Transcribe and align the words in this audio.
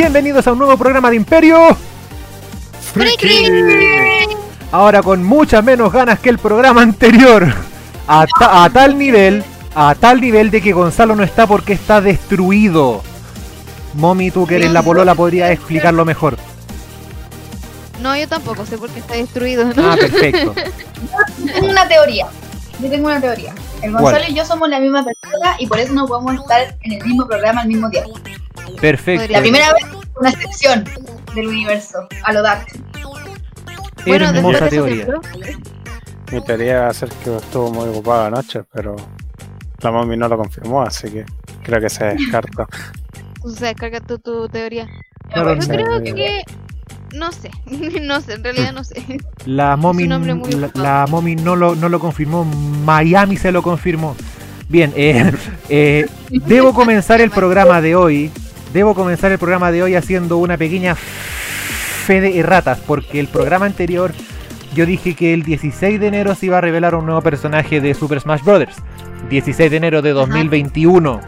Bienvenidos 0.00 0.46
a 0.46 0.52
un 0.52 0.58
nuevo 0.58 0.76
programa 0.76 1.08
de 1.08 1.16
Imperio. 1.16 1.74
Ahora 4.70 5.02
con 5.02 5.24
muchas 5.24 5.64
menos 5.64 5.90
ganas 5.90 6.18
que 6.18 6.28
el 6.28 6.38
programa 6.38 6.82
anterior. 6.82 7.46
A, 8.06 8.26
ta- 8.38 8.64
a 8.64 8.68
tal 8.68 8.98
nivel, 8.98 9.42
a 9.74 9.94
tal 9.94 10.20
nivel 10.20 10.50
de 10.50 10.60
que 10.60 10.74
Gonzalo 10.74 11.16
no 11.16 11.22
está 11.22 11.46
porque 11.46 11.72
está 11.72 12.02
destruido. 12.02 13.02
Momi, 13.94 14.30
tú 14.30 14.46
que 14.46 14.56
eres 14.56 14.70
la 14.70 14.82
polola, 14.82 15.14
podrías 15.14 15.50
explicarlo 15.50 16.04
mejor. 16.04 16.36
No, 18.02 18.14
yo 18.18 18.28
tampoco 18.28 18.66
sé 18.66 18.76
por 18.76 18.90
qué 18.90 18.98
está 19.00 19.14
destruido. 19.14 19.64
¿no? 19.72 19.92
Ah, 19.92 19.96
perfecto. 19.96 20.54
Tengo 21.54 21.70
una 21.70 21.88
teoría. 21.88 22.26
Yo 22.82 22.90
tengo 22.90 23.06
una 23.06 23.18
teoría. 23.22 23.54
El 23.80 23.92
Gonzalo 23.92 24.18
¿Cuál? 24.18 24.30
y 24.30 24.34
yo 24.34 24.44
somos 24.44 24.68
la 24.68 24.78
misma 24.78 25.02
persona 25.02 25.56
y 25.58 25.66
por 25.66 25.78
eso 25.80 25.94
no 25.94 26.06
podemos 26.06 26.34
estar 26.34 26.76
en 26.82 26.92
el 26.92 27.02
mismo 27.02 27.26
programa 27.26 27.62
al 27.62 27.68
mismo 27.68 27.88
tiempo. 27.88 28.10
Perfecto. 28.80 29.32
La 29.32 29.40
primera 29.40 29.72
vez 29.72 29.84
una 30.18 30.30
excepción 30.30 30.84
del 31.34 31.48
universo, 31.48 32.08
a 32.24 32.32
lo 32.32 32.42
Dark. 32.42 32.66
Bueno, 34.06 34.26
Hermosa 34.26 34.60
de 34.60 34.66
eso 34.66 34.70
teoría. 34.70 35.06
Mi 36.32 36.40
teoría 36.42 36.80
va 36.82 36.88
a 36.88 36.94
ser 36.94 37.08
que 37.08 37.36
estuvo 37.36 37.70
muy 37.70 37.88
ocupado 37.88 38.26
anoche, 38.26 38.62
pero 38.72 38.96
la 39.80 39.92
mami 39.92 40.16
no 40.16 40.28
lo 40.28 40.36
confirmó, 40.38 40.82
así 40.82 41.10
que 41.10 41.24
creo 41.62 41.80
que 41.80 41.90
se 41.90 42.04
descarta. 42.04 42.66
O 43.42 43.50
sea, 43.50 43.68
descarga 43.68 44.00
tu, 44.00 44.18
tu 44.18 44.48
teoría. 44.48 44.88
Claro, 45.32 45.54
Yo 45.54 45.62
sí. 45.62 45.68
creo 45.68 46.02
que. 46.02 46.42
No 47.14 47.30
sé. 47.30 47.48
no 48.02 48.20
sé, 48.20 48.34
en 48.34 48.42
realidad 48.42 48.72
no 48.72 48.82
sé. 48.82 49.20
La 49.44 49.76
mommy, 49.76 50.02
Es 50.02 50.06
un 50.08 50.12
hombre 50.14 50.34
muy 50.34 50.50
la, 50.50 50.70
la 50.74 51.06
mommy 51.08 51.36
no 51.36 51.54
lo, 51.54 51.76
no 51.76 51.88
lo 51.88 52.00
confirmó, 52.00 52.44
Miami 52.44 53.36
se 53.36 53.52
lo 53.52 53.62
confirmó. 53.62 54.16
Bien, 54.68 54.92
eh, 54.96 55.32
eh, 55.68 56.06
debo 56.28 56.74
comenzar 56.74 57.20
el 57.20 57.30
programa 57.30 57.80
de 57.80 57.94
hoy. 57.94 58.32
Debo 58.76 58.94
comenzar 58.94 59.32
el 59.32 59.38
programa 59.38 59.72
de 59.72 59.82
hoy 59.82 59.94
haciendo 59.94 60.36
una 60.36 60.58
pequeña 60.58 60.94
fe 60.94 62.20
de 62.20 62.38
erratas, 62.38 62.78
porque 62.78 63.18
el 63.18 63.26
programa 63.26 63.64
anterior 63.64 64.12
yo 64.74 64.84
dije 64.84 65.14
que 65.14 65.32
el 65.32 65.44
16 65.44 65.98
de 65.98 66.06
enero 66.06 66.34
se 66.34 66.44
iba 66.44 66.58
a 66.58 66.60
revelar 66.60 66.94
un 66.94 67.06
nuevo 67.06 67.22
personaje 67.22 67.80
de 67.80 67.94
Super 67.94 68.20
Smash 68.20 68.42
Bros. 68.42 68.66
16 69.30 69.70
de 69.70 69.76
enero 69.78 70.02
de 70.02 70.10
2021. 70.10 71.22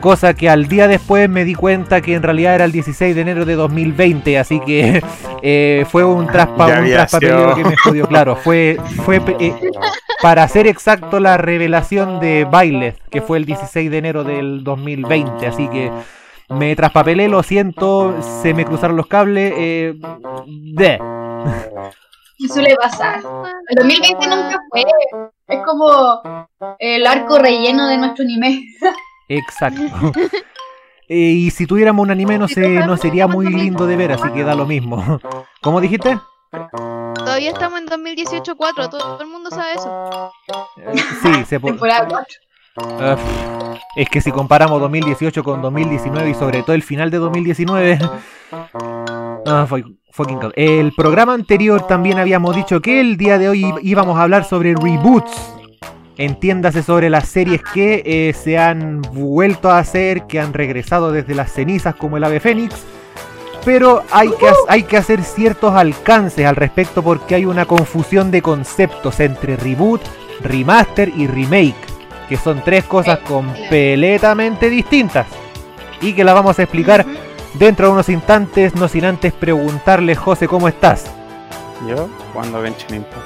Cosa 0.00 0.34
que 0.34 0.48
al 0.48 0.66
día 0.66 0.88
después 0.88 1.30
me 1.30 1.44
di 1.44 1.54
cuenta 1.54 2.00
que 2.00 2.14
en 2.14 2.24
realidad 2.24 2.56
era 2.56 2.64
el 2.64 2.72
16 2.72 3.14
de 3.14 3.20
enero 3.20 3.44
de 3.44 3.54
2020, 3.54 4.36
así 4.36 4.58
que 4.58 5.00
eh, 5.42 5.86
fue 5.88 6.02
un, 6.02 6.26
traspa 6.26 6.80
un 6.80 6.90
traspapeleo 6.90 7.54
que 7.54 7.64
me 7.66 7.76
jodió. 7.76 8.08
Claro, 8.08 8.34
fue, 8.34 8.78
fue 9.04 9.22
eh, 9.38 9.54
para 10.22 10.48
ser 10.48 10.66
exacto 10.66 11.20
la 11.20 11.36
revelación 11.36 12.18
de 12.18 12.44
Bailes, 12.50 12.96
que 13.12 13.22
fue 13.22 13.38
el 13.38 13.44
16 13.44 13.92
de 13.92 13.96
enero 13.96 14.24
del 14.24 14.64
2020, 14.64 15.46
así 15.46 15.68
que 15.68 15.92
me 16.48 16.74
traspapelé, 16.76 17.28
lo 17.28 17.42
siento, 17.42 18.14
se 18.42 18.54
me 18.54 18.64
cruzaron 18.64 18.96
los 18.96 19.06
cables. 19.06 19.52
Eh, 19.56 19.94
de. 20.46 20.98
¿Qué 22.38 22.48
suele 22.48 22.74
pasar? 22.76 23.20
El 23.68 23.76
2020 23.76 24.26
nunca 24.26 24.60
fue. 24.70 24.84
Es 25.46 25.60
como 25.64 26.20
el 26.78 27.06
arco 27.06 27.38
relleno 27.38 27.86
de 27.88 27.96
nuestro 27.98 28.24
anime. 28.24 28.64
Exacto. 29.28 29.82
Eh, 31.06 31.16
y 31.16 31.50
si 31.50 31.66
tuviéramos 31.66 32.02
un 32.02 32.10
anime 32.10 32.38
no, 32.38 32.48
se, 32.48 32.66
no 32.86 32.96
sería 32.96 33.26
muy 33.26 33.46
lindo 33.46 33.86
de 33.86 33.94
ver, 33.96 34.12
así 34.12 34.28
que 34.30 34.42
da 34.42 34.54
lo 34.54 34.64
mismo. 34.66 35.20
¿Cómo 35.60 35.80
dijiste? 35.80 36.18
Todavía 37.14 37.50
estamos 37.50 37.78
en 37.80 37.86
2018-4, 37.88 38.56
todo, 38.56 38.88
todo 38.90 39.20
el 39.20 39.26
mundo 39.28 39.50
sabe 39.50 39.72
eso. 39.74 40.32
Eh, 40.78 40.94
Sí, 41.22 41.44
se 41.44 41.60
po- 41.60 41.68
Temporada 42.74 43.16
4. 43.16 43.24
Ah, 43.74 43.74
es 43.96 44.08
que 44.08 44.20
si 44.20 44.30
comparamos 44.32 44.80
2018 44.80 45.42
con 45.44 45.62
2019 45.62 46.30
y 46.30 46.34
sobre 46.34 46.62
todo 46.62 46.74
el 46.74 46.82
final 46.82 47.10
de 47.10 47.18
2019. 47.18 47.98
Ah, 49.46 49.66
fue- 49.68 49.84
fucking 50.10 50.38
cal- 50.38 50.52
El 50.56 50.92
programa 50.96 51.34
anterior 51.34 51.86
también 51.86 52.18
habíamos 52.18 52.56
dicho 52.56 52.80
que 52.80 52.98
el 53.00 53.18
día 53.18 53.36
de 53.36 53.50
hoy 53.50 53.74
íbamos 53.82 54.16
a 54.18 54.22
hablar 54.22 54.44
sobre 54.44 54.74
reboots. 54.74 55.54
Entiéndase 56.16 56.82
sobre 56.82 57.10
las 57.10 57.28
series 57.28 57.60
que 57.74 58.02
eh, 58.06 58.32
se 58.32 58.56
han 58.56 59.02
vuelto 59.02 59.70
a 59.70 59.78
hacer, 59.80 60.22
que 60.26 60.40
han 60.40 60.54
regresado 60.54 61.12
desde 61.12 61.34
las 61.34 61.52
cenizas 61.52 61.94
como 61.96 62.16
el 62.16 62.24
ave 62.24 62.40
fénix. 62.40 62.74
Pero 63.66 64.02
hay 64.12 64.30
que, 64.30 64.48
ha- 64.48 64.54
hay 64.68 64.84
que 64.84 64.96
hacer 64.96 65.22
ciertos 65.22 65.74
alcances 65.74 66.46
al 66.46 66.56
respecto 66.56 67.02
porque 67.02 67.34
hay 67.34 67.44
una 67.44 67.66
confusión 67.66 68.30
de 68.30 68.40
conceptos 68.40 69.20
entre 69.20 69.56
reboot, 69.56 70.00
remaster 70.42 71.10
y 71.14 71.26
remake, 71.26 71.74
que 72.28 72.36
son 72.36 72.62
tres 72.64 72.84
cosas 72.84 73.18
completamente 73.20 74.70
distintas 74.70 75.26
y 76.00 76.12
que 76.12 76.24
las 76.24 76.34
vamos 76.34 76.58
a 76.58 76.62
explicar 76.62 77.04
dentro 77.54 77.86
de 77.86 77.92
unos 77.92 78.08
instantes, 78.08 78.74
no 78.74 78.88
sin 78.88 79.04
antes 79.04 79.32
preguntarle, 79.32 80.14
José, 80.14 80.48
¿cómo 80.48 80.68
estás? 80.68 81.04
Yo, 81.88 82.08
cuando 82.32 82.62
Genshin 82.62 82.96
Impact. 82.96 83.16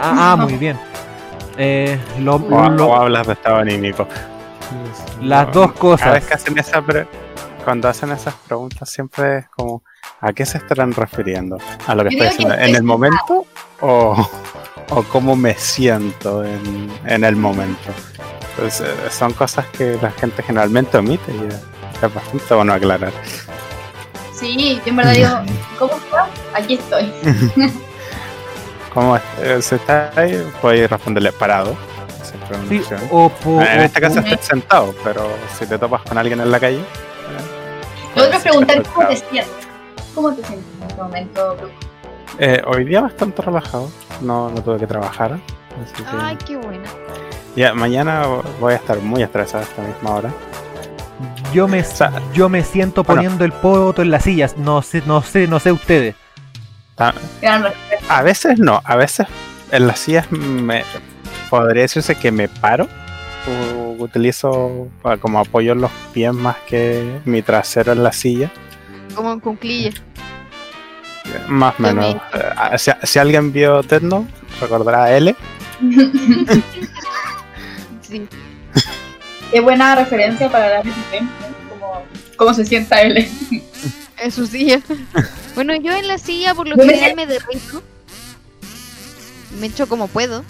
Ah, 0.00 0.32
ah, 0.32 0.36
muy 0.36 0.54
bien. 0.54 0.78
Eh, 1.58 1.98
lo- 2.20 2.36
O, 2.36 2.68
lo- 2.70 2.86
o 2.88 2.94
hablas 2.96 3.26
de 3.26 3.34
estado 3.34 3.56
anímico. 3.56 4.06
las 5.20 5.46
No, 5.48 5.52
dos 5.52 5.72
Cada 5.98 6.12
vez 6.14 6.24
cosas. 6.24 6.24
que 6.24 6.34
hacen 6.34 6.58
esa 6.58 6.80
pre- 6.82 7.06
cuando 7.64 7.88
hacen 7.88 8.10
esas 8.12 8.34
preguntas 8.34 8.88
siempre 8.88 9.38
es 9.38 9.48
como 9.50 9.82
¿a 10.22 10.32
qué 10.32 10.46
se 10.46 10.56
estarán 10.58 10.92
refiriendo? 10.92 11.58
¿A 11.86 11.94
lo 11.94 12.04
que 12.04 12.16
Yo 12.16 12.24
estoy 12.24 12.46
que 12.46 12.52
en 12.64 12.74
el 12.76 12.82
momento 12.82 13.44
o, 13.80 14.28
o 14.90 15.02
cómo 15.04 15.36
me 15.36 15.54
siento 15.54 16.44
en, 16.44 16.90
en 17.06 17.24
el 17.24 17.36
momento? 17.36 17.90
Entonces, 18.50 18.88
eh, 18.88 19.10
son 19.10 19.32
cosas 19.32 19.66
que 19.68 19.98
la 20.02 20.10
gente 20.10 20.42
generalmente 20.42 20.98
omite 20.98 21.32
y 21.32 22.04
es 22.04 22.14
bastante 22.14 22.54
bueno 22.54 22.72
aclarar. 22.72 23.12
Sí, 24.34 24.80
yo 24.84 24.90
en 24.90 24.96
verdad 24.96 25.12
digo, 25.12 25.28
¿cómo 25.78 25.92
estás? 25.94 26.28
Aquí 26.54 26.74
estoy. 26.74 27.12
¿Cómo? 28.94 29.16
Eh, 29.40 29.58
si 29.62 29.76
está 29.76 30.10
ahí, 30.16 30.50
puedes 30.60 30.90
responderle 30.90 31.32
parado. 31.32 31.76
Sí, 32.68 32.80
o 33.10 33.28
po- 33.28 33.60
en 33.62 33.80
o 33.80 33.82
este 33.84 34.00
caso 34.00 34.18
estás 34.20 34.44
sentado, 34.46 34.94
pero 35.04 35.28
si 35.58 35.66
te 35.66 35.78
topas 35.78 36.02
con 36.02 36.18
alguien 36.18 36.40
en 36.40 36.50
la 36.50 36.58
calle. 36.58 36.80
Lo 38.16 38.24
otro 38.24 38.36
es 38.36 38.42
preguntar 38.42 38.82
cómo 38.92 39.06
te 39.08 39.16
sientes. 39.16 39.30
sientes. 39.46 39.68
¿Cómo 40.14 40.34
te 40.34 40.44
sientes 40.44 40.66
en 40.82 40.88
este 40.88 41.02
momento, 41.02 41.56
Bruce? 41.56 41.74
Eh, 42.38 42.62
hoy 42.66 42.84
día 42.84 43.00
bastante 43.02 43.42
relajado, 43.42 43.90
no, 44.20 44.50
no 44.50 44.62
tuve 44.62 44.78
que 44.78 44.86
trabajar. 44.86 45.38
Así 45.82 46.02
que 46.02 46.08
Ay, 46.18 46.36
qué 46.46 46.56
buena. 46.56 46.84
ya, 47.56 47.74
mañana 47.74 48.24
voy 48.60 48.72
a 48.72 48.76
estar 48.76 48.98
muy 49.00 49.22
estresado 49.22 49.62
a 49.64 49.66
esta 49.66 49.82
misma 49.82 50.10
hora. 50.16 50.30
yo 51.52 51.68
me 51.68 51.82
sea, 51.84 52.12
yo 52.32 52.48
me 52.48 52.62
siento 52.64 53.02
bueno. 53.04 53.20
poniendo 53.22 53.44
el 53.44 53.52
poto 53.52 54.02
en 54.02 54.10
las 54.10 54.24
sillas, 54.24 54.56
no 54.56 54.80
sé, 54.82 55.02
no 55.06 55.22
sé, 55.22 55.46
no 55.46 55.60
sé 55.60 55.72
ustedes. 55.72 56.14
Respeto. 56.98 58.04
A 58.08 58.22
veces 58.22 58.58
no, 58.58 58.80
a 58.84 58.96
veces 58.96 59.26
en 59.72 59.86
las 59.86 59.98
sillas 60.00 60.30
me 60.32 60.84
podría 61.48 61.82
decirse 61.82 62.14
que 62.14 62.30
me 62.30 62.48
paro. 62.48 62.86
U- 63.46 64.02
Utilizo 64.02 64.88
ah, 65.04 65.16
como 65.18 65.38
apoyo 65.40 65.74
los 65.74 65.90
pies 66.12 66.32
más 66.32 66.56
que 66.66 67.20
mi 67.26 67.42
trasero 67.42 67.92
en 67.92 68.02
la 68.02 68.12
silla. 68.12 68.50
Como 69.14 69.32
en 69.32 69.40
cunclilla. 69.40 69.92
Más 71.48 71.74
o 71.78 71.82
menos. 71.82 72.16
Eh, 72.34 72.78
Si, 72.78 72.90
si 73.02 73.18
alguien 73.18 73.52
vio 73.52 73.82
Note, 74.00 74.26
recordará 74.60 75.04
a 75.04 75.16
L. 75.16 75.34
Sí. 78.02 78.26
Qué 79.52 79.60
buena 79.60 79.94
referencia 79.94 80.50
para 80.50 80.80
ejemplo. 80.80 81.28
Como, 81.68 82.02
cómo 82.36 82.54
se 82.54 82.64
sienta 82.64 83.02
él. 83.02 83.28
En 84.18 84.32
su 84.32 84.46
silla. 84.46 84.80
bueno, 85.54 85.74
yo 85.76 85.92
en 85.92 86.08
la 86.08 86.18
silla 86.18 86.54
por 86.54 86.66
lo 86.66 86.76
general 86.76 87.14
me 87.14 87.26
derrito. 87.26 87.82
Me 89.60 89.66
echo 89.68 89.88
como 89.88 90.08
puedo. 90.08 90.44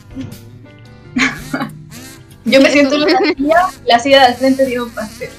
Yo 2.44 2.60
me 2.60 2.70
siento 2.72 2.94
en 2.94 3.00
la 3.02 3.18
silla, 3.36 3.68
la 3.86 3.98
silla 3.98 4.26
del 4.26 4.36
frente 4.36 4.64
digo 4.66 4.84
un 4.86 4.90
pastel. 4.90 5.30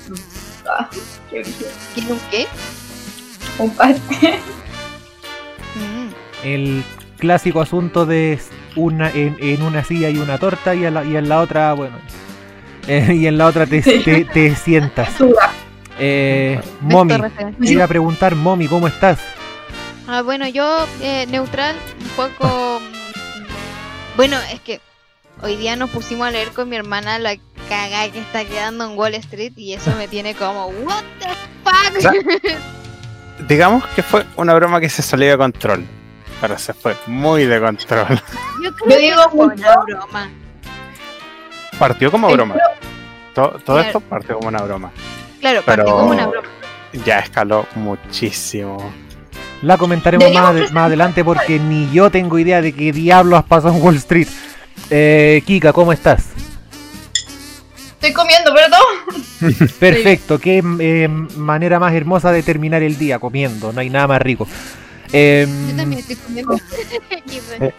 Ah, 0.68 0.88
qué. 1.30 1.44
¿Quiere 1.95 2.13
un 2.13 2.19
qué? 2.30 2.48
Un 3.57 3.69
pastel. 3.72 4.39
El 6.44 6.84
clásico 7.20 7.62
asunto 7.62 8.06
de 8.06 8.40
una 8.76 9.10
en, 9.12 9.38
en 9.40 9.62
una 9.62 9.84
silla 9.84 10.10
y 10.10 10.18
una 10.18 10.38
torta 10.38 10.74
y 10.76 10.86
en 10.86 10.94
la, 10.96 11.06
y 11.06 11.16
en 11.16 11.30
la 11.30 11.40
otra, 11.42 11.74
bueno, 11.74 11.98
eh, 12.88 13.14
y 13.14 13.28
en 13.28 13.38
la 13.38 13.46
otra 13.48 13.66
te, 13.68 13.82
Sí. 13.84 14.00
te, 14.04 14.26
te 14.26 14.56
sientas. 14.56 15.10
Eh, 16.00 16.60
te 17.60 17.72
iba 17.72 17.84
a 17.84 17.88
preguntar, 17.88 18.36
Momi, 18.36 18.68
¿cómo 18.68 18.88
estás? 18.88 19.20
Ah, 20.08 20.22
bueno, 20.24 20.48
yo 20.48 20.88
eh, 21.02 21.28
neutral, 21.30 21.76
un 22.02 22.10
poco... 22.10 22.82
bueno, 24.18 24.38
es 24.52 24.60
que 24.62 24.82
hoy 25.44 25.56
día 25.58 25.76
nos 25.76 25.90
pusimos 25.92 26.28
a 26.28 26.32
leer 26.32 26.50
con 26.50 26.70
mi 26.70 26.76
hermana 26.76 27.20
la 27.20 27.36
caga 27.70 28.10
que 28.12 28.20
está 28.20 28.44
quedando 28.46 28.84
en 28.90 28.98
Wall 28.98 29.14
Street 29.16 29.54
y 29.56 29.74
eso 29.74 29.94
me 29.96 30.08
tiene 30.08 30.34
como, 30.34 30.68
what 30.68 31.04
the 31.20 32.02
fuck? 32.10 32.14
Digamos 33.48 33.86
que 33.96 34.04
fue 34.04 34.26
una 34.36 34.54
broma 34.54 34.80
que 34.80 34.90
se 34.90 35.02
salió 35.02 35.30
de 35.30 35.38
control. 35.38 35.86
Pero 36.42 36.58
se 36.58 36.74
fue 36.74 36.98
muy 37.08 37.46
de 37.46 37.60
control. 37.62 38.08
Yo 38.64 38.74
creo 38.76 38.90
Yo 38.90 38.98
que 38.98 38.98
digo 39.00 39.22
fue 39.32 39.48
mucho. 39.48 39.64
una 39.64 39.76
broma. 39.84 40.30
Partió 41.80 42.12
como 42.12 42.30
El 42.30 42.36
broma. 42.36 42.56
To- 43.34 43.50
todo 43.52 43.64
Claro. 43.78 43.82
esto 43.82 44.00
partió 44.02 44.36
como 44.38 44.48
una 44.50 44.62
broma. 44.64 44.92
Claro, 45.40 45.62
Pero- 45.66 45.84
partió 45.86 45.96
como 45.98 46.12
una 46.12 46.28
broma. 46.28 46.48
ya 47.06 47.20
escaló 47.20 47.66
muchísimo. 47.76 48.92
La 49.62 49.78
comentaremos 49.78 50.32
más, 50.34 50.72
más 50.72 50.88
adelante 50.88 51.24
porque 51.24 51.60
ni 51.60 51.90
yo 51.92 52.10
tengo 52.10 52.40
idea 52.40 52.62
de 52.62 52.74
qué 52.74 52.92
diablos 52.92 53.44
pasó 53.46 53.70
en 53.70 53.82
Wall 53.82 53.96
Street. 53.98 54.28
Eh, 54.90 55.44
Kika, 55.46 55.72
¿cómo 55.72 55.94
estás? 55.94 56.26
Estoy 57.94 58.14
comiendo, 58.14 58.52
perdón. 58.54 59.70
Perfecto, 59.80 60.40
qué 60.40 60.64
eh, 60.80 61.08
manera 61.08 61.80
más 61.80 61.94
hermosa 61.94 62.32
de 62.32 62.42
terminar 62.42 62.82
el 62.82 62.98
día 62.98 63.20
comiendo, 63.20 63.72
no 63.72 63.80
hay 63.80 63.92
nada 63.92 64.08
más 64.08 64.22
rico. 64.24 64.48
Em, 65.13 65.69
Yo 65.72 65.75
también 65.75 66.00
estoy 66.00 66.16
comiendo. 66.18 66.56
Eh. 67.60 67.74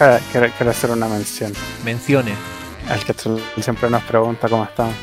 Ah, 0.00 0.18
Quiero, 0.32 0.48
quiero 0.56 0.70
hacer 0.70 0.90
una 0.90 1.06
mención. 1.08 1.52
Menciones. 1.84 2.34
El 2.92 3.04
que 3.04 3.14
siempre 3.62 3.90
nos 3.90 4.02
pregunta 4.04 4.48
cómo 4.48 4.64
estamos. 4.64 4.94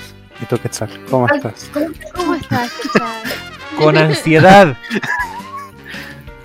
¿Y 0.41 0.45
tú, 0.45 0.57
Quetzal? 0.57 0.89
¿Cómo 1.09 1.27
estás? 1.27 1.69
¿Cómo 2.13 2.33
estás, 2.35 2.71
Quetzal? 2.71 3.23
Con 3.77 3.97
ansiedad. 3.97 4.75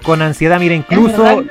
Con 0.03 0.23
ansiedad, 0.23 0.59
mira, 0.59 0.75
incluso, 0.75 1.45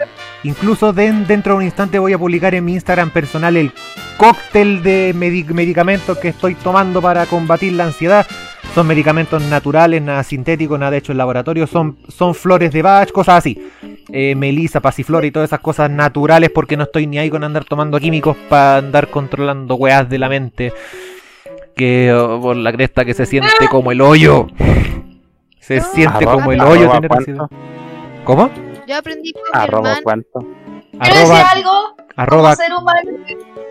incluso 0.44 0.94
den- 0.94 1.26
dentro 1.28 1.54
de 1.54 1.58
un 1.58 1.64
instante 1.64 2.00
voy 2.00 2.14
a 2.14 2.18
publicar 2.18 2.54
en 2.56 2.66
mi 2.66 2.74
Instagram 2.74 3.10
personal 3.12 3.56
el 3.58 3.72
cóctel 4.18 4.84
de 4.84 5.14
medi- 5.16 5.46
medicamentos 5.54 6.18
que 6.18 6.30
estoy 6.30 6.56
tomando 6.56 7.02
para 7.02 7.26
combatir 7.26 7.74
la 7.74 7.86
ansiedad. 7.86 8.28
Son 8.76 8.86
medicamentos 8.88 9.42
naturales, 9.44 10.02
nada 10.02 10.24
sintéticos, 10.24 10.80
nada 10.80 10.96
hecho 10.96 11.12
en 11.12 11.18
laboratorio, 11.18 11.66
son, 11.68 11.98
son 12.08 12.34
flores 12.36 12.72
de 12.72 12.82
Bach, 12.82 13.12
cosas 13.12 13.40
así. 13.40 13.70
Eh, 14.12 14.36
melisa, 14.36 14.80
pasiflora 14.80 15.26
y 15.26 15.32
todas 15.32 15.50
esas 15.50 15.60
cosas 15.60 15.90
naturales 15.90 16.50
porque 16.54 16.78
no 16.78 16.84
estoy 16.84 17.08
ni 17.08 17.18
ahí 17.18 17.30
con 17.30 17.44
andar 17.44 17.66
tomando 17.66 18.00
químicos 18.00 18.38
para 18.48 18.78
andar 18.78 19.10
controlando 19.10 19.76
weas 19.76 20.08
de 20.10 20.18
la 20.20 20.30
mente. 20.30 20.72
Que 21.76 22.14
oh, 22.14 22.40
por 22.42 22.56
la 22.56 22.72
cresta 22.72 23.06
que 23.06 23.14
se 23.14 23.26
siente 23.26 23.50
como 23.70 23.92
el 23.92 24.02
hoyo. 24.02 24.48
Se 25.60 25.78
No. 25.78 25.84
siente 25.94 26.26
Arroba- 26.26 26.34
como 26.34 26.52
el 26.52 26.62
hoyo 26.62 26.90
tener 26.92 27.10
cuánto. 27.10 27.50
¿Cómo? 28.24 28.50
Yo 28.88 28.98
aprendí 28.98 29.34
con 29.34 29.42
Arroba 29.54 29.90
hermano. 29.98 30.04
cuánto. 30.04 30.48
Arroba, 31.00 31.42
algo 31.52 31.72
arroba 32.16 32.56
ser 32.56 32.72
humano. 32.74 33.12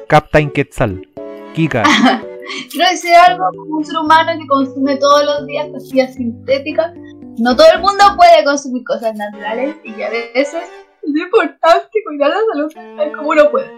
Captain 0.08 0.50
Quetzal. 0.50 1.06
Kika. 1.54 1.82
Quiero 2.70 2.90
decir 2.90 3.14
algo 3.14 3.44
como 3.56 3.78
un 3.78 3.84
ser 3.84 3.96
humano 3.98 4.32
que 4.38 4.46
consume 4.46 4.96
todos 4.96 5.24
los 5.24 5.46
días 5.46 5.68
pastillas 5.72 6.14
sintéticas. 6.14 6.92
No 7.38 7.54
todo 7.54 7.66
el 7.74 7.80
mundo 7.80 8.04
puede 8.16 8.44
consumir 8.44 8.84
cosas 8.84 9.14
naturales 9.14 9.76
y 9.84 9.92
que 9.92 10.04
a 10.04 10.10
veces 10.10 10.54
es 11.02 11.16
importante 11.16 11.88
cuidar 12.04 12.30
la 12.30 12.36
salud 12.52 12.72
tal 12.96 13.12
como 13.12 13.30
uno 13.30 13.50
puede. 13.50 13.70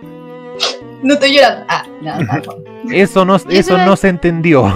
No 1.03 1.15
estoy 1.15 1.35
llorando. 1.35 1.67
Ah, 1.69 1.85
no, 2.01 2.27
tampoco. 2.27 2.63
Eso 2.91 3.25
no, 3.25 3.37
eso 3.37 3.79
no 3.79 3.95
se 3.95 4.09
entendió. 4.09 4.73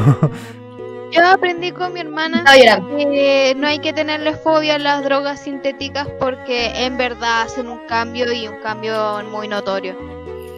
Yo 1.10 1.26
aprendí 1.26 1.72
con 1.72 1.92
mi 1.92 2.00
hermana 2.00 2.44
que 2.44 3.54
no 3.56 3.66
hay 3.66 3.78
que 3.78 3.92
tenerle 3.92 4.34
fobia 4.34 4.74
a 4.74 4.78
las 4.78 5.04
drogas 5.04 5.40
sintéticas 5.40 6.08
porque 6.18 6.84
en 6.84 6.98
verdad 6.98 7.42
hacen 7.42 7.68
un 7.68 7.86
cambio 7.86 8.32
y 8.32 8.46
un 8.46 8.60
cambio 8.60 9.22
muy 9.30 9.48
notorio. 9.48 9.96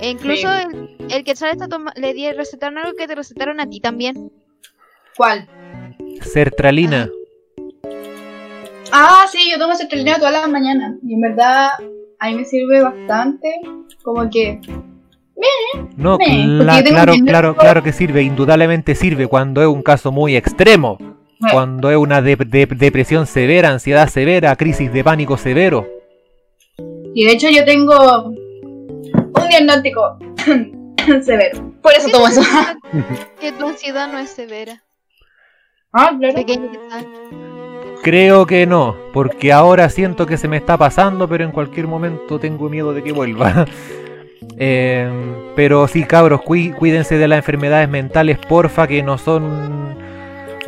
E 0.01 0.11
incluso 0.11 0.49
Sí. 0.49 0.77
el, 1.01 1.13
el 1.13 1.25
Quetzal 1.25 1.51
está 1.53 1.69
toma- 1.69 1.93
le 1.97 2.13
di 2.15 2.31
recetaron 2.33 2.79
algo 2.79 2.97
que 2.97 3.07
te 3.07 3.15
recetaron 3.15 3.61
a 3.61 3.69
ti 3.69 3.81
también. 3.81 4.31
¿Cuál? 5.17 5.49
Sertralina. 6.23 7.09
Ah, 8.93 9.27
sí, 9.31 9.51
yo 9.51 9.59
tomo 9.59 9.75
sertralina 9.75 10.17
todas 10.19 10.33
las 10.33 10.49
mañanas. 10.49 10.97
Y 11.03 11.15
en 11.15 11.21
verdad, 11.21 11.71
a 12.19 12.29
mí 12.29 12.35
me 12.37 12.45
sirve 12.45 12.83
bastante. 12.83 13.49
Como 14.03 14.29
que. 14.31 14.61
No, 15.97 16.19
claro, 16.19 17.13
que- 17.15 17.23
claro, 17.25 17.57
claro 17.57 17.83
que 17.83 17.93
sirve. 17.93 18.23
Indudablemente 18.23 18.95
sirve 18.95 19.27
cuando 19.27 19.61
es 19.63 19.69
un 19.69 19.83
caso 19.83 20.13
muy 20.13 20.37
extremo. 20.37 20.97
Bueno. 20.99 21.53
Cuando 21.53 21.91
es 21.91 21.97
una 21.97 22.23
de- 22.23 22.37
de- 22.37 22.67
depresión 22.67 23.27
severa, 23.27 23.71
ansiedad 23.71 24.09
severa, 24.09 24.57
crisis 24.57 24.93
de 24.93 25.05
pánico 25.05 25.37
severo. 25.37 25.87
Y 27.15 27.25
de 27.25 27.33
hecho, 27.33 27.49
yo 27.51 27.65
tengo 27.65 28.33
un 29.43 29.49
diagnóstico 29.49 30.19
severo. 31.23 31.73
Por 31.83 31.93
eso 31.93 32.09
tomo 32.11 32.29
eso. 32.29 32.43
que 33.41 33.53
tu 33.53 33.69
ansiedad 33.69 34.11
no 34.11 34.19
es 34.19 34.31
severa. 34.31 34.83
Ah, 35.93 36.13
claro. 36.19 36.35
Pequeño. 36.35 36.71
Creo 38.03 38.47
que 38.47 38.67
no, 38.67 38.95
porque 39.13 39.53
ahora 39.53 39.89
siento 39.89 40.27
que 40.27 40.37
se 40.37 40.47
me 40.49 40.57
está 40.57 40.77
pasando, 40.77 41.29
pero 41.29 41.45
en 41.45 41.51
cualquier 41.53 41.87
momento 41.87 42.39
tengo 42.39 42.69
miedo 42.69 42.93
de 42.93 43.03
que 43.03 43.13
vuelva. 43.13 43.67
Eh, 44.59 45.11
pero 45.57 45.89
sí, 45.89 46.05
cabros, 46.05 46.41
cuí- 46.41 46.73
cuídense 46.73 47.19
de 47.19 47.27
las 47.27 47.39
enfermedades 47.39 47.89
mentales, 47.89 48.39
porfa, 48.39 48.87
que 48.87 49.03
no 49.03 49.19
son 49.19 49.97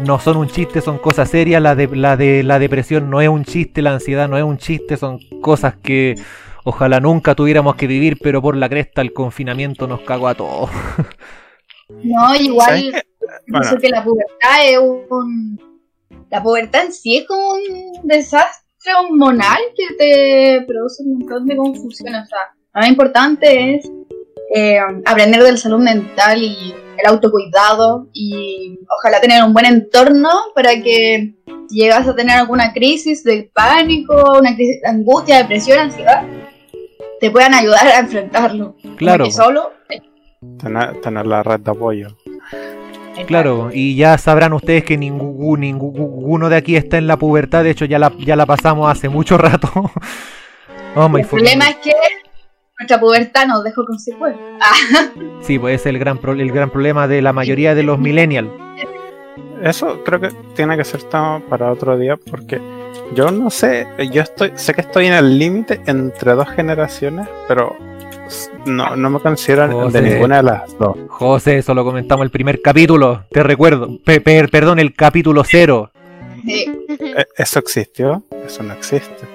no 0.01 0.19
son 0.19 0.37
un 0.37 0.49
chiste, 0.49 0.81
son 0.81 0.99
cosas 0.99 1.31
serias. 1.31 1.63
La 1.63 1.75
de, 1.75 1.87
la 1.95 2.17
de 2.17 2.43
la 2.43 2.59
depresión 2.59 3.09
no 3.09 3.21
es 3.21 3.29
un 3.29 3.45
chiste, 3.45 3.81
la 3.81 3.93
ansiedad 3.93 4.29
no 4.29 4.37
es 4.37 4.43
un 4.43 4.59
chiste, 4.59 4.97
son 4.97 5.21
cosas 5.41 5.75
que 5.83 6.17
ojalá 6.69 7.01
nunca 7.01 7.35
tuviéramos 7.35 7.77
que 7.77 7.87
vivir, 7.87 8.19
pero 8.23 8.43
por 8.43 8.55
la 8.55 8.69
cresta 8.69 9.01
el 9.01 9.15
confinamiento 9.15 9.87
nos 9.87 10.01
cagó 10.03 10.29
a 10.29 10.35
todos. 10.35 10.71
No, 11.91 12.21
¿Sabes 12.21 12.43
igual. 12.43 13.03
Bueno, 13.47 13.79
que 13.81 13.89
la 13.89 14.05
pubertad 14.05 14.59
es 14.63 14.79
un. 14.79 15.59
La 16.29 16.43
pubertad 16.43 16.85
en 16.85 16.93
sí 16.93 17.17
es 17.17 17.27
como 17.27 17.55
un 17.55 18.07
desastre 18.07 18.93
hormonal 19.01 19.57
que 19.75 19.95
te 19.97 20.67
produce 20.67 21.03
un 21.03 21.21
montón 21.21 21.47
de 21.47 21.57
confusiones. 21.57 22.25
O 22.25 22.27
sea, 22.27 22.41
lo 22.75 22.81
más 22.83 22.91
importante 22.91 23.75
es 23.75 23.91
eh, 24.55 24.79
aprender 25.07 25.43
de 25.43 25.53
la 25.53 25.57
salud 25.57 25.79
mental 25.79 26.43
y 26.43 26.75
el 26.99 27.07
autocuidado 27.07 28.11
y 28.13 28.79
ojalá 28.99 29.19
tener 29.23 29.43
un 29.43 29.55
buen 29.55 29.65
entorno 29.65 30.29
para 30.55 30.73
que 30.83 31.35
si 31.71 31.77
llegas 31.81 32.07
a 32.07 32.15
tener 32.15 32.37
alguna 32.37 32.75
crisis 32.75 33.25
de 33.25 33.51
pánico, 33.55 34.15
una 34.39 34.55
crisis 34.55 34.83
de 34.83 34.89
angustia, 34.89 35.39
depresión, 35.39 35.79
ansiedad, 35.79 36.23
te 37.21 37.31
puedan 37.31 37.55
ayudar 37.55 37.87
a 37.87 37.99
enfrentarlo. 38.01 38.77
Claro. 38.97 39.25
Porque 39.25 39.33
solo. 39.33 39.73
tener, 40.61 41.01
tener 41.01 41.27
la 41.27 41.43
red 41.43 41.61
de 41.61 41.71
apoyo. 41.71 42.09
Claro, 43.27 43.71
y 43.73 43.97
ya 43.97 44.17
sabrán 44.17 44.53
ustedes 44.53 44.85
que 44.85 44.97
ningún, 44.97 45.61
ninguno 45.61 46.49
de 46.49 46.55
aquí 46.57 46.77
está 46.77 46.99
en 46.99 47.09
la 47.09 47.17
pubertad, 47.17 47.65
de 47.65 47.71
hecho 47.71 47.85
ya 47.85 47.99
la, 47.99 48.13
ya 48.19 48.37
la 48.37 48.47
pasamos 48.47 48.89
hace 48.91 49.09
mucho 49.09 49.37
rato. 49.39 49.69
Oh 50.97 51.09
my 51.09 51.21
El 51.21 51.27
problema 51.27 51.69
es 51.69 51.77
que 51.77 51.93
nuestra 52.79 52.99
pubertad 52.99 53.47
nos 53.47 53.63
dejó 53.63 53.85
con 53.85 53.99
secuelas. 54.01 54.39
Sí, 55.43 55.59
pues 55.59 55.81
es 55.81 55.87
el 55.87 55.99
gran, 55.99 56.19
pro- 56.19 56.33
el 56.33 56.51
gran 56.51 56.71
problema 56.71 57.07
de 57.07 57.21
la 57.23 57.33
mayoría 57.33 57.75
de 57.75 57.83
los 57.83 57.99
millennials. 57.99 58.49
Eso 59.63 60.03
creo 60.03 60.19
que 60.21 60.31
tiene 60.55 60.77
que 60.77 60.85
ser 60.85 61.01
para 61.49 61.71
otro 61.71 61.99
día 61.99 62.17
porque 62.17 62.61
yo 63.15 63.31
no 63.31 63.51
sé, 63.51 63.87
yo 64.13 64.23
estoy, 64.23 64.53
sé 64.55 64.75
que 64.75 64.81
estoy 64.83 65.07
en 65.07 65.15
el 65.15 65.39
límite 65.39 65.81
entre 65.87 66.33
dos 66.35 66.49
generaciones, 66.51 67.29
pero 67.47 67.77
no, 68.67 68.95
no 68.97 69.11
me 69.11 69.21
considero 69.21 69.71
José. 69.73 70.01
de 70.03 70.11
ninguna 70.11 70.37
de 70.39 70.43
las 70.45 70.79
dos. 70.79 70.97
José, 71.09 71.59
eso 71.59 71.75
lo 71.75 71.85
comentamos 71.85 72.25
el 72.25 72.31
primer 72.31 72.61
capítulo, 72.61 73.25
te 73.31 73.43
recuerdo. 73.43 73.99
Pe- 74.05 74.21
per- 74.21 74.51
perdón, 74.51 74.79
el 74.79 74.95
capítulo 74.95 75.43
cero. 75.45 75.91
sí. 76.45 76.67
E- 76.89 77.27
¿Eso 77.37 77.59
existió? 77.61 78.23
Eso 78.45 78.63
no 78.63 78.73
existe. 78.75 79.27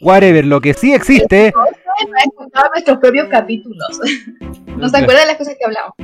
Whatever, 0.00 0.44
lo 0.44 0.60
que 0.60 0.74
sí 0.74 0.92
existe. 0.94 1.46
Escuchado 1.48 2.68
nuestros 2.74 2.98
propios 2.98 3.28
capítulos. 3.28 4.00
No 4.76 4.90
se 4.90 4.98
acuerdan 4.98 5.22
de 5.22 5.28
las 5.28 5.36
cosas 5.38 5.54
que 5.58 5.64
hablamos. 5.64 5.94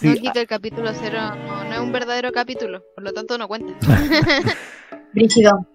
Sí, 0.00 0.06
No, 0.10 0.14
Kika, 0.14 0.40
el 0.42 0.46
capítulo 0.46 0.90
cero 0.94 1.18
no, 1.44 1.64
no 1.64 1.74
es 1.74 1.80
un 1.80 1.90
verdadero 1.90 2.30
capítulo, 2.30 2.84
por 2.94 3.02
lo 3.02 3.12
tanto 3.12 3.36
no 3.36 3.48
cuenta. 3.48 3.74
Brígido. 5.12 5.66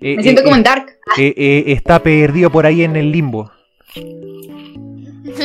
eh, 0.00 0.16
Me 0.16 0.22
siento 0.22 0.40
eh, 0.40 0.44
como 0.44 0.56
en 0.56 0.62
Dark. 0.62 0.86
eh, 1.18 1.34
eh, 1.36 1.64
está 1.68 2.02
perdido 2.02 2.50
por 2.50 2.66
ahí 2.66 2.82
en 2.84 2.96
el 2.96 3.10
limbo. 3.12 3.50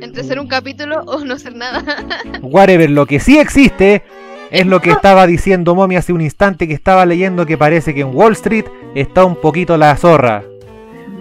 Entre 0.00 0.24
ser 0.24 0.38
un 0.40 0.48
capítulo 0.48 1.00
o 1.06 1.24
no 1.24 1.38
ser 1.38 1.54
nada. 1.54 1.84
Whatever, 2.42 2.90
lo 2.90 3.06
que 3.06 3.20
sí 3.20 3.38
existe 3.38 4.02
es 4.50 4.66
lo 4.66 4.80
que 4.80 4.90
estaba 4.92 5.26
diciendo 5.26 5.74
Momi 5.74 5.96
hace 5.96 6.12
un 6.12 6.20
instante 6.20 6.66
que 6.68 6.74
estaba 6.74 7.06
leyendo 7.06 7.46
que 7.46 7.56
parece 7.56 7.94
que 7.94 8.00
en 8.02 8.14
Wall 8.14 8.32
Street 8.32 8.66
está 8.94 9.24
un 9.24 9.36
poquito 9.36 9.76
la 9.76 9.96
zorra. 9.96 10.44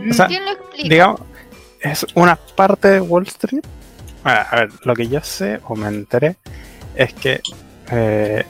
O 0.09 0.13
sea, 0.13 0.27
¿Quién 0.27 0.43
lo 0.45 0.51
explica? 0.51 0.89
digamos, 0.89 1.21
es 1.81 2.05
una 2.15 2.35
parte 2.35 2.87
de 2.89 3.01
Wall 3.01 3.27
Street. 3.27 3.63
A 4.23 4.55
ver, 4.55 4.69
lo 4.83 4.93
que 4.95 5.07
yo 5.07 5.19
sé 5.21 5.59
o 5.67 5.75
me 5.75 5.87
enteré 5.87 6.35
es 6.95 7.13
que 7.13 7.41
eh, 7.91 8.43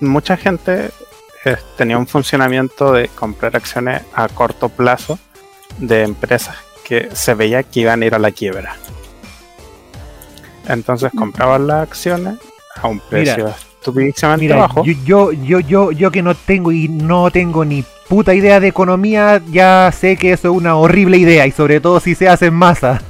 mucha 0.00 0.36
gente 0.36 0.90
tenía 1.76 1.98
un 1.98 2.06
funcionamiento 2.06 2.92
de 2.92 3.08
comprar 3.08 3.56
acciones 3.56 4.02
a 4.14 4.28
corto 4.28 4.68
plazo 4.68 5.18
de 5.78 6.02
empresas 6.02 6.56
que 6.84 7.08
se 7.14 7.34
veía 7.34 7.62
que 7.62 7.80
iban 7.80 8.02
a 8.02 8.06
ir 8.06 8.14
a 8.14 8.18
la 8.18 8.30
quiebra. 8.30 8.76
Entonces 10.66 11.10
compraban 11.16 11.66
las 11.66 11.88
acciones 11.88 12.38
a 12.74 12.88
un 12.88 13.00
precio 13.00 13.48
estupidísimamente 13.48 14.54
bajo. 14.54 14.84
yo, 14.84 14.92
yo, 14.92 15.32
yo, 15.32 15.60
yo, 15.60 15.92
yo 15.92 16.10
que 16.10 16.22
no 16.22 16.34
tengo 16.34 16.72
y 16.72 16.88
no 16.88 17.30
tengo 17.30 17.64
ni 17.64 17.84
puta 18.08 18.34
idea 18.34 18.58
de 18.60 18.68
economía, 18.68 19.40
ya 19.50 19.92
sé 19.92 20.16
que 20.16 20.32
eso 20.32 20.50
es 20.50 20.56
una 20.56 20.76
horrible 20.76 21.18
idea 21.18 21.46
y 21.46 21.52
sobre 21.52 21.80
todo 21.80 22.00
si 22.00 22.14
se 22.14 22.28
hace 22.28 22.46
en 22.46 22.54
masa. 22.54 23.02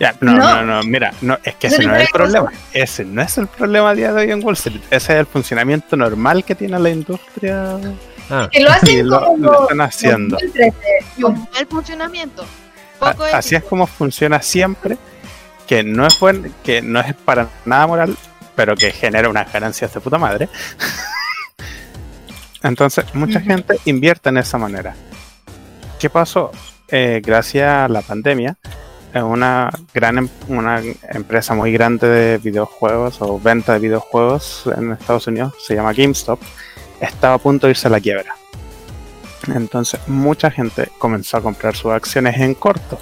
Ya, 0.00 0.14
no, 0.20 0.32
No. 0.32 0.54
no, 0.56 0.62
no, 0.64 0.82
mira, 0.82 1.12
no, 1.20 1.38
es 1.44 1.54
que 1.54 1.68
ese 1.68 1.82
no 1.84 1.90
no 1.92 1.96
es 1.96 2.02
el 2.02 2.08
problema. 2.12 2.52
Ese 2.72 3.04
no 3.04 3.22
es 3.22 3.38
el 3.38 3.46
problema 3.46 3.90
a 3.90 3.94
día 3.94 4.12
de 4.12 4.22
hoy 4.22 4.30
en 4.32 4.44
Wall 4.44 4.54
Street. 4.54 4.80
Ese 4.90 5.12
es 5.14 5.18
el 5.20 5.26
funcionamiento 5.26 5.96
normal 5.96 6.44
que 6.44 6.54
tiene 6.54 6.78
la 6.78 6.90
industria 6.90 7.78
Ah, 8.30 8.48
Que 8.50 8.60
lo 8.60 8.70
Y 8.70 8.72
hacen 8.72 9.08
lo, 9.08 9.24
como 9.24 9.36
lo 9.52 9.62
están 9.62 9.80
haciendo. 9.82 10.36
2013. 10.36 10.76
Con 11.20 11.34
mal 11.52 11.66
funcionamiento. 11.70 12.44
A- 13.00 13.14
Así 13.34 13.54
es 13.54 13.62
como 13.64 13.86
funciona 13.86 14.40
siempre, 14.42 14.96
que 15.66 15.82
no 15.84 16.06
es 16.06 16.18
buen, 16.18 16.52
que 16.64 16.80
no 16.82 17.00
es 17.00 17.14
para 17.14 17.48
nada 17.64 17.86
moral, 17.86 18.16
pero 18.56 18.74
que 18.76 18.90
genera 18.92 19.28
unas 19.28 19.52
ganancias 19.52 19.92
de 19.94 20.00
puta 20.00 20.16
madre. 20.18 20.48
Entonces, 22.62 23.04
mucha 23.14 23.40
gente 23.40 23.78
invierte 23.84 24.30
en 24.30 24.38
esa 24.38 24.56
manera. 24.58 24.94
¿Qué 25.98 26.08
pasó? 26.08 26.50
Eh, 26.88 27.20
gracias 27.24 27.68
a 27.68 27.88
la 27.88 28.00
pandemia, 28.02 28.56
eh, 29.14 29.22
una 29.22 29.70
gran 29.94 30.18
em- 30.18 30.28
una 30.48 30.82
empresa 31.08 31.54
muy 31.54 31.72
grande 31.72 32.08
de 32.08 32.38
videojuegos 32.38 33.22
o 33.22 33.38
venta 33.40 33.74
de 33.74 33.78
videojuegos 33.78 34.64
en 34.76 34.92
Estados 34.92 35.26
Unidos, 35.28 35.54
se 35.64 35.74
llama 35.74 35.92
GameStop, 35.92 36.40
estaba 37.00 37.34
a 37.34 37.38
punto 37.38 37.66
de 37.66 37.70
irse 37.70 37.86
a 37.86 37.90
la 37.90 38.00
quiebra. 38.00 38.34
Entonces, 39.54 40.00
mucha 40.08 40.50
gente 40.50 40.88
comenzó 40.98 41.36
a 41.36 41.42
comprar 41.42 41.76
sus 41.76 41.92
acciones 41.92 42.38
en 42.40 42.54
corto, 42.54 42.98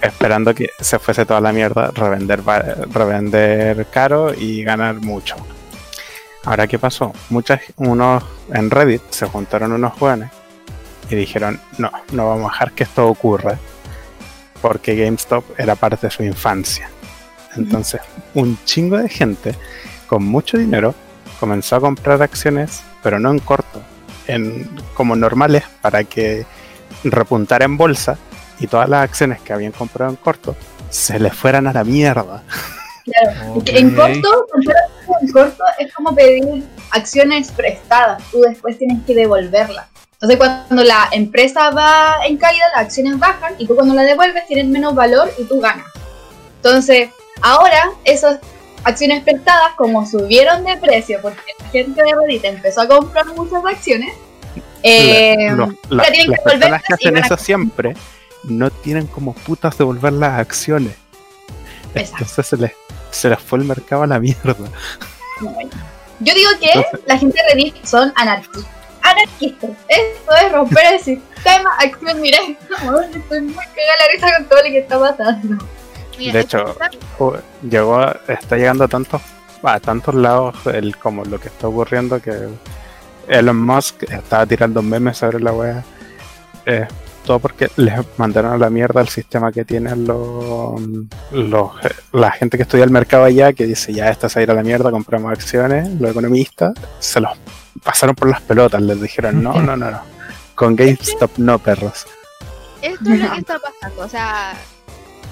esperando 0.00 0.54
que 0.54 0.70
se 0.80 0.98
fuese 0.98 1.24
toda 1.26 1.40
la 1.40 1.52
mierda, 1.52 1.90
revender, 1.94 2.42
revender 2.90 3.86
caro 3.86 4.34
y 4.34 4.64
ganar 4.64 4.96
mucho. 4.96 5.36
Ahora, 6.44 6.66
¿qué 6.66 6.78
pasó? 6.78 7.12
Muchas, 7.30 7.60
unos 7.76 8.22
en 8.52 8.70
Reddit 8.70 9.02
se 9.10 9.26
juntaron 9.26 9.72
unos 9.72 9.92
jóvenes 9.94 10.30
y 11.08 11.14
dijeron, 11.14 11.60
no, 11.78 11.90
no 12.12 12.28
vamos 12.28 12.50
a 12.50 12.54
dejar 12.54 12.72
que 12.72 12.84
esto 12.84 13.06
ocurra, 13.08 13.58
porque 14.64 14.96
GameStop 14.96 15.44
era 15.60 15.74
parte 15.74 16.06
de 16.06 16.10
su 16.10 16.22
infancia. 16.22 16.88
Entonces, 17.54 18.00
un 18.32 18.58
chingo 18.64 18.96
de 18.96 19.10
gente 19.10 19.54
con 20.06 20.24
mucho 20.24 20.56
dinero 20.56 20.94
comenzó 21.38 21.76
a 21.76 21.80
comprar 21.80 22.22
acciones, 22.22 22.82
pero 23.02 23.20
no 23.20 23.30
en 23.30 23.40
corto, 23.40 23.82
en 24.26 24.66
como 24.94 25.16
normales 25.16 25.64
para 25.82 26.04
que 26.04 26.46
repuntara 27.04 27.66
en 27.66 27.76
bolsa 27.76 28.16
y 28.58 28.66
todas 28.66 28.88
las 28.88 29.04
acciones 29.04 29.38
que 29.42 29.52
habían 29.52 29.72
comprado 29.72 30.12
en 30.12 30.16
corto 30.16 30.56
se 30.88 31.18
les 31.18 31.34
fueran 31.34 31.66
a 31.66 31.74
la 31.74 31.84
mierda. 31.84 32.42
Claro. 33.04 33.52
Porque 33.52 33.78
En 33.78 33.94
corto, 33.94 34.46
en 35.20 35.30
corto 35.30 35.62
es 35.78 35.92
como 35.92 36.14
pedir 36.14 36.64
acciones 36.90 37.52
prestadas. 37.52 38.22
Tú 38.30 38.40
después 38.40 38.78
tienes 38.78 39.04
que 39.04 39.14
devolverlas. 39.14 39.93
Entonces, 40.24 40.38
cuando 40.66 40.84
la 40.84 41.08
empresa 41.12 41.68
va 41.68 42.16
en 42.26 42.38
caída, 42.38 42.64
las 42.74 42.86
acciones 42.86 43.18
bajan 43.18 43.54
y 43.58 43.66
tú 43.66 43.74
cuando 43.74 43.92
la 43.94 44.02
devuelves 44.04 44.46
tienen 44.46 44.70
menos 44.72 44.94
valor 44.94 45.30
y 45.36 45.44
tú 45.44 45.60
ganas. 45.60 45.84
Entonces, 46.56 47.10
ahora 47.42 47.90
esas 48.04 48.38
acciones 48.84 49.22
prestadas, 49.22 49.74
como 49.76 50.06
subieron 50.06 50.64
de 50.64 50.78
precio 50.78 51.18
porque 51.20 51.42
la 51.62 51.68
gente 51.68 52.02
de 52.02 52.14
Reddit 52.14 52.44
empezó 52.46 52.80
a 52.80 52.88
comprar 52.88 53.26
muchas 53.36 53.62
acciones, 53.66 54.14
eh, 54.82 55.50
Los- 55.54 55.68
la- 55.90 56.04
tienen 56.04 56.30
las 56.30 56.38
que 56.40 56.42
personas 56.42 56.82
hacen 56.90 57.16
a- 57.18 57.20
eso 57.20 57.36
siempre 57.36 57.94
no 58.44 58.70
tienen 58.70 59.06
como 59.06 59.34
putas 59.34 59.76
devolver 59.76 60.14
las 60.14 60.38
acciones. 60.40 60.94
Exacto. 61.94 62.16
Entonces 62.22 62.46
se 62.46 62.56
les, 62.56 62.72
se 63.10 63.28
les 63.28 63.38
fue 63.40 63.58
el 63.58 63.66
mercado 63.66 64.04
a 64.04 64.06
la 64.06 64.18
mierda. 64.18 64.56
Yo 66.20 66.32
digo 66.34 66.50
que 66.60 66.70
Entonces- 66.72 67.00
la 67.06 67.18
gente 67.18 67.38
de 67.46 67.54
Reddit 67.54 67.84
son 67.84 68.10
anarquistas. 68.16 68.72
Anarquistas. 69.04 69.70
Esto 69.88 70.34
es 70.44 70.52
romper 70.52 70.94
el 70.94 71.00
sistema. 71.00 71.70
Acción 71.78 72.22
directa. 72.22 72.74
Estoy 73.14 73.40
muy 73.42 73.54
cagada 73.54 73.94
la 74.00 74.12
risa 74.12 74.36
con 74.36 74.48
todo 74.48 74.58
lo 74.58 74.64
que 74.64 74.78
está 74.78 74.98
pasando. 74.98 75.64
Mira, 76.18 76.32
de 76.32 76.40
hecho, 76.40 76.66
está- 76.68 76.90
Uh, 77.18 77.32
llegó 77.68 77.98
a- 78.00 78.16
está 78.28 78.56
llegando 78.56 78.84
a 78.84 78.88
tantos 78.88 79.20
a 79.62 79.80
tantos 79.80 80.14
lados 80.14 80.54
el 80.66 80.96
como 80.98 81.24
lo 81.24 81.38
que 81.40 81.48
está 81.48 81.68
ocurriendo 81.68 82.20
que 82.20 82.48
Elon 83.28 83.56
Musk 83.56 84.02
estaba 84.10 84.44
tirando 84.46 84.82
memes 84.82 85.16
sobre 85.18 85.40
la 85.40 85.52
wea 85.52 85.82
Eh, 86.66 86.86
todo 87.24 87.38
porque 87.38 87.70
les 87.76 87.94
mandaron 88.18 88.52
a 88.52 88.58
la 88.58 88.68
mierda 88.68 89.00
el 89.00 89.08
sistema 89.08 89.50
que 89.52 89.64
tienen 89.64 90.04
los, 90.06 90.80
los 91.32 91.70
la 92.12 92.30
gente 92.32 92.56
que 92.58 92.64
estudia 92.64 92.84
el 92.84 92.90
mercado 92.90 93.24
allá 93.24 93.52
que 93.54 93.64
dice 93.66 93.92
ya 93.94 94.10
esta 94.10 94.28
se 94.28 94.38
va 94.38 94.40
a 94.40 94.42
ir 94.44 94.50
a 94.50 94.54
la 94.54 94.62
mierda 94.62 94.90
compramos 94.90 95.32
acciones 95.32 95.88
los 96.00 96.10
economistas 96.10 96.74
se 96.98 97.20
los 97.20 97.32
pasaron 97.82 98.14
por 98.14 98.28
las 98.28 98.40
pelotas 98.42 98.80
les 98.82 99.00
dijeron 99.00 99.42
no 99.42 99.54
no 99.60 99.76
no 99.76 99.90
no 99.90 100.00
con 100.54 100.76
GameStop 100.76 101.38
no 101.38 101.58
perros 101.58 102.06
Esto 102.80 103.10
es 103.10 103.20
lo 103.20 103.32
que 103.32 103.38
está 103.38 103.58
pasando. 103.58 104.02
O 104.02 104.08
sea, 104.08 104.54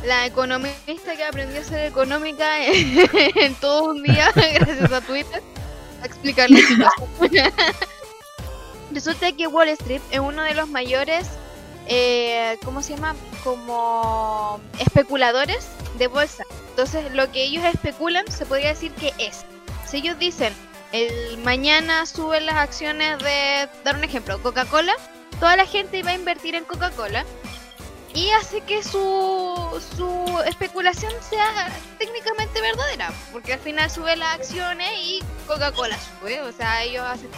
la 0.04 0.26
economista 0.26 1.16
que 1.16 1.25
aprendió 1.25 1.61
a 1.61 1.64
ser 1.64 1.87
económica 1.87 2.66
en, 2.66 3.08
en 3.37 3.54
todo 3.56 3.90
un 3.90 4.02
día, 4.02 4.32
gracias 4.34 4.92
a 4.92 5.00
Twitter, 5.00 5.42
a 6.02 6.06
explicar 6.06 6.50
la 6.50 6.58
situación. 6.58 7.52
Resulta 8.92 9.32
que 9.32 9.46
Wall 9.46 9.68
Street 9.68 10.02
es 10.11 10.20
uno 10.20 10.42
de 10.42 10.54
los 10.54 10.68
mayores, 10.68 11.26
eh, 11.88 12.58
¿cómo 12.64 12.82
se 12.82 12.94
llama? 12.94 13.14
Como 13.42 14.61
especuladores 14.78 15.66
de 15.99 16.08
bolsa. 16.08 16.44
Entonces, 16.70 17.12
lo 17.12 17.30
que 17.32 17.44
ellos 17.44 17.64
especulan 17.64 18.30
se 18.30 18.44
podría 18.44 18.68
decir 18.68 18.92
que 18.92 19.12
es. 19.18 19.44
Si 19.87 19.99
ellos 19.99 20.18
dicen, 20.18 20.52
el 20.92 21.38
mañana 21.38 22.06
suben 22.06 22.46
las 22.46 22.56
acciones 22.56 23.18
de, 23.18 23.68
dar 23.84 23.96
un 23.96 24.04
ejemplo, 24.04 24.42
Coca-Cola, 24.42 24.94
toda 25.40 25.56
la 25.56 25.66
gente 25.66 26.02
va 26.02 26.11
a 26.11 26.14
invertir 26.14 26.54
en 26.54 26.64
Coca-Cola 26.64 27.25
y 28.14 28.28
hace 28.30 28.61
que 28.61 28.82
su, 28.82 29.82
su 29.96 30.42
especulación 30.46 31.12
sea 31.28 31.72
técnicamente 31.99 32.61
verdadera, 32.61 33.12
porque 33.32 33.54
al 33.54 33.61
final 33.61 33.90
sube 33.90 34.16
las 34.16 34.34
acciones 34.34 34.90
y 35.02 35.20
Coca-Cola 35.46 35.99
sube, 36.20 36.40
o 36.42 36.52
sea, 36.52 36.82
ellos 36.82 37.04
hacen... 37.04 37.30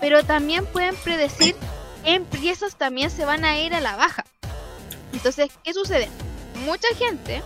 Pero 0.00 0.24
también 0.24 0.64
pueden 0.66 0.94
predecir 0.96 1.56
empresas 2.04 2.76
también 2.76 3.10
se 3.10 3.24
van 3.24 3.44
a 3.44 3.58
ir 3.58 3.74
a 3.74 3.80
la 3.80 3.96
baja. 3.96 4.24
Entonces, 5.12 5.50
¿qué 5.64 5.74
sucede? 5.74 6.08
Mucha 6.64 6.88
gente, 6.96 7.42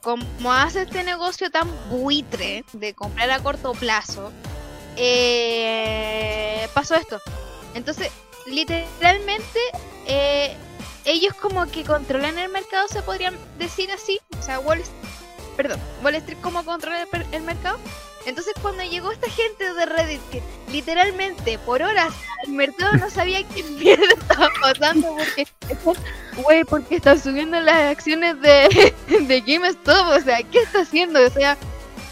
como 0.00 0.52
hace 0.52 0.82
este 0.82 1.04
negocio 1.04 1.50
tan 1.50 1.68
buitre 1.90 2.64
de 2.72 2.94
comprar 2.94 3.30
a 3.30 3.40
corto 3.40 3.72
plazo, 3.72 4.32
eh, 4.96 6.68
pasó 6.74 6.94
esto. 6.94 7.20
Entonces, 7.74 8.10
literalmente, 8.46 9.60
eh, 10.06 10.56
ellos 11.04 11.34
como 11.34 11.66
que 11.66 11.84
controlan 11.84 12.38
el 12.38 12.50
mercado, 12.50 12.88
se 12.88 13.02
podrían 13.02 13.36
decir 13.58 13.90
así. 13.90 14.20
O 14.38 14.42
sea, 14.42 14.60
Wall, 14.60 14.82
perdón, 15.56 15.80
Wall 16.02 16.14
Street 16.16 16.38
como 16.40 16.64
controla 16.64 17.06
el, 17.12 17.26
el 17.32 17.42
mercado. 17.42 17.78
Entonces, 18.26 18.54
cuando 18.62 18.82
llegó 18.82 19.12
esta 19.12 19.28
gente 19.28 19.74
de 19.74 19.86
Reddit, 19.86 20.20
que 20.30 20.42
literalmente 20.72 21.58
por 21.58 21.82
horas 21.82 22.14
el 22.46 22.52
mercado 22.52 22.94
no 22.94 23.10
sabía 23.10 23.46
qué 23.48 23.62
mierda 23.78 24.06
estaba 24.18 24.48
pasando, 24.60 25.14
porque, 25.16 25.46
güey, 26.36 26.64
porque 26.64 26.96
están 26.96 27.20
subiendo 27.20 27.60
las 27.60 27.92
acciones 27.92 28.40
de, 28.40 28.94
de 29.20 29.40
GameStop, 29.40 30.08
o 30.08 30.20
sea, 30.20 30.42
¿qué 30.42 30.60
está 30.60 30.80
haciendo? 30.80 31.22
O 31.24 31.30
sea, 31.30 31.58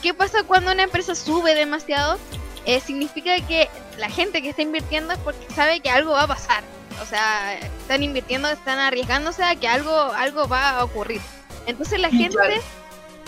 ¿qué 0.03 0.13
pasa 0.13 0.43
cuando 0.43 0.73
una 0.73 0.83
empresa 0.83 1.15
sube 1.15 1.55
demasiado? 1.55 2.19
Eh, 2.67 2.81
significa 2.81 3.37
que 3.47 3.69
la 3.99 4.09
gente 4.09 4.41
que 4.43 4.51
está 4.51 4.63
invirtiendo 4.63 5.13
es 5.13 5.19
porque 5.21 5.47
sabe 5.55 5.81
que 5.81 5.91
algo 5.91 6.13
va 6.13 6.23
a 6.23 6.29
pasar. 6.29 6.63
O 7.03 7.07
sea, 7.07 7.55
están 7.59 8.03
invirtiendo, 8.03 8.49
están 8.49 8.79
arriesgándose 8.79 9.43
a 9.43 9.57
que 9.57 9.67
algo, 9.67 9.93
algo 9.93 10.47
va 10.47 10.71
a 10.71 10.85
ocurrir. 10.85 11.21
Entonces 11.67 11.99
la 12.01 12.11
gente 12.11 12.37
Claro. 12.37 12.55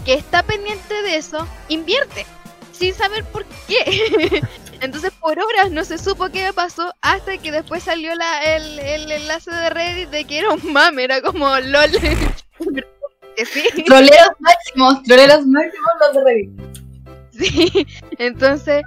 que 0.05 0.15
está 0.15 0.43
pendiente 0.43 0.95
de 1.03 1.17
eso 1.17 1.47
invierte 1.69 2.27
sin 2.73 2.95
saber 2.95 3.25
por 3.25 3.45
qué. 3.67 4.43
Entonces 4.81 5.13
por 5.21 5.39
horas 5.39 5.71
no 5.71 5.85
se 5.85 5.99
supo 5.99 6.29
qué 6.29 6.53
pasó 6.53 6.93
hasta 7.01 7.39
que 7.39 7.51
después 7.53 7.83
salió 7.83 8.15
la, 8.15 8.43
el, 8.57 8.79
el 8.79 9.11
enlace 9.11 9.51
de 9.51 9.71
Reddit 9.71 10.11
de 10.11 10.25
que 10.25 10.39
era 10.41 10.51
un 10.51 10.73
mame, 10.73 11.05
era 11.05 11.21
como 11.23 11.59
LOL. 11.59 11.91
Que 13.37 13.45
sí. 13.47 13.65
Troleros 13.85 14.29
máximos, 14.39 15.03
troleros 15.03 15.45
máximos 15.47 15.89
los 16.01 16.15
de 16.15 16.25
Reddit. 16.25 16.51
Sí, 17.33 17.87
entonces 18.19 18.85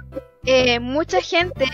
eh, 0.50 0.80
mucha 0.80 1.20
gente 1.20 1.66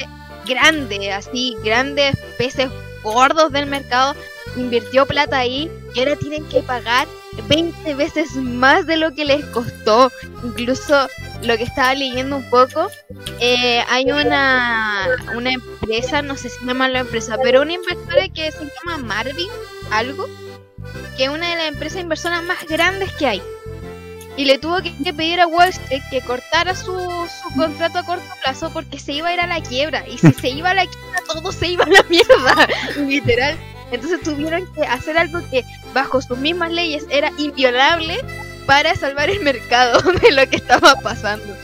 grande, 0.47 1.13
así, 1.13 1.57
grandes 1.63 2.17
peces 2.37 2.69
gordos 3.05 3.53
del 3.53 3.67
mercado, 3.67 4.17
invirtió 4.57 5.07
plata 5.07 5.39
ahí 5.39 5.71
y 5.95 6.01
ahora 6.01 6.17
tienen 6.17 6.45
que 6.49 6.61
pagar 6.61 7.07
20 7.49 7.95
veces 7.95 8.35
más 8.35 8.85
de 8.87 8.97
lo 8.97 9.15
que 9.15 9.25
les 9.25 9.45
costó. 9.47 10.11
Incluso 10.43 11.09
lo 11.43 11.57
que 11.57 11.63
estaba 11.63 11.95
leyendo 11.95 12.37
un 12.37 12.51
poco, 12.51 12.89
eh, 13.39 13.85
hay 13.89 14.11
una, 14.11 15.07
una 15.37 15.53
empresa, 15.53 16.23
no 16.23 16.37
sé 16.37 16.49
si 16.49 16.67
llama 16.67 16.89
la 16.89 17.01
empresa, 17.01 17.37
pero 17.41 17.63
una 17.63 17.75
inversora 17.75 18.29
que 18.29 18.51
se 18.51 18.65
llama 18.65 18.99
Marvin, 18.99 19.51
algo, 19.93 20.27
que 21.17 21.25
es 21.25 21.31
una 21.31 21.49
de 21.49 21.57
las 21.57 21.69
empresas 21.69 22.01
inversoras 22.01 22.43
más 22.43 22.67
grandes 22.67 23.13
que 23.13 23.27
hay 23.29 23.43
y 24.37 24.45
le 24.47 24.59
tuvo 24.59 24.83
que, 24.83 24.93
que 25.03 25.13
pedir 25.15 25.41
a 25.41 25.47
Wall 25.47 25.69
Street 25.69 26.03
que 26.11 26.21
cortara 26.21 26.75
su, 26.75 26.93
su 26.93 27.55
contrato 27.57 27.99
a 27.99 28.03
corto 28.05 28.25
plazo 28.43 28.71
porque 28.73 28.99
se 28.99 29.13
iba 29.13 29.29
a 29.29 29.35
ir 29.35 29.41
a 29.41 29.47
la 29.47 29.61
quiebra. 29.63 30.05
Y 30.09 30.19
si 30.19 30.33
se 30.33 30.49
iba 30.49 30.71
a 30.71 30.75
la 30.75 30.87
quiebra, 30.87 31.21
todo 31.33 31.53
se 31.53 31.69
iba 31.69 31.85
a 31.85 31.89
la 31.89 32.03
mierda, 32.09 32.67
literal. 33.07 33.57
Entonces 33.93 34.21
tuvieron 34.23 34.67
que 34.75 34.83
hacer 34.83 35.17
algo 35.19 35.39
que 35.51 35.63
bajo 35.93 36.21
sus 36.21 36.37
mismas 36.39 36.73
leyes 36.73 37.07
era 37.11 37.31
inviolable 37.39 38.19
para 38.67 38.95
salvar 38.97 39.31
el 39.31 39.41
mercado 39.41 40.01
de 40.23 40.33
lo 40.33 40.49
que 40.49 40.57
estaba 40.57 40.95
pasando. 40.97 41.55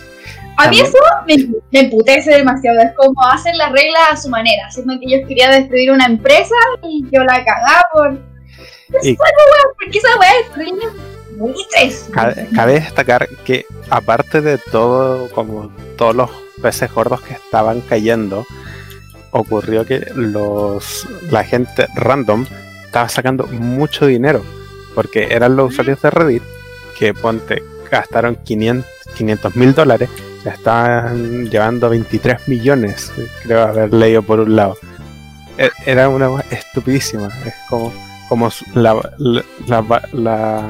A 0.57 0.69
mí 0.69 0.79
eso 0.81 0.99
me, 1.27 1.37
me 1.71 1.81
emputece 1.81 2.31
demasiado. 2.33 2.81
Es 2.81 2.93
como 2.95 3.15
hacen 3.27 3.57
las 3.57 3.73
reglas 3.73 4.01
a 4.13 4.17
su 4.17 4.29
manera, 4.29 4.67
haciendo 4.67 4.95
que 5.01 5.07
ellos 5.15 5.27
querían 5.27 5.53
destruir 5.53 5.91
una 5.91 6.05
empresa 6.07 6.55
y 6.83 7.03
yo 7.11 7.25
la 7.25 7.43
cagaba 7.45 7.83
por. 7.95 8.13
Y- 9.03 9.17
Porque 9.17 9.99
esa 9.99 10.17
weá 10.19 10.31
es 10.41 10.51
Cabe, 12.55 12.75
destacar 12.75 13.29
que 13.45 13.65
aparte 13.89 14.41
de 14.41 14.59
todo, 14.59 15.29
como 15.31 15.71
todos 15.97 16.15
los 16.15 16.31
peces 16.61 16.93
gordos 16.93 17.21
que 17.23 17.33
estaban 17.35 17.81
cayendo, 17.81 18.47
ocurrió 19.31 19.87
que 19.87 20.01
los 20.15 21.07
la 21.31 21.45
gente 21.45 21.87
random 21.95 22.45
estaba 22.85 23.09
sacando 23.09 23.47
mucho 23.47 24.07
dinero, 24.07 24.43
porque 24.95 25.29
eran 25.31 25.57
los 25.57 25.71
usuarios 25.73 26.03
de 26.03 26.11
Reddit 26.11 26.43
que 26.99 27.15
ponte 27.15 27.63
gastaron 27.91 28.37
500 28.45 29.57
mil 29.57 29.75
dólares, 29.75 30.09
se 30.43 30.49
estaban 30.51 31.49
llevando 31.51 31.89
23 31.89 32.49
millones, 32.49 33.13
creo 33.43 33.63
haber 33.63 33.93
leído 33.93 34.23
por 34.23 34.41
un 34.41 34.55
lado. 34.57 34.77
E- 35.59 35.71
Era 35.87 36.09
una 36.09 36.29
estupidísima, 36.51 37.29
es 37.47 37.55
como 37.69 37.93
como 38.29 38.49
la, 38.75 38.95
la, 39.19 39.43
la- 39.67 40.09
la- 40.13 40.69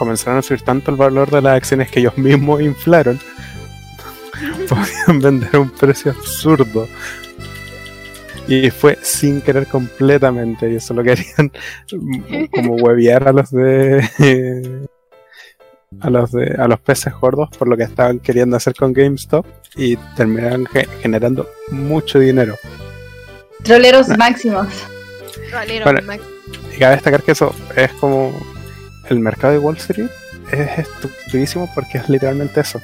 comenzaron 0.00 0.38
a 0.38 0.42
subir 0.42 0.62
tanto 0.62 0.90
el 0.90 0.96
valor 0.96 1.30
de 1.30 1.42
las 1.42 1.56
acciones 1.58 1.90
que 1.90 2.00
ellos 2.00 2.16
mismos 2.18 2.62
inflaron, 2.62 3.20
podían 4.68 5.20
vender 5.20 5.50
a 5.54 5.60
un 5.60 5.70
precio 5.70 6.10
absurdo. 6.12 6.88
Y 8.48 8.70
fue 8.70 8.98
sin 9.02 9.42
querer 9.42 9.66
completamente, 9.66 10.68
y 10.72 10.76
eso 10.76 10.94
lo 10.94 11.04
querían 11.04 11.52
como 12.50 12.74
huevear 12.76 13.28
a 13.28 13.32
los 13.32 13.50
de 13.50 14.02
a 16.00 16.08
los 16.08 16.32
de 16.32 16.54
a 16.58 16.66
los 16.66 16.80
peces 16.80 17.12
gordos 17.20 17.50
por 17.58 17.68
lo 17.68 17.76
que 17.76 17.82
estaban 17.82 18.18
queriendo 18.20 18.56
hacer 18.56 18.74
con 18.74 18.92
GameStop 18.92 19.44
y 19.76 19.96
terminaron 20.16 20.66
ge- 20.66 20.88
generando 21.02 21.48
mucho 21.70 22.18
dinero. 22.18 22.56
Troleros 23.62 24.08
máximos. 24.16 24.66
Bueno. 25.84 26.00
Max. 26.06 26.22
Y 26.74 26.78
cabe 26.78 26.94
destacar 26.94 27.22
que 27.22 27.32
eso 27.32 27.54
es 27.76 27.92
como 27.94 28.32
el 29.10 29.20
mercado 29.20 29.52
de 29.52 29.58
Wall 29.58 29.76
Street 29.76 30.08
es 30.52 30.78
estupidísimo 30.78 31.70
porque 31.74 31.98
es 31.98 32.08
literalmente 32.08 32.60
eso. 32.60 32.80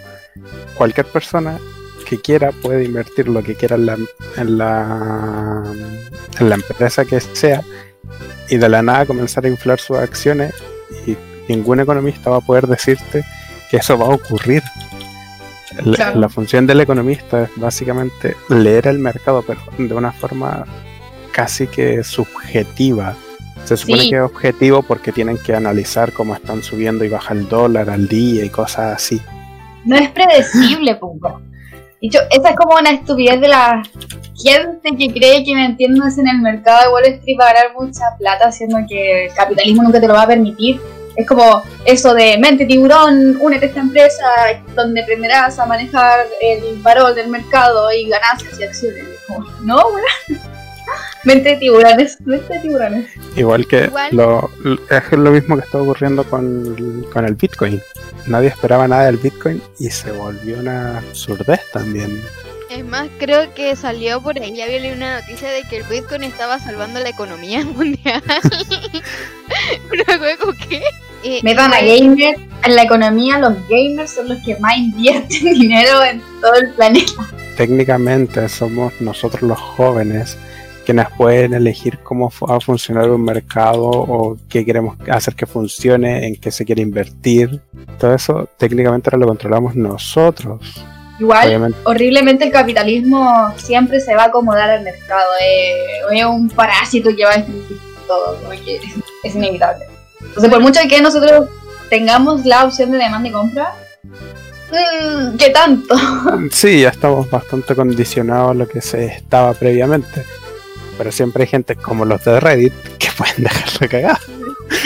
Cualquier 0.76 1.06
persona 1.06 1.58
que 2.06 2.20
quiera 2.20 2.52
puede 2.52 2.84
invertir 2.84 3.28
lo 3.28 3.42
que 3.42 3.54
quiera 3.54 3.76
en 3.76 3.86
la, 3.86 3.96
en 4.36 4.58
la, 4.58 5.62
en 6.38 6.48
la 6.48 6.54
empresa 6.54 7.04
que 7.04 7.20
sea 7.20 7.62
y 8.48 8.58
de 8.58 8.68
la 8.68 8.82
nada 8.82 9.06
comenzar 9.06 9.44
a 9.44 9.48
inflar 9.48 9.80
sus 9.80 9.96
acciones 9.96 10.54
y 11.06 11.16
ningún 11.48 11.80
economista 11.80 12.30
va 12.30 12.36
a 12.36 12.40
poder 12.40 12.66
decirte 12.66 13.24
que 13.70 13.78
eso 13.78 13.98
va 13.98 14.06
a 14.06 14.10
ocurrir. 14.10 14.62
La, 15.84 15.96
Claro. 15.96 16.20
la 16.20 16.28
función 16.28 16.66
del 16.66 16.80
economista 16.80 17.44
es 17.44 17.50
básicamente 17.56 18.36
leer 18.48 18.86
el 18.86 18.98
mercado, 18.98 19.42
pero 19.46 19.60
de 19.76 19.94
una 19.94 20.12
forma 20.12 20.64
casi 21.32 21.66
que 21.66 22.02
subjetiva. 22.02 23.14
Se 23.66 23.76
supone 23.76 24.02
Sí. 24.02 24.10
que 24.10 24.16
es 24.16 24.22
objetivo 24.22 24.82
porque 24.82 25.12
tienen 25.12 25.38
que 25.38 25.54
analizar 25.54 26.12
cómo 26.12 26.34
están 26.34 26.62
subiendo 26.62 27.04
y 27.04 27.08
baja 27.08 27.34
el 27.34 27.48
dólar 27.48 27.90
al 27.90 28.06
día 28.08 28.44
y 28.44 28.48
cosas 28.48 28.94
así. 28.94 29.20
No 29.84 29.96
es 29.96 30.08
predecible, 30.10 30.94
punto. 30.96 31.40
Dicho, 32.00 32.18
esa 32.30 32.50
es 32.50 32.56
como 32.56 32.76
una 32.78 32.90
estupidez 32.90 33.40
de 33.40 33.48
la 33.48 33.82
gente 34.36 34.90
que 34.96 35.12
cree 35.12 35.44
que 35.44 35.54
metiéndose 35.54 36.20
en 36.20 36.28
el 36.28 36.38
mercado 36.38 36.82
de 36.82 36.88
Wall 36.92 37.04
Street 37.06 37.36
va 37.40 37.48
a 37.48 37.54
ganar 37.54 37.72
mucha 37.78 38.04
plata, 38.18 38.52
siendo 38.52 38.78
que 38.88 39.26
el 39.26 39.34
capitalismo 39.34 39.82
nunca 39.82 40.00
te 40.00 40.06
lo 40.06 40.14
va 40.14 40.22
a 40.22 40.26
permitir. 40.28 40.80
Es 41.16 41.26
como 41.26 41.62
eso 41.86 42.12
de 42.12 42.36
mente 42.38 42.66
tiburón, 42.66 43.38
únete 43.40 43.64
a 43.64 43.68
esta 43.68 43.80
empresa 43.80 44.24
donde 44.74 45.00
aprenderás 45.02 45.58
a 45.58 45.64
manejar 45.64 46.26
el 46.42 46.76
valor 46.82 47.14
del 47.14 47.28
mercado 47.28 47.90
y 47.90 48.06
ganancias 48.08 48.60
y 48.60 48.64
acciones. 48.64 49.02
Es 49.02 49.20
como, 49.26 49.44
no, 49.62 49.76
weón. 49.88 50.45
Mente 51.24 51.50
de 51.50 51.56
tiburones, 51.56 52.20
mente 52.20 52.54
de 52.54 52.60
tiburones. 52.60 53.10
Igual 53.36 53.66
que 53.66 53.84
Igual. 53.84 54.10
Lo, 54.12 54.50
es 54.90 55.12
lo 55.12 55.30
mismo 55.30 55.56
que 55.56 55.64
está 55.64 55.78
ocurriendo 55.78 56.24
con, 56.24 57.06
con 57.12 57.24
el 57.24 57.34
Bitcoin. 57.34 57.80
Nadie 58.26 58.48
esperaba 58.48 58.86
nada 58.86 59.06
del 59.06 59.16
Bitcoin 59.16 59.60
y 59.78 59.90
se 59.90 60.12
volvió 60.12 60.58
una 60.58 60.98
absurdez 60.98 61.60
también. 61.72 62.22
Es 62.70 62.84
más, 62.84 63.08
creo 63.18 63.54
que 63.54 63.76
salió 63.76 64.20
por 64.20 64.38
ahí, 64.38 64.60
había 64.60 64.80
leído 64.80 64.96
una 64.96 65.20
noticia 65.20 65.50
de 65.50 65.62
que 65.62 65.78
el 65.78 65.84
Bitcoin 65.84 66.24
estaba 66.24 66.58
salvando 66.58 66.98
la 67.00 67.08
economía 67.08 67.64
mundial. 67.64 68.22
Luego, 70.18 70.52
¿qué? 70.68 70.82
Eh, 71.22 71.40
Metan 71.42 71.72
a 71.72 71.80
gamers 71.80 72.38
en 72.64 72.74
la 72.74 72.82
economía, 72.82 73.38
los 73.38 73.54
gamers 73.68 74.10
son 74.10 74.28
los 74.28 74.42
que 74.44 74.56
más 74.58 74.76
invierten 74.76 75.44
dinero 75.54 76.04
en 76.04 76.20
todo 76.40 76.54
el 76.54 76.70
planeta. 76.70 77.12
Técnicamente 77.56 78.48
somos 78.48 78.92
nosotros 79.00 79.42
los 79.42 79.58
jóvenes 79.58 80.36
quienes 80.86 81.08
pueden 81.10 81.52
elegir 81.52 81.98
cómo 81.98 82.32
va 82.48 82.56
a 82.56 82.60
funcionar 82.60 83.10
un 83.10 83.24
mercado 83.24 83.82
o 83.84 84.38
qué 84.48 84.64
queremos 84.64 84.96
hacer 85.10 85.34
que 85.34 85.44
funcione, 85.44 86.28
en 86.28 86.36
qué 86.36 86.52
se 86.52 86.64
quiere 86.64 86.80
invertir. 86.80 87.60
Todo 87.98 88.14
eso 88.14 88.48
técnicamente 88.56 89.10
ahora 89.10 89.18
lo 89.18 89.26
controlamos 89.26 89.74
nosotros. 89.74 90.60
Igual, 91.18 91.48
Obviamente, 91.48 91.78
horriblemente 91.84 92.44
el 92.44 92.52
capitalismo 92.52 93.52
siempre 93.56 94.00
se 94.00 94.14
va 94.14 94.24
a 94.24 94.26
acomodar 94.26 94.70
al 94.70 94.84
mercado. 94.84 95.26
eh, 95.42 96.00
es 96.12 96.24
un 96.24 96.48
parásito 96.48 97.10
que 97.16 97.24
va 97.24 97.32
a 97.32 97.36
destruir 97.38 97.80
todo, 98.06 98.38
porque 98.44 98.76
es, 98.76 98.82
es 99.24 99.34
inevitable. 99.34 99.86
Entonces, 100.20 100.50
por 100.50 100.60
mucho 100.60 100.80
que 100.88 101.00
nosotros 101.00 101.48
tengamos 101.90 102.46
la 102.46 102.64
opción 102.64 102.92
de 102.92 102.98
demanda 102.98 103.28
y 103.28 103.32
compra, 103.32 103.74
mm, 104.04 105.36
¿qué 105.36 105.50
tanto? 105.50 105.96
sí, 106.52 106.82
ya 106.82 106.90
estamos 106.90 107.28
bastante 107.28 107.74
condicionados 107.74 108.52
a 108.52 108.54
lo 108.54 108.68
que 108.68 108.80
se 108.80 109.06
estaba 109.06 109.52
previamente. 109.54 110.24
Pero 110.98 111.12
siempre 111.12 111.44
hay 111.44 111.48
gente 111.48 111.76
como 111.76 112.04
los 112.04 112.24
de 112.24 112.40
Reddit 112.40 112.72
que 112.98 113.08
pueden 113.16 113.44
dejarla 113.44 113.88
cagada. 113.88 114.20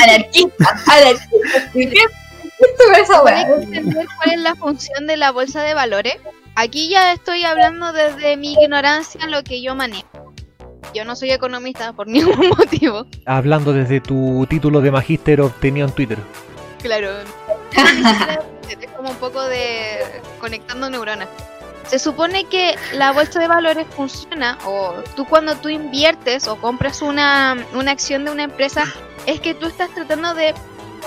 Anarquista, 0.02 0.82
anarquista. 0.86 2.00
Entender 3.62 4.06
cuál 4.16 4.32
es 4.32 4.40
la 4.40 4.54
función 4.54 5.06
de 5.06 5.16
la 5.16 5.30
bolsa 5.32 5.62
de 5.62 5.74
valores. 5.74 6.16
Aquí 6.56 6.88
ya 6.88 7.12
estoy 7.12 7.44
hablando 7.44 7.92
desde 7.92 8.36
mi 8.36 8.52
ignorancia 8.54 9.26
lo 9.26 9.42
que 9.42 9.62
yo 9.62 9.74
manejo. 9.74 10.34
Yo 10.94 11.04
no 11.04 11.14
soy 11.16 11.30
economista 11.30 11.92
por 11.92 12.06
ningún 12.08 12.48
motivo. 12.48 13.06
Hablando 13.26 13.72
desde 13.72 14.00
tu 14.00 14.46
título 14.48 14.80
de 14.80 14.90
magíster 14.90 15.40
obtenido 15.40 15.86
en 15.86 15.94
Twitter. 15.94 16.18
Claro. 16.82 17.10
Es 18.70 18.88
como 18.96 19.10
un 19.10 19.16
poco 19.16 19.42
de 19.42 19.98
conectando 20.38 20.88
neuronas. 20.88 21.28
Se 21.90 21.98
supone 21.98 22.44
que 22.44 22.76
la 22.92 23.11
bolsa 23.11 23.40
de 23.40 23.48
valores 23.48 23.85
funciona, 23.96 24.59
o 24.64 24.92
tú 25.16 25.24
cuando 25.24 25.57
tú 25.57 25.68
inviertes 25.68 26.46
o 26.46 26.55
compras 26.55 27.03
una, 27.03 27.66
una 27.74 27.90
acción 27.90 28.24
de 28.24 28.31
una 28.31 28.44
empresa, 28.44 28.85
es 29.26 29.40
que 29.40 29.55
tú 29.55 29.66
estás 29.66 29.92
tratando 29.92 30.35
de, 30.35 30.55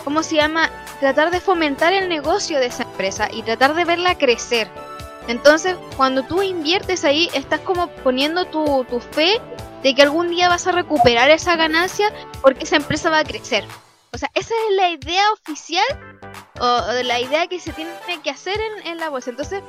¿cómo 0.04 0.24
se 0.24 0.36
llama? 0.36 0.69
Tratar 1.00 1.32
de 1.32 1.39
fomentar 1.39 1.93
el 1.93 2.10
negocio 2.10 2.60
de 2.60 2.65
esa 2.65 2.84
empresa 2.84 3.30
y 3.32 3.43
tratar 3.43 3.76
de 3.76 3.86
verla 3.86 4.17
crecer. 4.17 4.67
Entonces, 5.30 5.78
cuando 5.96 6.24
tú 6.24 6.41
inviertes 6.41 7.06
ahí, 7.06 7.30
estás 7.34 7.62
como 7.62 7.88
poniendo 7.88 8.43
tu, 8.43 8.86
tu 8.89 9.00
fe 9.00 9.39
de 9.84 9.96
que 9.96 10.02
algún 10.02 10.32
día 10.32 10.50
vas 10.50 10.67
a 10.67 10.74
recuperar 10.74 11.30
esa 11.30 11.56
ganancia 11.56 12.12
porque 12.41 12.65
esa 12.65 12.76
empresa 12.76 13.10
va 13.10 13.19
a 13.19 13.24
crecer. 13.24 13.63
O 14.12 14.17
sea, 14.17 14.30
esa 14.34 14.54
es 14.54 14.76
la 14.76 14.89
idea 14.89 15.24
oficial 15.32 16.12
o, 16.60 16.65
o 16.65 16.93
de 16.93 17.04
la 17.04 17.19
idea 17.19 17.48
que 17.48 17.60
se 17.60 17.74
tiene 17.74 17.91
que 18.24 18.30
hacer 18.30 18.60
en, 18.60 18.88
en 18.88 18.98
la 19.00 19.10
bolsa. 19.10 19.30
Entonces, 19.30 19.63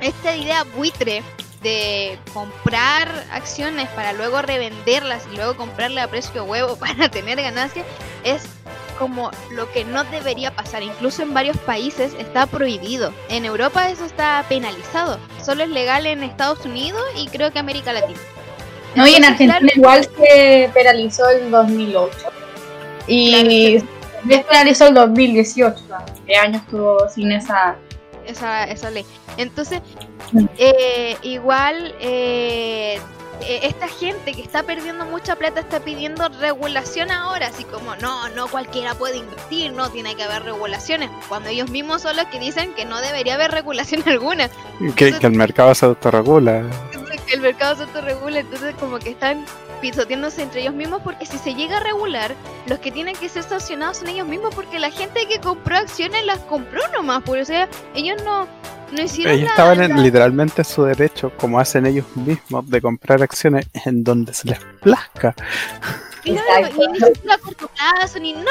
esta 0.00 0.36
idea 0.36 0.64
buitre 0.76 1.22
de 1.62 2.18
comprar 2.32 3.08
acciones 3.32 3.88
para 3.90 4.12
luego 4.12 4.42
revenderlas 4.42 5.26
y 5.32 5.36
luego 5.36 5.56
comprarle 5.56 6.00
a 6.00 6.08
precio 6.08 6.44
huevo 6.44 6.76
para 6.80 7.08
tener 7.08 7.40
ganancias 7.40 7.86
es 8.24 8.42
como 8.98 9.30
lo 9.52 9.70
que 9.72 9.84
no 9.84 10.04
debería 10.04 10.50
pasar. 10.54 10.82
Incluso 10.82 11.22
en 11.22 11.32
varios 11.32 11.56
países 11.58 12.14
está 12.18 12.46
prohibido. 12.46 13.12
En 13.28 13.44
Europa 13.44 13.88
eso 13.90 14.04
está 14.04 14.44
penalizado. 14.48 15.18
Solo 15.44 15.62
es 15.62 15.70
legal 15.70 16.06
en 16.06 16.24
Estados 16.24 16.64
Unidos 16.64 17.02
y 17.16 17.28
creo 17.28 17.52
que 17.52 17.60
América 17.60 17.92
Latina. 17.92 18.18
No, 18.96 19.06
y 19.06 19.14
en 19.14 19.24
Argentina 19.24 19.70
igual 19.74 20.08
se 20.18 20.70
penalizó 20.74 21.28
el 21.28 21.50
2008. 21.50 22.16
Y 23.06 23.82
penalizó 24.26 24.86
el 24.88 24.94
2018. 24.94 25.76
o 25.84 25.86
sea, 25.86 26.04
¿Qué 26.26 26.36
años 26.36 26.62
estuvo 26.62 27.08
sin 27.08 27.32
esa 27.32 27.76
esa, 28.26 28.64
esa 28.64 28.90
ley. 28.90 29.06
Entonces, 29.38 29.80
Mm. 30.32 30.44
eh, 30.58 31.16
igual 31.22 31.94
eh, 32.00 33.00
eh, 33.40 33.60
esta 33.62 33.88
gente 33.88 34.32
que 34.34 34.42
está 34.42 34.62
perdiendo 34.64 35.06
mucha 35.06 35.36
plata 35.36 35.60
está 35.60 35.80
pidiendo 35.80 36.28
regulación 36.28 37.10
ahora, 37.10 37.46
así 37.46 37.64
como 37.64 37.96
no, 37.96 38.28
no 38.30 38.48
cualquiera 38.48 38.94
puede 38.94 39.16
invertir, 39.16 39.72
no 39.72 39.88
tiene 39.90 40.14
que 40.16 40.24
haber 40.24 40.42
regulaciones, 40.42 41.08
cuando 41.30 41.48
ellos 41.48 41.70
mismos 41.70 42.02
son 42.02 42.16
los 42.16 42.26
que 42.26 42.38
dicen 42.38 42.74
que 42.74 42.84
no 42.84 43.00
debería 43.00 43.36
haber 43.36 43.52
regulación 43.52 44.02
alguna, 44.06 44.50
Que, 44.96 45.14
que 45.18 45.26
el 45.26 45.32
mercado 45.32 45.74
se 45.74 45.86
autorregula. 45.86 46.64
que 47.26 47.34
el 47.34 47.40
mercado 47.40 47.76
se 47.76 47.82
autorregula, 47.84 48.40
entonces 48.40 48.74
como 48.78 48.98
que 48.98 49.10
están 49.10 49.46
pisoteándose 49.80 50.42
entre 50.42 50.60
ellos 50.62 50.74
mismos 50.74 51.00
porque 51.02 51.26
si 51.26 51.38
se 51.38 51.54
llega 51.54 51.78
a 51.78 51.80
regular, 51.80 52.34
los 52.66 52.78
que 52.78 52.90
tienen 52.92 53.14
que 53.16 53.28
ser 53.28 53.42
sancionados 53.42 53.98
son 53.98 54.08
ellos 54.08 54.26
mismos 54.26 54.54
porque 54.54 54.78
la 54.78 54.90
gente 54.90 55.26
que 55.28 55.40
compró 55.40 55.76
acciones 55.76 56.24
las 56.24 56.38
compró 56.40 56.80
nomás, 56.92 57.22
por 57.22 57.38
o 57.38 57.44
sea, 57.44 57.68
ellos 57.94 58.22
no 58.24 58.46
no 58.90 59.02
hicieron 59.02 59.34
Ellos 59.34 59.44
la- 59.44 59.50
estaban 59.50 59.82
en 59.82 59.90
la- 59.96 60.02
literalmente 60.02 60.64
su 60.64 60.82
derecho, 60.84 61.30
como 61.36 61.60
hacen 61.60 61.84
ellos 61.84 62.06
mismos, 62.16 62.70
de 62.70 62.80
comprar 62.80 63.22
acciones 63.22 63.66
en 63.84 64.02
donde 64.02 64.32
se 64.32 64.48
les 64.48 64.58
plazca. 64.80 65.34
Claro, 66.22 66.66
Exacto. 66.66 66.82
y 66.84 66.88
ni 66.88 66.98
siquiera 67.00 67.34
a 67.34 67.38
corto 67.38 67.68
plazo, 67.68 68.18
ni 68.18 68.32
no, 68.32 68.40
no, 68.40 68.50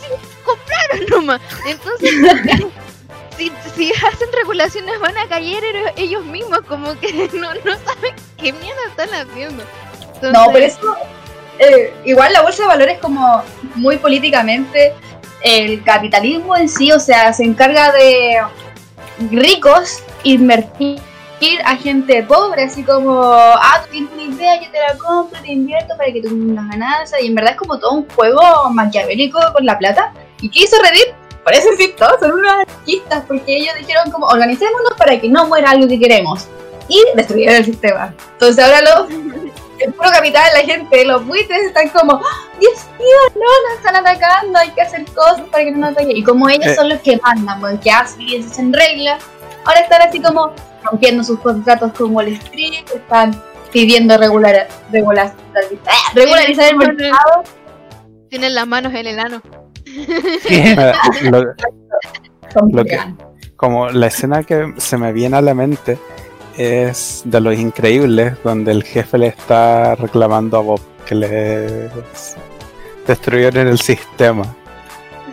si 0.00 0.44
compraron 0.44 1.06
nomás. 1.10 1.40
Entonces, 1.66 2.10
si, 3.36 3.52
si 3.74 3.92
hacen 3.92 4.28
regulaciones 4.32 4.98
van 4.98 5.16
a 5.18 5.28
caer 5.28 5.62
ellos- 5.62 5.92
ellos 5.96 6.24
mismos, 6.24 6.60
como 6.62 6.98
que 6.98 7.12
no, 7.34 7.52
no 7.54 7.76
saben 7.84 8.14
qué 8.38 8.52
mierda 8.54 8.80
están 8.88 9.10
haciendo. 9.12 9.62
Entonces, 10.16 10.32
No, 10.32 10.52
pero 10.52 10.66
eso, 10.66 10.96
eh, 11.58 11.94
igual 12.04 12.32
la 12.32 12.42
bolsa 12.42 12.62
de 12.62 12.68
valores 12.68 12.98
como 12.98 13.42
muy 13.74 13.96
políticamente, 13.98 14.94
el 15.42 15.82
capitalismo 15.84 16.56
en 16.56 16.68
sí, 16.68 16.92
o 16.92 16.98
sea, 16.98 17.32
se 17.32 17.44
encarga 17.44 17.92
de 17.92 18.38
ricos 19.30 20.02
invertir 20.24 21.00
a 21.64 21.76
gente 21.76 22.22
pobre, 22.22 22.64
así 22.64 22.82
como, 22.82 23.22
ah, 23.22 23.82
tú 23.84 23.90
tienes 23.90 24.10
una 24.12 24.22
idea, 24.22 24.60
yo 24.60 24.70
te 24.70 24.78
la 24.78 24.98
compro, 24.98 25.38
te 25.40 25.52
invierto 25.52 25.94
para 25.96 26.10
que 26.10 26.22
tú 26.22 26.28
tengas 26.28 26.48
unas 26.48 26.68
ganancias, 26.70 27.22
y 27.22 27.26
en 27.26 27.34
verdad 27.34 27.52
es 27.52 27.58
como 27.58 27.78
todo 27.78 27.92
un 27.92 28.08
juego 28.08 28.40
maquiavélico 28.70 29.38
con 29.52 29.66
la 29.66 29.78
plata. 29.78 30.12
¿Y 30.40 30.48
qué 30.48 30.60
hizo 30.64 30.76
Reddit? 30.82 31.14
Por 31.44 31.52
eso 31.54 31.68
sí, 31.78 31.94
todos 31.96 32.18
son 32.20 32.32
unos 32.32 32.52
anarquistas, 32.52 33.24
porque 33.28 33.56
ellos 33.56 33.74
dijeron 33.78 34.10
como, 34.10 34.26
organicémonos 34.26 34.94
para 34.96 35.20
que 35.20 35.28
no 35.28 35.46
muera 35.46 35.70
algo 35.70 35.86
que 35.86 35.98
queremos. 35.98 36.48
Y 36.88 37.02
destruyeron 37.14 37.56
el 37.56 37.64
sistema. 37.64 38.14
Entonces 38.32 38.64
ahora 38.64 38.80
los 38.80 39.25
el 39.80 39.92
puro 39.92 40.10
capital, 40.10 40.44
la 40.54 40.60
gente, 40.60 41.04
los 41.04 41.26
buitres 41.26 41.62
están 41.66 41.88
como, 41.90 42.14
"¡Ah, 42.14 42.48
Dios 42.60 42.74
mío, 42.98 43.16
no, 43.34 43.68
nos 43.68 43.78
están 43.78 43.96
atacando, 43.96 44.58
hay 44.58 44.70
que 44.70 44.80
hacer 44.82 45.04
cosas 45.14 45.42
para 45.50 45.64
que 45.64 45.70
no 45.72 45.78
nos 45.78 45.90
ataquen. 45.90 46.16
Y 46.16 46.22
como 46.24 46.48
ellos 46.48 46.66
Eh. 46.66 46.74
son 46.74 46.88
los 46.88 47.00
que 47.00 47.18
mandan, 47.18 47.60
pues, 47.60 47.78
que 47.80 47.90
hacen 47.90 48.22
y 48.22 48.38
hacen 48.38 48.72
reglas, 48.72 49.22
ahora 49.64 49.80
están 49.80 50.02
así 50.02 50.20
como 50.20 50.52
rompiendo 50.84 51.22
sus 51.24 51.38
contratos 51.40 51.92
con 51.92 52.14
Wall 52.14 52.28
Street, 52.28 52.84
están 52.94 53.40
pidiendo 53.72 54.16
regular, 54.16 54.68
regular, 54.92 55.32
ah, 55.86 56.12
regularizar 56.14 56.70
el 56.70 56.76
mercado. 56.76 57.42
tienen 58.30 58.54
las 58.54 58.66
manos 58.66 58.92
en 58.94 59.06
el 59.06 59.18
ano. 59.20 59.42
Eh, 60.48 60.92
lo- 62.72 62.84
que- 62.84 62.98
como 63.56 63.88
la 63.88 64.06
escena 64.08 64.42
que 64.44 64.74
se 64.78 64.96
me 64.98 65.12
viene 65.12 65.36
a 65.36 65.40
la 65.40 65.54
mente 65.54 65.98
es 66.56 67.22
de 67.24 67.40
los 67.40 67.56
increíbles, 67.56 68.34
donde 68.42 68.72
el 68.72 68.82
jefe 68.82 69.18
le 69.18 69.28
está 69.28 69.94
reclamando 69.94 70.58
a 70.58 70.60
Bob 70.60 70.80
que 71.06 71.14
le 71.14 71.90
destruyeron 73.06 73.68
el 73.68 73.78
sistema. 73.78 74.44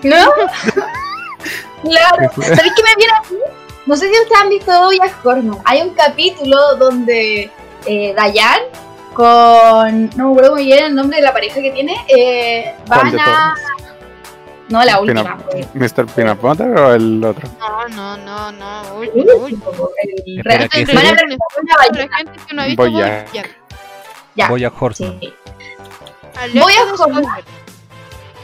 ¿No? 0.04 0.26
claro. 1.84 2.32
¿Sabéis 2.36 2.74
qué 2.76 2.84
me 2.84 2.96
viene 2.98 3.14
a 3.14 3.22
mí? 3.30 3.38
No 3.86 3.98
sé 3.98 4.10
si 4.10 4.22
ustedes 4.22 4.42
han 4.42 4.50
visto 4.50 4.72
Bojack 4.72 5.26
Horseman. 5.26 5.58
Hay 5.66 5.82
un 5.82 5.94
capítulo 5.94 6.76
donde 6.76 7.52
eh, 7.86 8.14
Dayan 8.16 8.62
con... 9.14 10.10
No 10.16 10.28
me 10.28 10.32
acuerdo 10.32 10.52
muy 10.54 10.66
bien 10.66 10.86
el 10.86 10.96
nombre 10.96 11.18
de 11.18 11.24
la 11.24 11.34
pareja 11.34 11.62
que 11.62 11.72
tiene. 11.72 11.96
Eh, 12.08 12.74
¿Cuál 12.88 13.12
van 13.12 13.20
a... 13.20 13.56
No, 14.74 14.84
la 14.84 15.00
última. 15.00 15.38
¿Mr. 15.76 16.06
Peanut 16.16 16.42
Butter 16.42 16.68
o 16.68 16.94
el 16.96 17.24
otro? 17.24 17.48
No, 17.60 17.88
no, 17.90 18.18
no, 18.18 18.52
no. 18.52 18.96
Uy, 18.96 19.10
uy. 19.14 19.24
último, 19.40 19.90
el 20.26 20.38
Espera, 20.40 20.58
real- 20.58 20.70
¿qué 20.70 20.86
Van 20.96 21.06
a 21.06 21.10
gente 22.18 22.32
que 22.48 22.56
no 22.56 22.62
ha 22.62 22.66
visto. 22.66 22.88
Ya. 24.36 24.48
Horseman. 24.80 25.20
Sí. 25.20 25.34
Joder. 26.60 26.88
spoiler. 26.98 27.44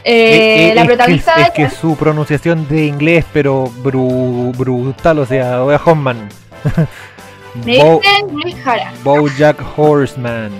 Eh, 0.04 0.70
Eh, 0.70 0.74
la 0.74 0.82
es, 0.82 0.86
que, 0.86 0.94
protagonista 0.94 1.34
es 1.42 1.50
que 1.50 1.68
su 1.68 1.96
pronunciación 1.96 2.68
de 2.68 2.86
inglés, 2.86 3.24
pero 3.32 3.64
bru- 3.82 4.56
brutal, 4.56 5.18
o 5.18 5.26
sea, 5.26 5.60
Bojack 5.62 5.84
Horseman. 5.86 6.28
Bo-. 7.66 8.00
Bojack 9.02 9.58
Horseman. 9.76 10.52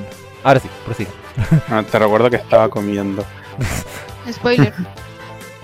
Ahora 0.42 0.58
sí, 0.58 0.68
prosiga. 0.84 1.10
Ah, 1.70 1.84
te 1.88 1.96
recuerdo 1.96 2.28
que 2.28 2.36
estaba 2.36 2.68
comiendo. 2.68 3.24
Spoiler. 4.32 4.74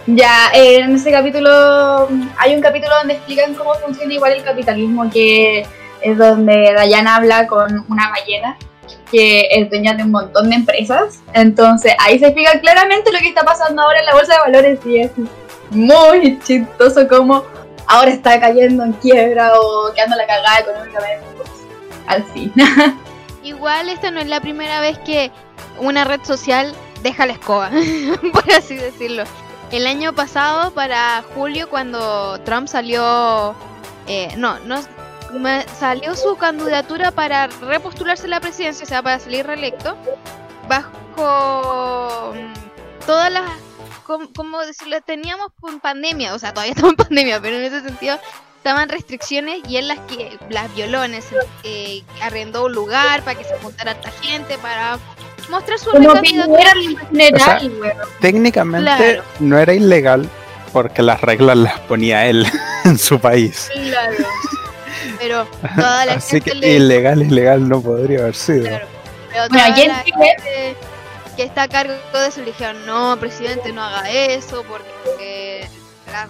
Ya, 0.06 0.50
eh, 0.54 0.76
en 0.78 0.94
ese 0.94 1.10
capítulo 1.10 2.06
mm, 2.08 2.28
hay 2.38 2.54
un 2.54 2.60
capítulo 2.60 2.94
donde 2.98 3.14
explican 3.14 3.54
cómo 3.54 3.74
funciona 3.74 4.14
igual 4.14 4.32
el 4.32 4.44
capitalismo, 4.44 5.10
que 5.10 5.66
es 6.00 6.18
donde 6.18 6.74
Diana 6.86 7.16
habla 7.16 7.46
con 7.48 7.84
una 7.88 8.10
ballena 8.10 8.56
que 9.10 9.48
es 9.50 9.68
dueña 9.68 9.94
de 9.94 10.04
un 10.04 10.12
montón 10.12 10.50
de 10.50 10.56
empresas. 10.56 11.20
Entonces 11.32 11.94
ahí 11.98 12.18
se 12.18 12.26
explica 12.26 12.60
claramente 12.60 13.12
lo 13.12 13.18
que 13.18 13.28
está 13.28 13.42
pasando 13.42 13.82
ahora 13.82 13.98
en 13.98 14.06
la 14.06 14.14
bolsa 14.14 14.34
de 14.34 14.40
valores 14.40 14.80
y 14.86 14.98
es 15.00 15.10
muy 15.70 16.38
chistoso 16.40 17.08
como 17.08 17.42
ahora 17.88 18.10
está 18.10 18.38
cayendo 18.38 18.84
en 18.84 18.92
quiebra 18.94 19.52
o 19.58 19.92
quedando 19.92 20.16
la 20.16 20.26
cagada 20.26 20.60
económicamente. 20.60 21.24
pues, 21.36 21.50
al 22.06 22.24
fin. 22.26 22.52
Igual 23.42 23.88
esta 23.88 24.12
no 24.12 24.20
es 24.20 24.28
la 24.28 24.40
primera 24.40 24.80
vez 24.80 24.98
que 24.98 25.32
una 25.80 26.04
red 26.04 26.20
social 26.22 26.72
deja 27.02 27.26
la 27.26 27.32
escoba, 27.32 27.70
por 28.32 28.52
así 28.52 28.76
decirlo. 28.76 29.24
El 29.70 29.86
año 29.86 30.14
pasado, 30.14 30.70
para 30.72 31.24
julio, 31.34 31.68
cuando 31.68 32.38
Trump 32.44 32.68
salió, 32.68 33.54
eh, 34.06 34.32
no, 34.36 34.58
no, 34.60 34.80
salió 35.78 36.14
su 36.14 36.36
candidatura 36.36 37.10
para 37.10 37.48
repostularse 37.48 38.26
a 38.26 38.28
la 38.28 38.40
presidencia, 38.40 38.84
o 38.84 38.88
sea, 38.88 39.02
para 39.02 39.18
salir 39.18 39.44
reelecto, 39.44 39.96
bajo 40.68 42.32
mm, 42.34 43.06
todas 43.06 43.32
las, 43.32 43.50
¿cómo, 44.04 44.60
decirlo? 44.60 45.00
Teníamos 45.00 45.50
pandemia, 45.82 46.34
o 46.34 46.38
sea, 46.38 46.52
todavía 46.52 46.72
estamos 46.76 46.92
en 46.92 46.96
pandemia, 46.96 47.40
pero 47.40 47.56
en 47.56 47.64
ese 47.64 47.82
sentido 47.82 48.18
estaban 48.66 48.88
restricciones 48.88 49.60
y 49.68 49.76
él 49.76 49.86
las 49.86 50.00
que 50.00 50.36
las 50.50 50.74
violó 50.74 51.04
en 51.04 51.14
ese 51.14 51.36
eh, 51.62 52.02
arrendó 52.20 52.64
un 52.66 52.72
lugar 52.72 53.22
para 53.22 53.38
que 53.38 53.44
se 53.44 53.56
juntara 53.58 53.92
esta 53.92 54.10
gente 54.10 54.58
para 54.58 54.98
mostrar 55.48 55.78
su 55.78 55.90
Como 55.90 56.08
recandidatura. 56.08 56.72
Piñera 56.72 56.80
en 56.80 56.96
general, 57.06 57.72
weón. 57.80 57.96
Técnicamente 58.20 58.82
Claro. 58.96 59.22
no 59.38 59.58
era 59.58 59.72
ilegal 59.72 60.28
porque 60.72 61.02
las 61.02 61.20
reglas 61.20 61.56
las 61.58 61.78
ponía 61.80 62.26
él 62.26 62.44
en 62.84 62.98
su 62.98 63.20
país. 63.20 63.70
Claro. 63.72 64.16
Pero 65.20 65.46
toda 65.76 66.06
la 66.06 66.12
Así 66.14 66.30
gente 66.40 66.50
que 66.50 66.56
le 66.56 66.68
ilegal, 66.74 67.22
ilegal 67.22 67.68
no 67.68 67.80
podría 67.80 68.18
haber 68.22 68.34
sido. 68.34 68.64
Claro. 68.64 68.86
Pero 69.30 69.48
Bueno, 69.48 69.64
toda 69.64 69.80
en 69.82 69.88
la 69.88 69.94
gente 70.02 70.76
que 71.36 71.42
está 71.44 71.62
a 71.62 71.68
cargo 71.68 71.94
de 72.12 72.26
eso 72.26 72.40
le 72.40 72.46
dijeron, 72.46 72.84
no, 72.84 73.16
presidente, 73.20 73.72
no 73.72 73.84
haga 73.84 74.10
eso, 74.10 74.64
porque 74.68 75.68
la- 76.10 76.28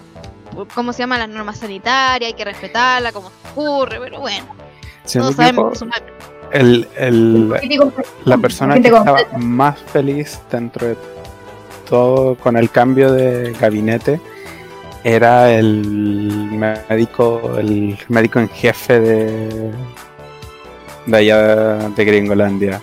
¿cómo 0.75 0.93
se 0.93 1.01
llama? 1.01 1.19
Las 1.19 1.29
normas 1.29 1.59
sanitarias, 1.59 2.29
hay 2.29 2.35
que 2.35 2.45
respetarla, 2.45 3.13
como 3.13 3.31
se 3.31 3.49
ocurre, 3.51 3.99
pero 4.01 4.21
bueno, 4.21 4.47
Si 5.05 5.19
no 5.19 5.25
todos 5.25 5.37
sabemos 5.37 5.79
que 5.79 5.87
el, 6.53 6.89
el, 6.97 7.55
la 8.25 8.39
persona 8.39 8.81
que 8.81 8.89
estaba 8.89 9.19
más 9.37 9.79
feliz 9.81 10.41
dentro 10.51 10.87
de 10.89 10.97
todo 11.89 12.37
con 12.37 12.57
el 12.57 12.71
cambio 12.71 13.13
de 13.13 13.53
gabinete 13.61 14.21
era 15.05 15.53
el 15.53 15.87
médico, 15.87 17.57
el 17.59 17.99
médico 18.09 18.41
en 18.41 18.49
jefe 18.49 19.01
de, 19.01 19.73
de 21.07 21.17
allá 21.17 21.89
de 21.91 22.05
Gringolandia, 22.05 22.81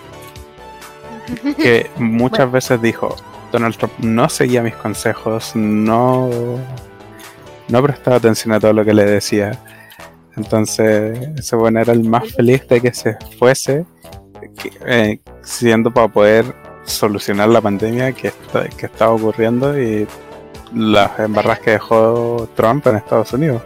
que 1.56 1.90
muchas 1.96 2.50
veces 2.50 2.80
dijo, 2.80 3.14
Donald 3.52 3.76
Trump 3.76 3.92
no 3.98 4.28
seguía 4.28 4.62
mis 4.62 4.74
consejos, 4.74 5.52
no, 5.54 6.30
no 7.68 7.82
prestaba 7.82 8.16
atención 8.16 8.52
a 8.52 8.60
todo 8.60 8.72
lo 8.72 8.84
que 8.84 8.94
le 8.94 9.04
decía. 9.04 9.58
Entonces, 10.36 11.18
ese 11.36 11.56
bueno 11.56 11.80
era 11.80 11.92
el 11.92 12.02
más 12.04 12.32
feliz 12.32 12.66
de 12.68 12.80
que 12.80 12.92
se 12.92 13.16
fuese, 13.38 13.84
que, 14.60 14.72
eh, 14.86 15.20
siendo 15.42 15.92
para 15.92 16.08
poder 16.08 16.44
solucionar 16.84 17.48
la 17.48 17.60
pandemia 17.60 18.12
que, 18.12 18.28
está- 18.28 18.68
que 18.68 18.86
estaba 18.86 19.12
ocurriendo 19.12 19.78
y 19.80 20.06
las 20.74 21.18
embarras 21.20 21.60
que 21.60 21.70
dejó 21.72 22.48
Trump 22.56 22.86
en 22.88 22.96
Estados 22.96 23.32
Unidos. 23.32 23.62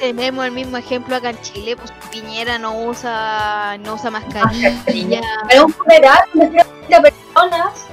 Tenemos 0.00 0.44
el 0.44 0.52
mismo 0.52 0.76
ejemplo 0.76 1.14
acá 1.16 1.30
en 1.30 1.40
Chile, 1.42 1.76
pues 1.76 1.92
Piñera 2.10 2.58
no 2.58 2.76
usa, 2.86 3.76
no 3.78 3.94
usa 3.94 4.10
mascarilla. 4.10 5.20
Era 5.50 5.64
un 5.64 5.72
funeral 5.72 6.18
donde 6.34 6.48
fueron 6.64 6.86
30 6.88 7.02
personas 7.02 7.86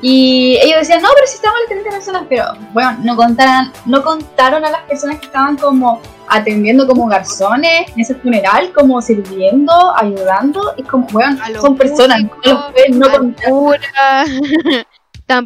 y 0.00 0.58
ellos 0.62 0.78
decían, 0.80 1.02
no, 1.02 1.08
pero 1.14 1.26
si 1.26 1.36
estamos 1.36 1.58
las 1.60 1.68
30 1.70 1.90
personas, 1.90 2.22
pero 2.28 2.44
bueno, 2.72 2.96
no 3.02 3.16
contaron, 3.16 3.72
no 3.86 4.02
contaron 4.02 4.64
a 4.64 4.70
las 4.70 4.82
personas 4.82 5.18
que 5.18 5.26
estaban 5.26 5.56
como 5.56 6.00
atendiendo 6.28 6.86
como 6.86 7.06
garzones 7.06 7.90
en 7.94 8.00
ese 8.00 8.14
funeral, 8.14 8.72
como 8.72 9.00
sirviendo, 9.02 9.72
ayudando, 9.96 10.74
y 10.76 10.82
como, 10.82 11.06
bueno, 11.08 11.38
son 11.60 11.76
personas, 11.76 12.22
no 12.22 12.30
los 12.44 12.72
pueden 12.72 12.98
no 12.98 13.10
contar. 13.10 14.26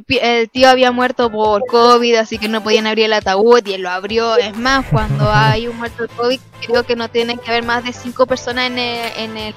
El 0.08 0.48
tío 0.48 0.68
había 0.68 0.92
muerto 0.92 1.28
por 1.28 1.66
COVID, 1.66 2.14
así 2.14 2.38
que 2.38 2.46
no 2.46 2.62
podían 2.62 2.86
abrir 2.86 3.06
el 3.06 3.14
ataúd 3.14 3.66
y 3.66 3.72
él 3.72 3.82
lo 3.82 3.90
abrió. 3.90 4.36
Es 4.36 4.56
más, 4.56 4.86
cuando 4.86 5.28
hay 5.32 5.66
un 5.66 5.76
muerto 5.76 6.04
de 6.04 6.08
COVID, 6.08 6.40
creo 6.64 6.84
que 6.84 6.94
no 6.94 7.10
tienen 7.10 7.36
que 7.36 7.50
haber 7.50 7.64
más 7.64 7.82
de 7.82 7.92
5 7.92 8.26
personas 8.26 8.68
en 8.68 8.78
el, 8.78 9.12
en 9.16 9.36
el, 9.36 9.54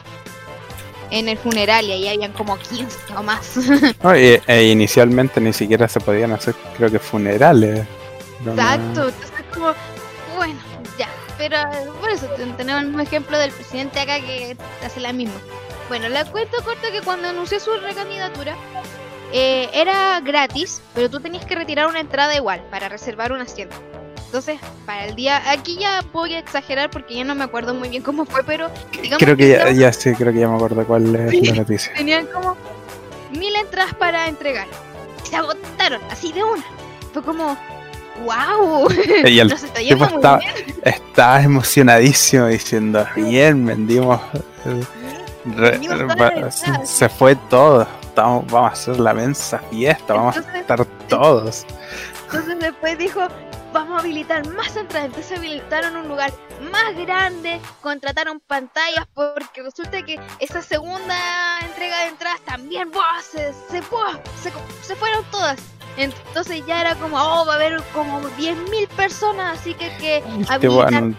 en 1.17 1.29
el 1.29 1.37
funeral 1.37 1.85
y 1.85 1.91
ahí 1.93 2.07
habían 2.09 2.33
como 2.33 2.57
15 2.57 2.97
o 3.17 3.23
más. 3.23 3.55
No, 4.03 4.15
y- 4.17 4.41
e 4.47 4.63
inicialmente 4.65 5.39
ni 5.41 5.53
siquiera 5.53 5.87
se 5.87 5.99
podían 5.99 6.31
hacer, 6.33 6.53
creo 6.77 6.91
que 6.91 6.99
funerales. 6.99 7.85
Exacto, 8.45 9.07
entonces 9.09 9.31
como, 9.53 9.73
bueno, 10.35 10.59
ya. 10.99 11.07
Pero 11.37 11.57
por 11.99 12.09
eso 12.11 12.27
tenemos 12.57 12.83
mismo 12.83 12.99
ejemplo 13.01 13.37
del 13.37 13.51
presidente 13.51 13.99
acá 13.99 14.19
que 14.19 14.55
hace 14.85 14.99
la 14.99 15.13
misma. 15.13 15.35
Bueno, 15.89 16.09
la 16.09 16.25
cuento 16.25 16.57
corto 16.63 16.87
que 16.91 17.01
cuando 17.01 17.27
anunció 17.29 17.59
su 17.59 17.71
recandidatura 17.77 18.55
eh, 19.33 19.69
era 19.73 20.19
gratis, 20.21 20.81
pero 20.93 21.09
tú 21.09 21.19
tenías 21.19 21.45
que 21.45 21.55
retirar 21.55 21.87
una 21.87 21.99
entrada 21.99 22.35
igual 22.35 22.61
para 22.71 22.89
reservar 22.89 23.31
un 23.31 23.41
asiento. 23.41 23.75
Entonces, 24.35 24.59
para 24.85 25.05
el 25.05 25.15
día, 25.15 25.49
aquí 25.49 25.77
ya 25.79 26.03
voy 26.11 26.33
a 26.33 26.39
exagerar 26.39 26.89
porque 26.89 27.15
ya 27.15 27.23
no 27.23 27.35
me 27.35 27.45
acuerdo 27.45 27.73
muy 27.73 27.87
bien 27.87 28.03
cómo 28.03 28.25
fue, 28.25 28.43
pero 28.43 28.69
digamos 28.91 29.19
creo 29.19 29.37
que, 29.37 29.47
ya, 29.47 29.71
ya, 29.71 29.93
sí, 29.93 30.13
creo 30.13 30.33
que 30.33 30.41
ya 30.41 30.49
me 30.49 30.55
acuerdo 30.55 30.85
cuál 30.85 31.15
es 31.15 31.41
la 31.47 31.55
noticia. 31.55 31.93
Tenían 31.93 32.27
como 32.27 32.57
mil 33.31 33.55
entradas 33.55 33.93
para 33.93 34.27
entregar. 34.27 34.67
Se 35.23 35.37
agotaron, 35.37 36.01
así 36.11 36.33
de 36.33 36.43
una. 36.43 36.65
Fue 37.13 37.23
como, 37.23 37.57
wow. 38.25 38.89
Y 39.25 39.39
el 39.39 39.53
está 39.53 39.79
tipo 39.79 40.03
estaba, 40.03 40.41
estaba, 40.83 41.41
emocionadísimo 41.41 42.47
diciendo, 42.47 43.07
bien, 43.15 43.65
vendimos. 43.65 44.19
se 46.83 47.07
fue 47.07 47.37
todo. 47.49 47.87
vamos 48.17 48.53
a 48.53 48.67
hacer 48.67 48.99
la 48.99 49.13
mensa 49.13 49.59
fiesta, 49.71 50.13
vamos 50.13 50.35
a 50.35 50.57
estar 50.59 50.83
todos. 51.07 51.65
Entonces 52.25 52.59
después 52.59 52.97
dijo, 52.97 53.21
vamos 53.75 53.97
a 53.97 53.99
habilitar 53.99 54.47
más 54.53 54.75
entradas. 54.77 55.07
Entonces 55.07 55.37
habilitaron 55.37 55.97
un 55.97 56.07
lugar 56.07 56.33
más 56.71 56.95
grande, 57.05 57.59
contrataron 57.81 58.39
pantallas 58.39 59.05
porque 59.13 59.61
resulta 59.61 60.01
que 60.03 60.17
esa 60.39 60.61
segunda 60.61 61.15
entrega 61.59 62.03
de 62.03 62.07
entradas 62.07 62.39
también 62.45 62.89
se, 63.21 63.53
se, 63.53 63.81
se, 64.81 64.95
fueron 64.95 65.25
todas. 65.29 65.59
Entonces 65.97 66.65
ya 66.65 66.81
era 66.81 66.95
como, 66.95 67.17
oh, 67.17 67.45
va 67.45 67.53
a 67.53 67.55
haber 67.55 67.81
como 67.93 68.21
10.000 68.21 68.87
personas, 68.95 69.59
así 69.59 69.73
que 69.73 69.95
que 69.97 70.23
habilitar 70.47 71.03
bueno, 71.03 71.15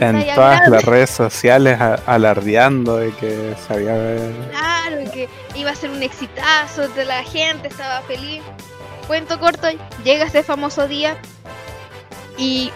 En 0.00 0.34
todas 0.34 0.68
las 0.68 0.84
redes 0.84 1.10
sociales 1.10 1.78
alardeando 2.06 2.96
de 2.96 3.12
que 3.12 3.54
se 3.66 3.72
había... 3.72 3.94
Claro, 4.50 5.10
que 5.12 5.28
iba 5.54 5.70
a 5.70 5.74
ser 5.74 5.90
un 5.90 6.02
exitazo, 6.02 6.88
de 6.88 7.04
la 7.04 7.22
gente 7.22 7.68
estaba 7.68 8.00
feliz. 8.02 8.42
Cuento 9.06 9.38
corto, 9.38 9.68
llega 10.04 10.24
ese 10.24 10.42
famoso 10.42 10.88
día, 10.88 11.16
y 12.36 12.70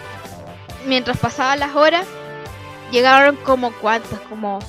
mientras 0.85 1.17
pasaban 1.17 1.59
las 1.59 1.75
horas, 1.75 2.07
llegaron 2.91 3.35
como 3.37 3.71
cuántas, 3.73 4.19
como... 4.21 4.59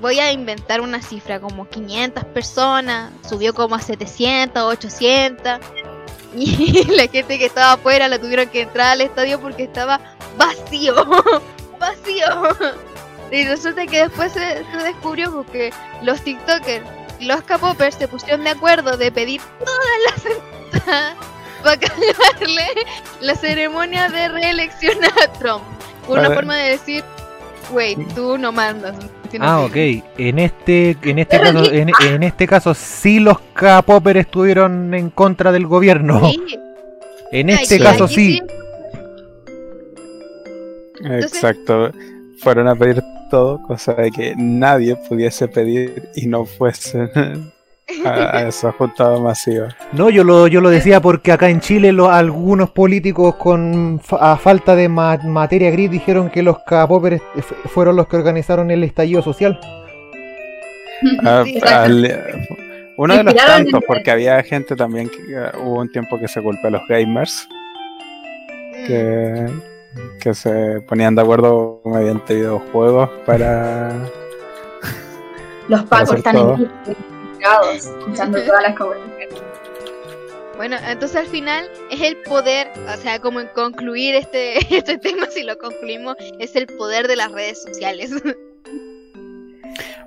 Voy 0.00 0.20
a 0.20 0.32
inventar 0.32 0.82
una 0.82 1.00
cifra, 1.00 1.40
como 1.40 1.66
500 1.66 2.24
personas, 2.26 3.10
subió 3.26 3.54
como 3.54 3.74
a 3.74 3.80
700, 3.80 4.62
800. 4.62 5.60
Y 6.36 6.82
la 6.96 7.06
gente 7.06 7.38
que 7.38 7.46
estaba 7.46 7.74
afuera 7.74 8.08
la 8.08 8.18
tuvieron 8.18 8.48
que 8.48 8.62
entrar 8.62 8.88
al 8.88 9.02
estadio 9.02 9.40
porque 9.40 9.62
estaba 9.62 10.00
vacío, 10.36 10.96
vacío. 11.78 12.26
Y 13.30 13.46
resulta 13.46 13.86
que 13.86 14.08
después 14.08 14.32
se, 14.32 14.64
descubrió 14.82 15.30
porque 15.32 15.72
los 16.02 16.20
TikTokers 16.22 16.84
y 17.20 17.26
los 17.26 17.42
K-Poppers 17.42 17.94
se 17.94 18.08
pusieron 18.08 18.42
de 18.42 18.50
acuerdo 18.50 18.96
de 18.96 19.12
pedir 19.12 19.40
todas 19.64 19.86
las 20.10 20.26
entradas 20.74 21.33
para 21.64 21.78
cagarle 21.78 22.66
la 23.20 23.34
ceremonia 23.34 24.08
de 24.08 24.28
reelección 24.28 24.98
a 25.04 25.32
Trump. 25.38 25.64
Una 26.06 26.30
forma 26.30 26.56
de 26.56 26.70
decir, 26.72 27.02
güey, 27.72 27.96
tú 28.14 28.38
no 28.38 28.52
mandas. 28.52 28.94
Ah, 29.40 29.60
ok. 29.60 29.76
En 30.18 30.38
este, 30.38 30.96
en 31.02 31.18
este 31.18 31.40
caso, 31.40 31.72
en, 31.72 32.22
este 32.22 32.46
caso 32.46 32.74
sí 32.74 33.18
los 33.18 33.38
K-Popper 33.54 34.18
estuvieron 34.18 34.94
en 34.94 35.10
contra 35.10 35.50
del 35.50 35.66
gobierno. 35.66 36.30
En 37.32 37.50
este 37.50 37.80
caso 37.80 38.06
sí. 38.06 38.40
Exacto. 41.02 41.90
Fueron 42.38 42.68
a 42.68 42.76
pedir 42.76 43.02
todo, 43.30 43.60
cosa 43.62 43.94
de 43.94 44.10
que 44.10 44.34
nadie 44.36 44.96
pudiese 45.08 45.48
pedir 45.48 46.10
y 46.14 46.26
no 46.26 46.44
fuese 46.44 47.10
a, 48.04 48.48
esa 48.48 48.72
juntada 48.72 49.18
masiva. 49.18 49.68
No, 49.92 50.10
yo 50.10 50.24
lo, 50.24 50.46
yo 50.46 50.60
lo 50.60 50.70
decía 50.70 51.00
porque 51.00 51.32
acá 51.32 51.48
en 51.48 51.60
Chile 51.60 51.94
algunos 52.10 52.70
políticos 52.70 53.36
con 53.36 54.00
a 54.18 54.36
falta 54.36 54.74
de 54.74 54.88
materia 54.88 55.70
gris 55.70 55.90
dijeron 55.90 56.30
que 56.30 56.42
los 56.42 56.58
capóperes 56.60 57.22
fueron 57.66 57.96
los 57.96 58.08
que 58.08 58.16
organizaron 58.16 58.70
el 58.70 58.84
estallido 58.84 59.22
social. 59.22 59.58
Ah, 61.24 61.44
uno 62.96 63.16
de 63.16 63.24
los 63.24 63.34
tantos, 63.34 63.82
porque 63.86 64.10
había 64.10 64.42
gente 64.42 64.76
también 64.76 65.10
que 65.10 65.58
hubo 65.58 65.80
un 65.80 65.90
tiempo 65.90 66.18
que 66.18 66.28
se 66.28 66.40
culpó 66.40 66.68
a 66.68 66.70
los 66.70 66.82
gamers 66.88 67.48
que, 68.86 69.46
que 70.20 70.34
se 70.34 70.80
ponían 70.82 71.14
de 71.14 71.22
acuerdo 71.22 71.82
mediante 71.84 72.36
videojuegos 72.36 73.10
para 73.26 73.92
los 75.68 75.82
pagos 75.84 76.16
están 76.16 76.70
escuchando 77.74 78.42
todas 78.42 78.62
las 78.62 78.74
Bueno, 80.56 80.76
entonces 80.88 81.16
al 81.16 81.26
final 81.26 81.70
es 81.90 82.00
el 82.00 82.16
poder, 82.22 82.70
o 82.92 82.96
sea, 83.00 83.18
como 83.20 83.40
en 83.40 83.48
concluir 83.48 84.14
este, 84.14 84.58
este 84.76 84.98
tema, 84.98 85.26
si 85.30 85.42
lo 85.42 85.58
concluimos, 85.58 86.16
es 86.38 86.56
el 86.56 86.66
poder 86.66 87.08
de 87.08 87.16
las 87.16 87.32
redes 87.32 87.62
sociales. 87.62 88.10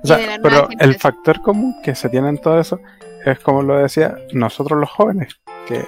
O 0.03 0.07
sea, 0.07 0.37
pero 0.41 0.69
el 0.79 0.95
factor 0.99 1.41
común 1.41 1.75
que 1.83 1.95
se 1.95 2.07
tiene 2.07 2.29
en 2.29 2.37
todo 2.37 2.59
eso 2.59 2.79
es 3.25 3.39
como 3.39 3.63
lo 3.63 3.79
decía, 3.79 4.15
nosotros 4.31 4.79
los 4.79 4.89
jóvenes, 4.89 5.35
que 5.67 5.83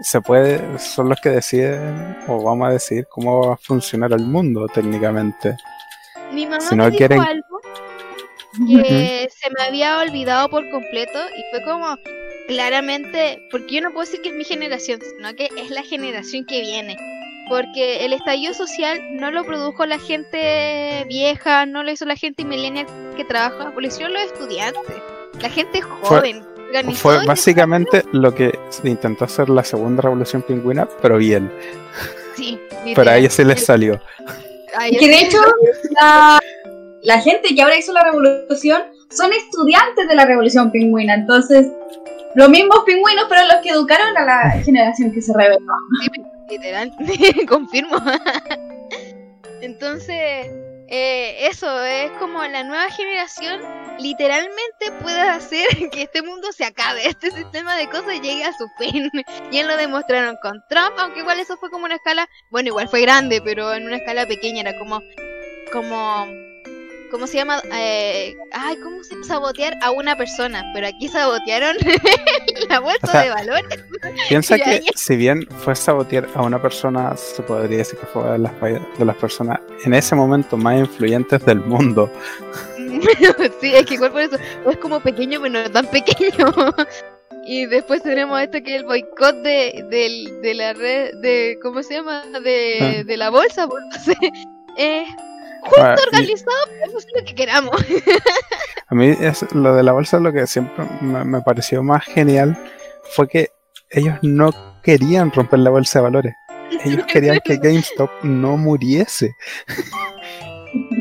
se 0.00 0.20
puede, 0.22 0.78
son 0.78 1.10
los 1.10 1.20
que 1.20 1.28
deciden 1.28 2.16
o 2.26 2.42
vamos 2.42 2.68
a 2.68 2.72
decir 2.72 3.06
cómo 3.08 3.48
va 3.48 3.54
a 3.54 3.56
funcionar 3.58 4.12
el 4.12 4.24
mundo 4.24 4.66
técnicamente. 4.66 5.56
Mi 6.32 6.46
mamá 6.46 6.60
si 6.60 6.74
no 6.74 6.90
quieren... 6.90 7.20
algo 7.20 7.60
que 8.66 9.28
se 9.30 9.50
me 9.50 9.62
había 9.66 9.98
olvidado 9.98 10.48
por 10.48 10.68
completo 10.70 11.18
y 11.36 11.42
fue 11.50 11.62
como 11.64 11.96
claramente, 12.48 13.46
porque 13.50 13.76
yo 13.76 13.82
no 13.82 13.92
puedo 13.92 14.06
decir 14.06 14.22
que 14.22 14.30
es 14.30 14.34
mi 14.34 14.44
generación, 14.44 15.00
sino 15.00 15.34
que 15.34 15.48
es 15.56 15.70
la 15.70 15.82
generación 15.82 16.44
que 16.46 16.60
viene. 16.60 16.96
Porque 17.48 18.04
el 18.04 18.12
estallido 18.12 18.52
social 18.52 19.00
no 19.12 19.30
lo 19.30 19.44
produjo 19.44 19.86
la 19.86 19.98
gente 19.98 21.04
vieja, 21.08 21.64
no 21.66 21.82
lo 21.82 21.90
hizo 21.90 22.04
la 22.04 22.16
gente 22.16 22.44
millennial 22.44 22.86
que 23.16 23.24
trabaja, 23.24 23.72
lo 23.74 23.86
hicieron 23.86 24.12
los 24.12 24.22
estudiantes, 24.22 24.96
la 25.40 25.48
gente 25.48 25.80
joven. 25.80 26.44
Fue, 26.94 27.24
básicamente 27.24 28.04
lo 28.12 28.34
que 28.34 28.58
intentó 28.84 29.24
hacer 29.24 29.48
la 29.48 29.64
segunda 29.64 30.02
revolución 30.02 30.42
pingüina, 30.42 30.86
pero 31.00 31.16
bien. 31.16 31.50
Sí, 32.36 32.60
pero 32.94 33.10
a 33.10 33.16
ella 33.16 33.30
se 33.30 33.44
les 33.44 33.64
salió. 33.64 33.98
Que 35.00 35.08
de 35.08 35.20
hecho, 35.20 35.38
la, 35.98 36.38
la 37.08 37.22
gente 37.22 37.54
que 37.54 37.62
ahora 37.62 37.78
hizo 37.78 37.90
la 37.94 38.04
revolución 38.04 38.82
son 39.08 39.32
estudiantes 39.32 40.06
de 40.06 40.14
la 40.14 40.26
revolución 40.26 40.70
pingüina. 40.70 41.14
Entonces, 41.14 41.66
los 42.34 42.50
mismos 42.50 42.80
pingüinos 42.84 43.28
fueron 43.28 43.48
los 43.48 43.56
que 43.62 43.70
educaron 43.70 44.14
a 44.14 44.24
la 44.26 44.50
generación 44.62 45.10
que 45.12 45.22
se 45.22 45.32
rebeló. 45.32 45.72
literal, 46.50 46.92
confirmo. 47.48 47.96
Entonces, 49.62 50.50
eh, 50.90 51.48
eso 51.48 51.82
es 51.82 52.10
como 52.18 52.44
la 52.44 52.62
nueva 52.62 52.90
generación 52.90 53.62
literalmente 53.98 54.92
puede 55.00 55.20
hacer 55.22 55.66
que 55.90 56.02
este 56.02 56.20
mundo 56.20 56.52
se 56.52 56.66
acabe, 56.66 57.08
este 57.08 57.30
sistema 57.30 57.74
de 57.76 57.88
cosas 57.88 58.20
llegue 58.20 58.44
a 58.44 58.52
su 58.52 58.68
fin. 58.78 59.10
Y 59.50 59.62
lo 59.62 59.78
demostraron 59.78 60.36
con 60.42 60.62
Trump, 60.68 60.92
aunque 60.98 61.20
igual 61.20 61.40
eso 61.40 61.56
fue 61.56 61.70
como 61.70 61.86
una 61.86 61.94
escala, 61.94 62.28
bueno, 62.50 62.68
igual 62.68 62.90
fue 62.90 63.00
grande, 63.00 63.40
pero 63.42 63.72
en 63.72 63.86
una 63.86 63.96
escala 63.96 64.26
pequeña, 64.26 64.60
era 64.60 64.78
como, 64.78 65.00
como 65.72 66.26
¿Cómo 67.10 67.26
se 67.26 67.38
llama? 67.38 67.62
Eh, 67.72 68.36
ay, 68.52 68.76
¿cómo 68.76 69.02
se 69.02 69.22
sabotear 69.24 69.74
a 69.82 69.90
una 69.90 70.16
persona? 70.16 70.64
Pero 70.74 70.86
aquí 70.86 71.08
sabotearon 71.08 71.76
la 72.68 72.80
bolsa 72.80 73.22
de 73.22 73.30
valores. 73.30 73.84
Piensa 74.28 74.58
que 74.58 74.82
si 74.94 75.16
bien 75.16 75.46
fue 75.64 75.74
sabotear 75.74 76.28
a 76.34 76.42
una 76.42 76.60
persona, 76.60 77.16
se 77.16 77.42
podría 77.42 77.78
decir 77.78 77.98
que 77.98 78.06
fue 78.06 78.30
de 78.32 78.38
las, 78.38 78.52
de 78.60 79.04
las 79.04 79.16
personas 79.16 79.60
en 79.84 79.94
ese 79.94 80.14
momento 80.14 80.56
más 80.56 80.78
influyentes 80.78 81.44
del 81.44 81.60
mundo. 81.60 82.12
sí, 83.60 83.74
es 83.74 83.86
que 83.86 83.94
igual 83.94 84.12
por 84.12 84.20
eso 84.22 84.36
es 84.68 84.76
como 84.76 85.00
pequeño, 85.00 85.40
pero 85.40 85.62
no 85.62 85.70
tan 85.70 85.86
pequeño. 85.86 86.52
y 87.46 87.66
después 87.66 88.02
tenemos 88.02 88.40
esto 88.40 88.62
que 88.62 88.76
es 88.76 88.82
el 88.82 88.86
boicot 88.86 89.36
de, 89.36 89.84
de, 90.42 90.54
la 90.54 90.74
red, 90.74 91.14
de, 91.22 91.58
¿cómo 91.62 91.82
se 91.82 91.94
llama? 91.94 92.22
De, 92.44 92.78
ah. 92.80 93.04
de 93.04 93.16
la 93.16 93.30
bolsa, 93.30 93.66
pues, 93.66 93.82
no 93.90 93.98
sé. 93.98 94.16
Eh, 94.76 95.06
justo 95.62 96.02
organizado, 96.06 96.56
pero 96.68 96.98
es 96.98 97.06
lo 97.14 97.24
que 97.24 97.34
queramos. 97.34 97.84
A 98.88 98.94
mí 98.94 99.14
es, 99.20 99.44
lo 99.54 99.74
de 99.74 99.82
la 99.82 99.92
bolsa 99.92 100.18
lo 100.18 100.32
que 100.32 100.46
siempre 100.46 100.84
me, 101.00 101.40
pareció 101.42 101.82
más 101.82 102.04
genial 102.04 102.58
fue 103.14 103.28
que 103.28 103.50
ellos 103.90 104.16
no 104.22 104.50
querían 104.82 105.30
romper 105.32 105.58
la 105.60 105.70
bolsa 105.70 105.98
de 105.98 106.02
valores. 106.02 106.34
Ellos 106.84 107.04
querían 107.12 107.40
que 107.44 107.56
GameStop 107.56 108.10
no 108.22 108.56
muriese. 108.56 109.34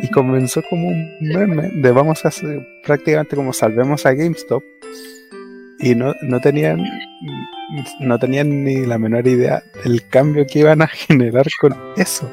y 0.01 0.09
comenzó 0.11 0.61
como 0.69 0.87
un 0.87 1.17
meme 1.21 1.69
de 1.73 1.91
vamos 1.91 2.23
a 2.25 2.29
hacer 2.29 2.65
prácticamente 2.85 3.35
como 3.35 3.53
salvemos 3.53 4.05
a 4.05 4.13
GameStop. 4.13 4.63
Y 5.79 5.93
no, 5.93 6.13
no 6.23 6.41
tenían 6.41 6.83
no 7.99 8.17
tenían 8.17 8.63
ni 8.63 8.85
la 8.85 8.97
menor 8.97 9.27
idea 9.27 9.61
del 9.83 10.07
cambio 10.07 10.45
que 10.45 10.59
iban 10.59 10.81
a 10.81 10.87
generar 10.87 11.45
con 11.59 11.75
eso. 11.97 12.29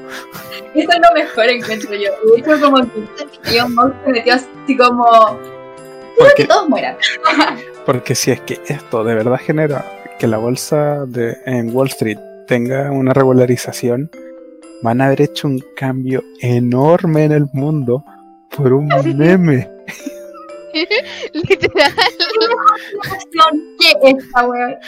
Eso 0.75 0.91
es 0.91 0.99
lo 0.99 1.15
mejor, 1.15 1.45
encuentro 1.47 1.91
yo. 1.93 2.11
De 2.35 2.41
hecho, 2.41 2.61
como 2.61 2.79
que 2.79 3.55
Elon 3.55 3.75
Musk 3.75 3.95
se 4.05 4.11
metió 4.11 4.35
así 4.35 4.77
como... 4.77 5.39
Quiero 6.17 6.35
que 6.37 6.45
Porque, 6.45 6.45
todos 6.45 6.69
mueran. 6.69 6.97
porque 7.87 8.15
si 8.15 8.31
es 8.33 8.41
que 8.41 8.61
esto 8.67 9.05
de 9.05 9.15
verdad 9.15 9.39
genera 9.39 9.85
que 10.19 10.27
la 10.27 10.39
bolsa 10.39 11.07
de, 11.07 11.37
en 11.47 11.75
Wall 11.75 11.89
Street 11.89 12.19
tenga 12.47 12.91
una 12.91 13.13
regularización, 13.13 14.11
van 14.83 15.01
a 15.01 15.07
haber 15.07 15.23
hecho 15.23 15.49
un 15.49 15.63
cambio 15.77 16.23
enorme 16.41 17.25
en 17.25 17.33
el 17.33 17.47
mundo 17.53 18.05
por 18.57 18.73
un 18.73 18.89
meme. 19.17 19.71
Literal. 21.33 21.93
¿Qué 23.79 23.93
es 24.03 24.15
esta 24.19 24.47
wea? 24.47 24.81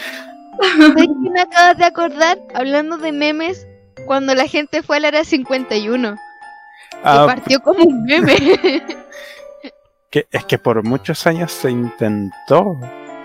¿Sabes 0.61 1.07
qué 1.07 1.31
me 1.31 1.41
acabas 1.41 1.79
de 1.79 1.85
acordar? 1.85 2.39
Hablando 2.55 2.99
de 2.99 3.13
memes, 3.13 3.67
cuando 4.07 4.35
la 4.35 4.47
gente 4.47 4.83
fue 4.83 4.97
al 4.99 5.05
área 5.07 5.25
51. 5.25 6.15
Que 6.15 6.99
Ah, 7.05 7.25
partió 7.27 7.61
como 7.61 7.85
un 7.85 8.05
meme. 8.05 8.37
que 10.11 10.27
es 10.31 10.45
que 10.45 10.59
por 10.59 10.83
muchos 10.83 11.27
años 11.27 11.53
se 11.53 11.71
intentó, 11.71 12.79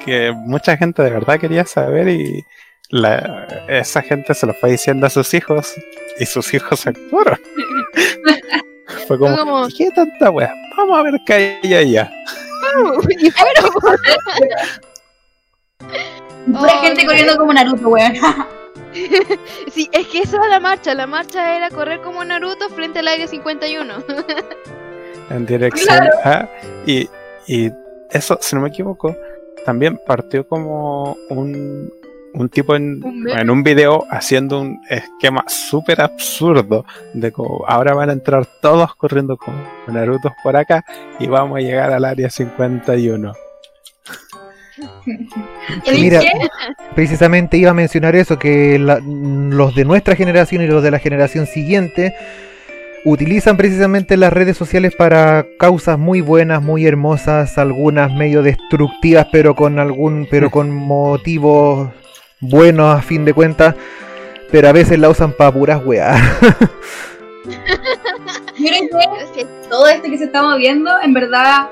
que 0.04 0.32
mucha 0.36 0.76
gente 0.78 1.02
de 1.04 1.10
verdad 1.12 1.40
quería 1.40 1.64
saber 1.66 2.10
y 2.10 2.44
la, 2.90 3.48
esa 3.70 4.02
gente 4.02 4.34
se 4.34 4.46
lo 4.46 4.54
fue 4.54 4.72
diciendo 4.72 5.08
a 5.08 5.10
sus 5.10 5.34
hijos 5.34 5.74
y 6.20 6.26
sus 6.26 6.54
hijos 6.54 6.86
actuaron. 6.86 7.40
Fue 9.08 9.18
como, 9.18 9.36
Fue 9.36 9.46
como- 9.46 9.68
¿qué 9.78 9.90
tanta 9.96 10.30
wea? 10.32 10.54
Vamos 10.76 11.00
a 11.00 11.04
ver 11.04 11.14
qué 11.26 11.60
hay 11.64 11.74
allá. 11.74 12.12
y 13.20 13.32
fueron. 13.32 13.72
Oh, 16.54 16.68
gente 16.82 17.06
corriendo 17.06 17.38
como 17.38 17.54
Naruto, 17.54 17.88
weón. 17.90 18.14
Sí, 19.72 19.90
es 19.92 20.08
que 20.08 20.20
eso 20.20 20.38
era 20.38 20.48
la 20.48 20.60
marcha. 20.60 20.94
La 20.94 21.08
marcha 21.08 21.56
era 21.56 21.70
correr 21.70 22.02
como 22.02 22.24
Naruto 22.24 22.70
frente 22.70 23.00
al 23.00 23.08
área 23.08 23.28
51. 23.28 23.94
En 25.30 25.46
dirección 25.46 25.98
Claro. 25.98 26.12
a. 26.26 26.50
Y, 26.86 27.10
y 27.48 27.72
eso, 28.10 28.38
si 28.42 28.54
no 28.56 28.62
me 28.62 28.68
equivoco, 28.68 29.16
también 29.66 29.98
partió 30.06 30.46
como 30.46 31.16
un, 31.30 31.90
un 32.34 32.50
tipo 32.50 32.76
en, 32.76 33.02
Un 33.02 33.30
en 33.30 33.50
un 33.50 33.64
video 33.64 34.04
haciendo 34.10 34.60
un 34.60 34.82
esquema 34.90 35.46
súper 35.48 36.02
absurdo 36.02 36.86
de 37.14 37.32
como 37.32 37.64
ahora 37.66 37.94
van 37.94 38.10
a 38.10 38.14
entrar 38.14 38.46
todos 38.62 38.94
corriendo 38.96 39.38
como 39.38 39.58
Naruto 39.88 40.34
por 40.44 40.58
acá 40.58 40.84
y 41.20 41.28
vamos 41.28 41.58
a 41.58 41.62
llegar 41.62 41.92
al 41.94 42.04
área 42.04 42.30
51. 42.30 43.32
¿Y 45.86 45.92
Mira, 46.02 46.22
precisamente 46.96 47.58
iba 47.58 47.72
a 47.72 47.74
mencionar 47.74 48.16
eso, 48.16 48.38
que 48.40 48.78
la- 48.80 49.00
los 49.00 49.76
de 49.76 49.86
nuestra 49.86 50.16
generación 50.16 50.62
y 50.62 50.68
los 50.68 50.84
de 50.84 50.92
la 50.92 51.00
generación 51.00 51.46
siguiente 51.48 52.14
utilizan 53.06 53.58
precisamente 53.58 54.16
las 54.18 54.32
redes 54.32 54.58
sociales 54.58 54.94
para 54.96 55.46
causas 55.58 55.98
muy 55.98 56.22
buenas, 56.22 56.62
muy 56.62 56.86
hermosas, 56.86 57.58
algunas 57.58 58.14
medio 58.14 58.44
destructivas, 58.44 59.28
pero 59.32 59.56
con 59.56 59.80
algún, 59.80 60.28
pero 60.30 60.50
con 60.52 60.72
motivos 60.76 61.90
buenos 62.40 62.98
a 62.98 63.02
fin 63.02 63.26
de 63.26 63.34
cuentas, 63.34 63.76
pero 64.52 64.68
a 64.68 64.72
veces 64.72 65.00
la 65.00 65.10
usan 65.10 65.32
para 65.34 65.52
puras 65.52 65.82
weas. 65.86 66.20
Que 69.36 69.46
todo 69.70 69.88
esto 69.88 70.04
que 70.10 70.18
se 70.18 70.26
está 70.26 70.44
moviendo, 70.44 70.92
en 71.02 71.14
verdad, 71.14 71.70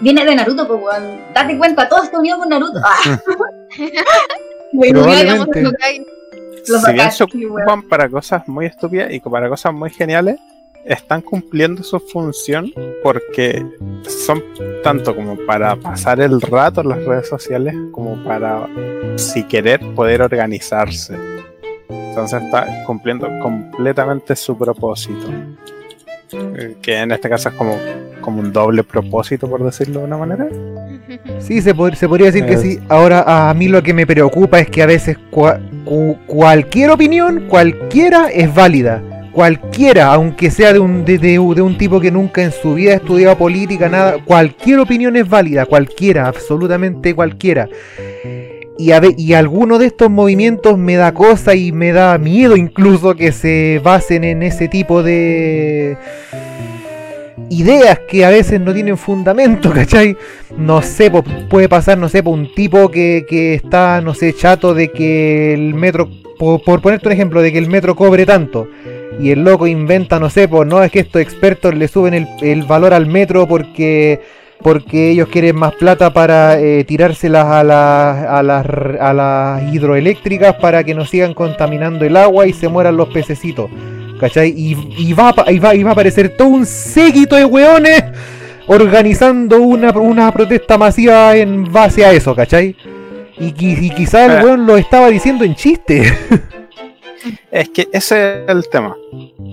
viene 0.00 0.24
de 0.24 0.34
Naruto, 0.34 0.66
pues, 0.66 0.80
weón. 0.82 1.20
Date 1.34 1.58
cuenta, 1.58 1.88
todo 1.88 2.02
está 2.02 2.18
unido 2.18 2.38
con 2.38 2.48
Naruto. 2.48 2.80
Ah. 2.84 3.20
Probablemente. 4.90 5.62
Los 6.68 6.82
si 6.82 6.92
bien 6.92 7.12
se 7.12 7.24
ocupan 7.24 7.82
para 7.88 8.08
cosas 8.08 8.46
muy 8.46 8.66
estúpidas 8.66 9.10
y 9.12 9.20
para 9.20 9.48
cosas 9.48 9.72
muy 9.72 9.88
geniales, 9.90 10.38
están 10.84 11.20
cumpliendo 11.20 11.82
su 11.82 11.98
función 12.00 12.72
porque 13.02 13.64
son 14.06 14.42
tanto 14.82 15.14
como 15.14 15.36
para 15.46 15.76
pasar 15.76 16.20
el 16.20 16.40
rato 16.40 16.80
en 16.80 16.88
las 16.90 17.04
redes 17.04 17.28
sociales 17.28 17.74
como 17.92 18.22
para, 18.24 18.66
si 19.16 19.44
querer, 19.44 19.80
poder 19.94 20.22
organizarse. 20.22 21.14
Entonces 21.88 22.42
está 22.42 22.84
cumpliendo 22.84 23.28
completamente 23.40 24.34
su 24.34 24.56
propósito. 24.56 25.28
Eh, 26.32 26.76
Que 26.82 26.98
en 26.98 27.12
este 27.12 27.28
caso 27.28 27.48
es 27.50 27.54
como, 27.54 27.78
como 28.20 28.40
un 28.40 28.52
doble 28.52 28.82
propósito, 28.84 29.48
por 29.48 29.64
decirlo 29.64 30.00
de 30.00 30.06
una 30.06 30.16
manera. 30.18 30.48
Sí, 31.40 31.62
se, 31.62 31.74
pod- 31.74 31.94
se 31.94 32.06
podría 32.08 32.26
decir 32.26 32.44
que 32.44 32.54
Es- 32.54 32.60
sí. 32.60 32.78
Ahora, 32.88 33.48
a 33.48 33.54
mí 33.54 33.68
lo 33.68 33.82
que 33.82 33.94
me 33.94 34.06
preocupa 34.06 34.58
es 34.58 34.68
que 34.68 34.82
a 34.82 34.86
veces 34.86 35.16
cua- 35.30 35.58
cu- 35.84 36.16
cualquier 36.26 36.90
opinión, 36.90 37.44
cualquiera 37.48 38.28
es 38.28 38.52
válida. 38.54 39.02
Cualquiera, 39.32 40.12
aunque 40.12 40.50
sea 40.50 40.72
de 40.72 40.78
un, 40.80 41.04
de, 41.04 41.16
de- 41.18 41.32
de 41.38 41.38
un 41.62 41.78
tipo 41.78 42.00
que 42.00 42.10
nunca 42.10 42.42
en 42.42 42.50
su 42.52 42.74
vida 42.74 42.92
ha 42.92 42.96
estudiado 42.96 43.38
política, 43.38 43.88
nada, 43.88 44.16
cualquier 44.24 44.80
opinión 44.80 45.16
es 45.16 45.28
válida, 45.28 45.64
cualquiera, 45.64 46.26
absolutamente 46.26 47.14
cualquiera. 47.14 47.68
Y, 48.76 48.90
a 48.92 49.00
ve- 49.00 49.14
y 49.16 49.32
alguno 49.34 49.78
de 49.78 49.86
estos 49.86 50.10
movimientos 50.10 50.76
me 50.76 50.96
da 50.96 51.12
cosa 51.14 51.54
y 51.54 51.72
me 51.72 51.92
da 51.92 52.18
miedo 52.18 52.56
incluso 52.56 53.14
que 53.14 53.32
se 53.32 53.80
basen 53.82 54.24
en 54.24 54.42
ese 54.42 54.68
tipo 54.68 55.02
de 55.02 55.96
ideas 57.50 58.00
que 58.08 58.24
a 58.24 58.30
veces 58.30 58.60
no 58.60 58.72
tienen 58.72 58.96
fundamento, 58.96 59.70
¿cachai? 59.74 60.16
No 60.56 60.82
sé, 60.82 61.10
puede 61.48 61.68
pasar, 61.68 61.98
no 61.98 62.08
sé, 62.08 62.22
por 62.22 62.34
un 62.34 62.54
tipo 62.54 62.90
que, 62.90 63.24
que 63.28 63.54
está, 63.54 64.00
no 64.00 64.14
sé, 64.14 64.34
chato 64.34 64.74
de 64.74 64.90
que 64.90 65.54
el 65.54 65.74
metro, 65.74 66.08
por, 66.38 66.62
por 66.62 66.80
ponerte 66.80 67.08
un 67.08 67.12
ejemplo, 67.12 67.42
de 67.42 67.52
que 67.52 67.58
el 67.58 67.68
metro 67.68 67.94
cobre 67.96 68.26
tanto. 68.26 68.68
Y 69.20 69.30
el 69.30 69.42
loco 69.42 69.66
inventa, 69.66 70.20
no 70.20 70.30
sé, 70.30 70.46
pues 70.46 70.68
no 70.68 70.82
es 70.82 70.92
que 70.92 71.00
estos 71.00 71.20
expertos 71.20 71.74
le 71.74 71.88
suben 71.88 72.14
el, 72.14 72.28
el 72.40 72.62
valor 72.62 72.94
al 72.94 73.06
metro 73.06 73.48
porque 73.48 74.20
porque 74.62 75.10
ellos 75.10 75.28
quieren 75.28 75.56
más 75.56 75.74
plata 75.74 76.12
para 76.12 76.58
eh, 76.58 76.84
tirárselas 76.84 77.46
a 77.46 77.62
las, 77.62 78.24
a, 78.26 78.42
las, 78.42 78.66
a 79.00 79.12
las 79.12 79.72
hidroeléctricas 79.72 80.54
para 80.56 80.82
que 80.84 80.94
no 80.94 81.04
sigan 81.04 81.34
contaminando 81.34 82.04
el 82.04 82.16
agua 82.16 82.46
y 82.46 82.52
se 82.52 82.68
mueran 82.68 82.96
los 82.96 83.08
pececitos. 83.08 83.70
¿Cachai? 84.18 84.50
Y, 84.56 84.76
y 84.98 85.12
va, 85.12 85.34
y, 85.48 85.58
va, 85.58 85.74
y 85.74 85.82
va 85.82 85.90
a 85.90 85.92
aparecer 85.92 86.36
todo 86.36 86.48
un 86.48 86.66
séquito 86.66 87.36
de 87.36 87.44
weones 87.44 88.04
organizando 88.66 89.60
una, 89.62 89.90
una 89.92 90.30
protesta 90.32 90.76
masiva 90.76 91.34
en 91.36 91.70
base 91.72 92.04
a 92.04 92.12
eso, 92.12 92.34
¿cachai? 92.34 92.76
Y, 93.38 93.54
y 93.58 93.90
quizá 93.90 94.26
el 94.26 94.32
Ah. 94.32 94.40
weón 94.44 94.66
lo 94.66 94.76
estaba 94.76 95.08
diciendo 95.08 95.44
en 95.44 95.54
chiste. 95.54 96.02
Es 97.50 97.68
que 97.70 97.88
ese 97.92 98.44
es 98.44 98.48
el 98.48 98.68
tema. 98.68 98.96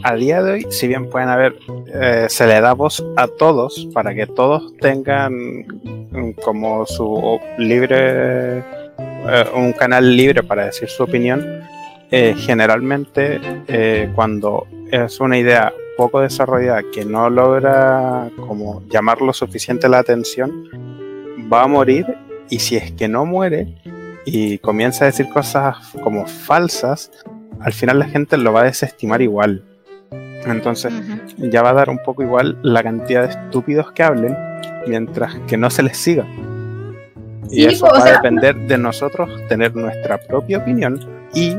A 0.04 0.15
día 0.15 0.41
de 0.43 0.51
hoy, 0.51 0.67
si 0.69 0.88
bien 0.88 1.10
pueden 1.10 1.30
haber, 1.30 1.56
eh, 1.93 2.28
se 2.30 2.45
le 2.45 2.62
da 2.62 2.73
voz 2.73 3.04
a 3.17 3.28
todos 3.28 3.88
para 3.93 4.13
que 4.13 4.28
todos 4.28 4.75
tengan 4.78 5.65
como 6.43 6.86
su 6.86 7.39
libre, 7.58 8.60
eh, 8.60 8.63
un 9.56 9.73
canal 9.73 10.15
libre 10.15 10.43
para 10.43 10.65
decir 10.67 10.89
su 10.89 11.04
opinión, 11.04 11.62
eh, 12.11 12.35
generalmente 12.37 13.39
eh, 13.67 14.11
cuando 14.13 14.67
es 14.91 15.19
una 15.19 15.37
idea 15.37 15.73
poco 15.97 16.21
desarrollada 16.21 16.83
que 16.93 17.05
no 17.05 17.29
logra 17.29 18.29
como 18.47 18.83
llamar 18.89 19.21
lo 19.21 19.33
suficiente 19.33 19.89
la 19.89 19.99
atención, 19.99 20.69
va 21.51 21.63
a 21.63 21.67
morir 21.67 22.05
y 22.49 22.59
si 22.59 22.75
es 22.75 22.91
que 22.91 23.07
no 23.07 23.25
muere 23.25 23.75
y 24.25 24.57
comienza 24.59 25.05
a 25.05 25.07
decir 25.07 25.29
cosas 25.29 25.77
como 26.03 26.27
falsas, 26.27 27.11
al 27.59 27.73
final 27.73 27.99
la 27.99 28.05
gente 28.05 28.38
lo 28.38 28.51
va 28.53 28.61
a 28.61 28.65
desestimar 28.65 29.21
igual. 29.21 29.63
Entonces 30.45 30.93
ya 31.38 31.61
va 31.61 31.71
a 31.71 31.73
dar 31.73 31.89
un 31.89 31.99
poco 31.99 32.21
igual 32.21 32.57
la 32.61 32.84
cantidad 32.84 33.23
de 33.23 33.30
estúpidos 33.30 33.91
que 33.93 34.03
hablen 34.03 34.38
mientras 34.88 35.36
que 35.47 35.57
no 35.57 35.69
se 35.69 35.84
les 35.84 35.97
siga. 35.97 36.25
Y 37.49 37.61
Sí, 37.61 37.65
eso 37.65 37.88
pues, 37.88 38.01
o 38.01 38.05
va 38.05 38.09
a 38.09 38.13
depender 38.13 38.55
de 38.55 38.77
nosotros 38.77 39.30
tener 39.47 39.75
nuestra 39.75 40.19
propia 40.19 40.59
opinión 40.59 40.99
y 41.34 41.55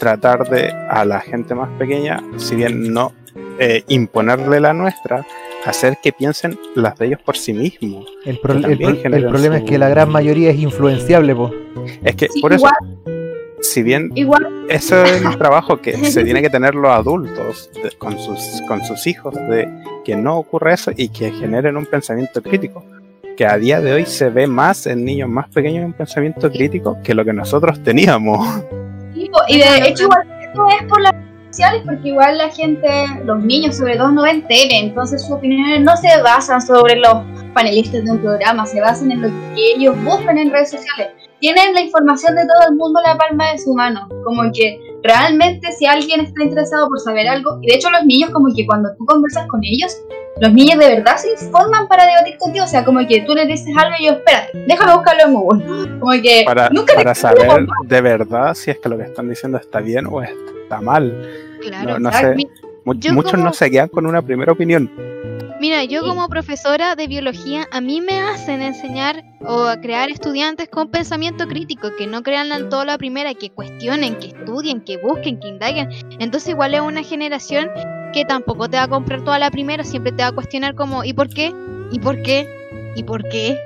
tratar 0.00 0.48
de 0.48 0.72
a 0.88 1.04
la 1.04 1.20
gente 1.20 1.54
más 1.54 1.68
pequeña, 1.78 2.20
si 2.38 2.56
bien 2.56 2.92
no 2.92 3.12
eh, 3.60 3.84
imponerle 3.88 4.58
la 4.58 4.72
nuestra, 4.72 5.24
hacer 5.66 5.98
que 6.02 6.10
piensen 6.12 6.58
las 6.74 6.98
de 6.98 7.06
ellos 7.06 7.20
por 7.24 7.36
sí 7.36 7.52
mismos. 7.52 8.06
El, 8.24 8.40
pro- 8.40 8.54
el 8.54 8.78
pro- 8.78 9.28
problema 9.28 9.58
es 9.58 9.64
que 9.64 9.78
la 9.78 9.88
gran 9.90 10.10
mayoría 10.10 10.50
es 10.50 10.58
influenciable, 10.58 11.34
po. 11.36 11.52
Es 12.02 12.16
que 12.16 12.28
Sí, 12.28 12.40
por 12.40 12.52
eso, 12.54 12.66
si 13.60 13.82
bien 13.82 14.10
igual, 14.14 14.48
Eso 14.70 15.02
es 15.04 15.22
el 15.22 15.36
trabajo 15.36 15.76
que 15.82 15.92
se 16.10 16.24
tiene 16.24 16.40
que 16.40 16.48
tener 16.50 16.74
los 16.74 16.90
adultos 16.90 17.70
de- 17.82 17.90
con, 17.98 18.18
sus, 18.18 18.62
con 18.66 18.82
sus 18.84 19.06
hijos, 19.06 19.34
de 19.34 19.68
que 20.04 20.16
no 20.16 20.38
ocurra 20.38 20.72
eso 20.72 20.90
y 20.96 21.10
que 21.10 21.30
generen 21.30 21.76
un 21.76 21.84
pensamiento 21.86 22.42
crítico. 22.42 22.82
Que 23.36 23.44
a 23.46 23.56
día 23.58 23.80
de 23.80 23.92
hoy 23.92 24.06
se 24.06 24.28
ve 24.30 24.46
más 24.46 24.86
en 24.86 25.04
niños 25.04 25.28
más 25.28 25.48
pequeños 25.50 25.84
un 25.84 25.92
pensamiento 25.92 26.50
crítico 26.50 26.96
que 27.04 27.14
lo 27.14 27.24
que 27.24 27.32
nosotros 27.34 27.82
teníamos. 27.82 28.46
Y 29.48 29.58
de 29.58 29.88
hecho 29.88 30.04
igual 30.04 30.26
esto 30.40 30.66
es 30.68 30.88
por 30.88 31.00
las 31.00 31.12
redes 31.12 31.26
sociales 31.50 31.82
porque 31.84 32.08
igual 32.08 32.38
la 32.38 32.48
gente, 32.48 32.88
los 33.24 33.42
niños 33.42 33.76
sobre 33.76 33.96
todo 33.96 34.10
no 34.10 34.22
ven 34.22 34.46
tele, 34.46 34.78
entonces 34.78 35.22
sus 35.22 35.32
opiniones 35.32 35.80
no 35.82 35.96
se 35.96 36.20
basan 36.22 36.60
sobre 36.60 36.96
los 36.96 37.22
panelistas 37.54 38.04
de 38.04 38.10
un 38.10 38.18
programa, 38.18 38.66
se 38.66 38.80
basan 38.80 39.12
en 39.12 39.22
lo 39.22 39.28
que 39.28 39.72
ellos 39.76 39.96
buscan 40.04 40.38
en 40.38 40.50
redes 40.50 40.70
sociales. 40.70 41.29
Tienen 41.40 41.74
la 41.74 41.80
información 41.80 42.36
de 42.36 42.42
todo 42.42 42.68
el 42.68 42.76
mundo 42.76 43.00
en 43.04 43.10
la 43.12 43.18
palma 43.18 43.52
de 43.52 43.58
su 43.58 43.74
mano. 43.74 44.08
Como 44.24 44.42
que 44.52 44.78
realmente 45.02 45.72
si 45.72 45.86
alguien 45.86 46.20
está 46.20 46.44
interesado 46.44 46.88
por 46.88 47.00
saber 47.00 47.28
algo, 47.28 47.58
y 47.62 47.68
de 47.68 47.74
hecho 47.74 47.90
los 47.90 48.04
niños 48.04 48.30
como 48.30 48.54
que 48.54 48.66
cuando 48.66 48.90
tú 48.96 49.04
conversas 49.06 49.46
con 49.48 49.60
ellos, 49.64 49.96
los 50.40 50.52
niños 50.52 50.78
de 50.78 50.88
verdad 50.96 51.16
se 51.16 51.32
informan 51.32 51.86
para 51.88 52.06
debatir 52.06 52.38
contigo, 52.38 52.64
o 52.64 52.68
sea, 52.68 52.84
como 52.84 53.06
que 53.06 53.22
tú 53.22 53.34
les 53.34 53.46
dices 53.48 53.74
algo 53.76 53.94
y 53.98 54.06
yo, 54.06 54.12
espérate, 54.12 54.64
déjame 54.66 54.94
buscarlo 54.94 55.22
en 55.24 55.34
Google. 55.34 55.64
Como 56.00 56.12
que 56.22 56.42
Para, 56.46 56.70
nunca 56.70 56.94
te 56.96 57.14
saber 57.14 57.66
de 57.84 58.00
verdad 58.00 58.54
si 58.54 58.70
es 58.70 58.78
que 58.78 58.88
lo 58.88 58.96
que 58.96 59.04
están 59.04 59.28
diciendo 59.28 59.58
está 59.58 59.80
bien 59.80 60.06
o 60.06 60.22
está 60.22 60.80
mal. 60.80 61.28
Claro. 61.60 61.98
No, 61.98 62.10
sé. 62.10 62.36
Muchos 62.84 63.12
como- 63.12 63.44
no 63.44 63.52
se 63.52 63.70
quedan 63.70 63.88
con 63.88 64.06
una 64.06 64.22
primera 64.22 64.52
opinión. 64.52 64.90
Mira, 65.60 65.84
yo 65.84 66.02
como 66.02 66.26
profesora 66.30 66.96
de 66.96 67.06
biología, 67.06 67.66
a 67.70 67.82
mí 67.82 68.00
me 68.00 68.18
hacen 68.18 68.62
enseñar 68.62 69.22
o 69.42 69.64
a 69.64 69.78
crear 69.78 70.08
estudiantes 70.08 70.70
con 70.70 70.90
pensamiento 70.90 71.46
crítico, 71.46 71.90
que 71.98 72.06
no 72.06 72.22
crean 72.22 72.50
en 72.50 72.70
todo 72.70 72.86
la 72.86 72.96
primera, 72.96 73.34
que 73.34 73.50
cuestionen, 73.50 74.16
que 74.16 74.28
estudien, 74.28 74.80
que 74.80 74.96
busquen, 74.96 75.38
que 75.38 75.48
indaguen. 75.48 75.90
Entonces 76.18 76.48
igual 76.48 76.72
es 76.72 76.80
una 76.80 77.02
generación 77.02 77.68
que 78.14 78.24
tampoco 78.24 78.70
te 78.70 78.78
va 78.78 78.84
a 78.84 78.88
comprar 78.88 79.22
toda 79.22 79.38
la 79.38 79.50
primera, 79.50 79.84
siempre 79.84 80.12
te 80.12 80.22
va 80.22 80.30
a 80.30 80.32
cuestionar 80.32 80.74
como 80.74 81.04
¿y 81.04 81.12
por 81.12 81.28
qué? 81.28 81.52
¿y 81.92 81.98
por 81.98 82.22
qué? 82.22 82.48
¿y 82.96 83.02
por 83.04 83.28
qué? 83.28 83.58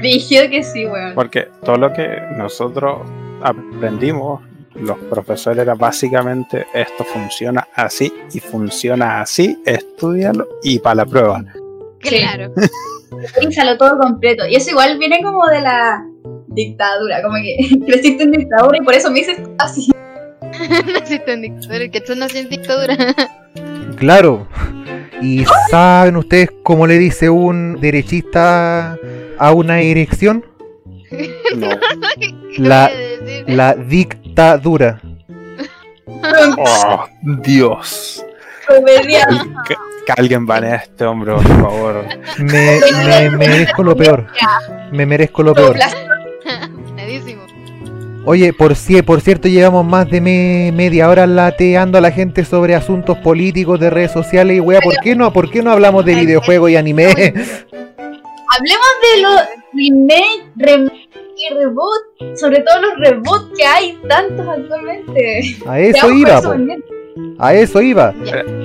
Rígido 0.00 0.50
que 0.50 0.64
sí, 0.64 0.86
weón. 0.86 1.14
Porque 1.14 1.46
todo 1.64 1.76
lo 1.76 1.92
que 1.92 2.20
nosotros 2.36 3.08
aprendimos, 3.42 4.42
los 4.80 4.98
profesores, 5.10 5.60
era 5.62 5.74
básicamente 5.74 6.66
esto 6.74 7.04
funciona 7.04 7.66
así 7.74 8.12
y 8.32 8.40
funciona 8.40 9.20
así, 9.20 9.60
estudialo 9.64 10.46
y 10.62 10.78
para 10.78 10.96
la 10.96 11.06
prueba. 11.06 11.44
Claro. 12.00 12.52
Piénsalo 13.40 13.76
todo 13.76 13.98
completo. 13.98 14.46
Y 14.46 14.54
eso 14.56 14.70
igual 14.70 14.98
viene 14.98 15.22
como 15.22 15.46
de 15.46 15.60
la 15.60 16.04
dictadura, 16.48 17.22
como 17.22 17.36
que 17.36 17.56
creciste 17.86 18.24
en 18.24 18.32
dictadura 18.32 18.78
y 18.78 18.84
por 18.84 18.94
eso 18.94 19.10
me 19.10 19.20
dices 19.20 19.40
así. 19.58 19.90
Naciste 20.92 21.32
en 21.32 21.42
dictadura, 21.42 21.88
que 21.88 22.00
tú 22.00 22.14
nací 22.16 22.38
en 22.38 22.48
dictadura. 22.48 22.96
Claro. 23.96 24.46
¿Y 25.20 25.44
saben 25.70 26.16
ustedes 26.16 26.50
cómo 26.62 26.86
le 26.86 26.98
dice 26.98 27.28
un 27.28 27.80
derechista 27.80 28.96
a 29.38 29.52
una 29.52 29.80
erección? 29.80 30.44
No. 31.56 31.68
¿Qué 32.20 32.34
La- 32.58 33.74
voy 33.74 34.06
a 34.38 34.56
decir? 34.56 34.80
La 34.80 34.96
dictadura. 34.96 35.00
Oh, 36.58 37.06
Dios. 37.42 38.24
Que, 39.66 39.74
que 40.06 40.12
alguien 40.16 40.46
banee 40.46 40.72
a 40.72 40.76
este 40.76 41.04
hombre, 41.04 41.32
por 41.34 41.46
favor. 41.46 42.04
Me, 42.38 42.80
me 43.30 43.30
merezco 43.30 43.82
lo 43.82 43.96
peor. 43.96 44.26
Me 44.92 45.06
merezco 45.06 45.42
lo 45.42 45.54
peor. 45.54 45.76
Oye, 48.24 48.52
por, 48.52 48.74
por 49.06 49.20
cierto, 49.22 49.48
llevamos 49.48 49.86
más 49.86 50.10
de 50.10 50.20
me- 50.20 50.70
media 50.74 51.08
hora 51.08 51.26
lateando 51.26 51.96
a 51.96 52.00
la 52.02 52.10
gente 52.10 52.44
sobre 52.44 52.74
asuntos 52.74 53.16
políticos 53.18 53.80
de 53.80 53.88
redes 53.88 54.12
sociales 54.12 54.58
y 54.58 54.60
wea, 54.60 54.80
¿por 54.80 54.96
qué 55.02 55.16
no? 55.16 55.32
¿Por 55.32 55.50
qué 55.50 55.62
no 55.62 55.70
hablamos 55.70 56.04
de 56.04 56.14
videojuegos 56.14 56.70
y 56.70 56.76
anime? 56.76 57.06
Hablemos 57.06 58.88
de 59.02 59.22
los 59.22 59.40
remake, 59.72 60.44
remake 60.56 61.07
y 61.38 61.54
reboot. 61.54 62.36
Sobre 62.36 62.60
todo 62.60 62.80
los 62.82 62.98
reboots 62.98 63.56
que 63.56 63.64
hay 63.64 63.98
tantos 64.08 64.46
actualmente. 64.48 65.56
A 65.66 65.80
eso 65.80 66.10
iba. 66.10 66.40
A 67.38 67.54
eso 67.54 67.80
iba. 67.80 68.14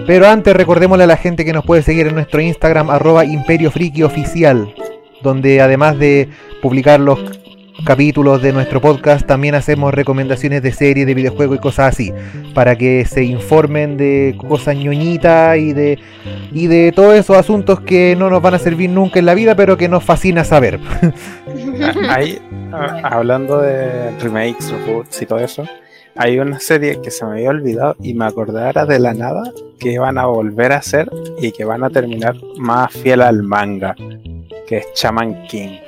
Pero 0.07 0.27
antes 0.27 0.55
recordémosle 0.55 1.03
a 1.03 1.07
la 1.07 1.17
gente 1.17 1.45
que 1.45 1.53
nos 1.53 1.65
puede 1.65 1.83
seguir 1.83 2.07
en 2.07 2.15
nuestro 2.15 2.41
Instagram 2.41 2.89
arroba 2.89 3.25
Imperio 3.25 3.71
Friki 3.71 4.03
Oficial, 4.03 4.73
donde 5.21 5.61
además 5.61 5.97
de 5.97 6.29
publicar 6.61 6.99
los 6.99 7.19
capítulos 7.83 8.41
de 8.41 8.53
nuestro 8.53 8.79
podcast, 8.81 9.25
también 9.27 9.55
hacemos 9.55 9.93
recomendaciones 9.93 10.61
de 10.61 10.71
series, 10.71 11.05
de 11.05 11.13
videojuegos 11.13 11.57
y 11.57 11.61
cosas 11.61 11.93
así, 11.93 12.13
para 12.53 12.77
que 12.77 13.05
se 13.05 13.23
informen 13.23 13.97
de 13.97 14.35
cosas 14.37 14.75
ñoñitas 14.75 15.57
y 15.57 15.73
de, 15.73 15.99
y 16.51 16.67
de 16.67 16.91
todos 16.93 17.15
esos 17.15 17.37
asuntos 17.37 17.81
que 17.81 18.15
no 18.17 18.29
nos 18.29 18.41
van 18.41 18.53
a 18.53 18.59
servir 18.59 18.89
nunca 18.89 19.19
en 19.19 19.25
la 19.25 19.33
vida, 19.33 19.55
pero 19.55 19.77
que 19.77 19.89
nos 19.89 20.03
fascina 20.03 20.43
saber. 20.43 20.79
Ahí, 22.09 22.39
ah, 22.71 23.01
hablando 23.03 23.61
de 23.61 24.11
remakes, 24.19 24.71
reboots 24.71 25.21
y 25.21 25.25
todo 25.25 25.39
eso, 25.39 25.65
hay 26.15 26.39
una 26.39 26.59
serie 26.59 27.01
que 27.01 27.11
se 27.11 27.25
me 27.25 27.33
había 27.33 27.49
olvidado 27.49 27.95
y 28.01 28.13
me 28.13 28.25
acordara 28.25 28.85
de 28.85 28.99
la 28.99 29.13
nada 29.13 29.51
que 29.79 29.99
van 29.99 30.17
a 30.17 30.27
volver 30.27 30.71
a 30.71 30.77
hacer 30.77 31.09
y 31.39 31.51
que 31.51 31.65
van 31.65 31.83
a 31.83 31.89
terminar 31.89 32.35
más 32.57 32.93
fiel 32.93 33.21
al 33.21 33.43
manga, 33.43 33.95
que 34.67 34.77
es 34.77 34.87
Shaman 34.95 35.47
King. 35.47 35.79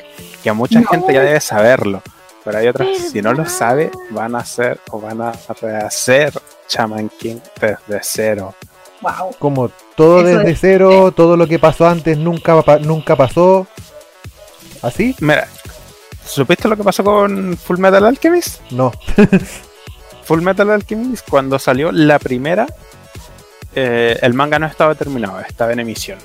Que 0.45 0.53
mucha 0.53 0.79
No. 0.79 0.87
gente 0.87 1.11
ya 1.11 1.23
debe 1.23 1.41
saberlo, 1.41 2.03
pero 2.43 2.59
hay 2.59 2.67
otras, 2.67 2.87
si 3.11 3.19
no 3.21 3.33
lo 3.33 3.45
sabe, 3.49 3.89
van 4.11 4.35
a 4.35 4.39
hacer 4.39 4.79
o 4.91 5.01
van 5.01 5.19
a 5.21 5.31
rehacer 5.59 6.31
Shaman 6.69 7.09
King 7.19 7.37
desde 7.59 7.99
cero. 8.03 8.53
Wow. 9.01 9.35
Como 9.39 9.69
todo 9.95 10.19
Eso 10.19 10.37
desde 10.37 10.51
es. 10.51 10.59
cero, 10.61 11.11
todo 11.11 11.35
lo 11.35 11.47
que 11.47 11.57
pasó 11.57 11.87
antes 11.87 12.17
nunca, 12.19 12.63
nunca 12.81 13.15
pasó. 13.15 13.65
¿Así? 14.83 15.15
Mira, 15.19 15.47
¿supiste 16.23 16.67
lo 16.67 16.77
que 16.77 16.83
pasó 16.83 17.03
con 17.03 17.57
Full 17.57 17.79
Metal 17.79 18.05
Alchemist? 18.05 18.61
No. 18.69 18.91
Full 20.25 20.41
Metal 20.41 20.69
Alchemist, 20.69 21.27
cuando 21.27 21.57
salió 21.57 21.91
la 21.91 22.19
primera, 22.19 22.67
eh, 23.73 24.17
el 24.21 24.33
manga 24.35 24.59
no 24.59 24.67
estaba 24.67 24.93
terminado, 24.93 25.39
estaba 25.39 25.73
en 25.73 25.79
emisión. 25.79 26.19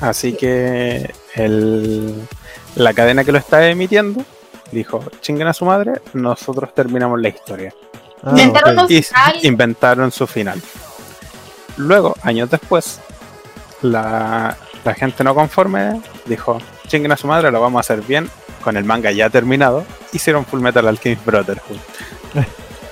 Así 0.00 0.32
que 0.34 1.12
el- 1.34 2.26
la 2.76 2.92
cadena 2.94 3.24
que 3.24 3.32
lo 3.32 3.38
estaba 3.38 3.66
emitiendo 3.66 4.24
dijo, 4.70 5.04
chinguen 5.20 5.48
a 5.48 5.52
su 5.52 5.64
madre, 5.64 6.00
nosotros 6.14 6.74
terminamos 6.74 7.20
la 7.20 7.28
historia. 7.28 7.74
Ah, 8.22 8.30
Inventaron 8.30 8.78
ok. 8.78 8.84
un- 8.90 8.92
Y 8.96 9.02
Final. 9.02 9.38
inventaron 9.42 10.12
su 10.12 10.26
final. 10.26 10.62
Luego, 11.76 12.14
años 12.22 12.50
después, 12.50 13.00
la, 13.82 14.56
la 14.84 14.94
gente 14.94 15.24
no 15.24 15.34
conforme 15.34 16.00
dijo, 16.26 16.58
chinguen 16.86 17.12
a 17.12 17.16
su 17.16 17.26
madre, 17.26 17.50
lo 17.50 17.60
vamos 17.60 17.78
a 17.78 17.80
hacer 17.80 18.00
bien, 18.02 18.30
con 18.62 18.76
el 18.76 18.84
manga 18.84 19.10
ya 19.10 19.28
terminado, 19.28 19.84
hicieron 20.12 20.44
Full 20.46 20.60
Metal 20.60 20.86
Alchemist 20.86 21.24
Brotherhood. 21.24 21.78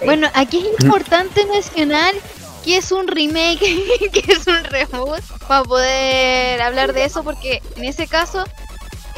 Bueno, 0.03 0.29
aquí 0.33 0.67
es 0.79 0.83
importante 0.83 1.45
mencionar 1.45 2.15
que 2.65 2.79
es 2.79 2.91
un 2.91 3.07
remake, 3.07 3.59
que 4.15 4.33
es 4.33 4.47
un 4.47 4.65
reboot, 4.65 5.21
para 5.47 5.63
poder 5.63 6.63
hablar 6.63 6.95
de 6.95 7.05
eso, 7.05 7.23
porque 7.23 7.61
en 7.77 7.85
ese 7.85 8.07
caso, 8.07 8.45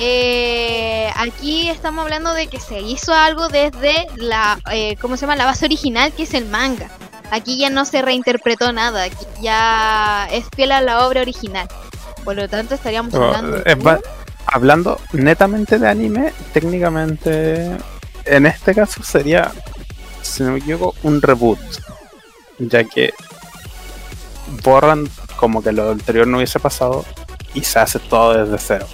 eh, 0.05 1.11
aquí 1.17 1.69
estamos 1.71 2.03
hablando 2.05 2.35
de 2.35 2.49
que 2.49 2.59
se 2.59 2.81
hizo 2.81 3.15
algo 3.15 3.49
desde 3.49 4.09
la, 4.17 4.59
eh, 4.73 4.97
¿cómo 5.01 5.17
se 5.17 5.23
llama? 5.23 5.37
La 5.37 5.45
base 5.45 5.65
original, 5.65 6.13
que 6.13 6.25
es 6.25 6.35
el 6.35 6.47
manga. 6.47 6.89
Aquí 7.31 7.57
ya 7.57 7.71
no 7.71 7.85
se 7.85 8.03
reinterpretó 8.03 8.73
nada, 8.73 9.05
aquí 9.05 9.25
ya 9.41 10.29
es 10.33 10.45
fiel 10.57 10.73
a 10.73 10.81
la 10.81 11.07
obra 11.07 11.21
original. 11.23 11.69
Por 12.25 12.35
lo 12.37 12.49
tanto, 12.49 12.75
estaríamos 12.75 13.15
Oh, 13.15 13.23
hablando 13.25 13.63
va- 13.87 14.01
hablando 14.47 15.01
netamente 15.13 15.79
de 15.79 15.89
anime, 15.89 16.33
técnicamente 16.53 17.71
en 18.25 18.47
este 18.47 18.75
caso 18.75 19.03
sería, 19.05 19.53
si 20.21 20.43
no 20.43 20.51
me 20.53 20.59
equivoco, 20.59 20.95
un 21.05 21.23
reboot, 21.23 21.59
ya 22.59 22.83
que 22.85 23.15
borran 24.63 25.09
como 25.37 25.63
que 25.63 25.73
lo 25.73 25.91
anterior 25.93 26.27
no 26.27 26.37
hubiese 26.39 26.61
pasado 26.61 27.05
y 27.55 27.63
se 27.63 27.79
hace 27.79 27.99
todo 27.99 28.45
desde 28.45 28.59
cero. 28.59 28.87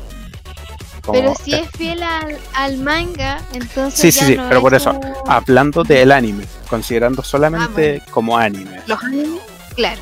Como- 1.09 1.18
Pero 1.20 1.34
si 1.42 1.54
es 1.54 1.70
fiel 1.70 2.02
al, 2.02 2.36
al 2.54 2.76
manga, 2.78 3.40
entonces. 3.54 3.98
Sí, 3.98 4.12
sí, 4.12 4.20
ya 4.20 4.26
sí, 4.26 4.36
no 4.36 4.48
pero 4.48 4.61
por 4.61 4.74
es 4.74 4.82
eso, 4.82 5.00
hablando 5.26 5.82
del 5.82 6.12
anime, 6.12 6.44
considerando 6.68 7.22
solamente 7.22 7.96
Ah, 7.96 7.98
bueno. 8.00 8.12
como 8.12 8.36
anime, 8.36 8.80
Los 8.86 9.02
animes, 9.02 9.40
claro. 9.74 10.00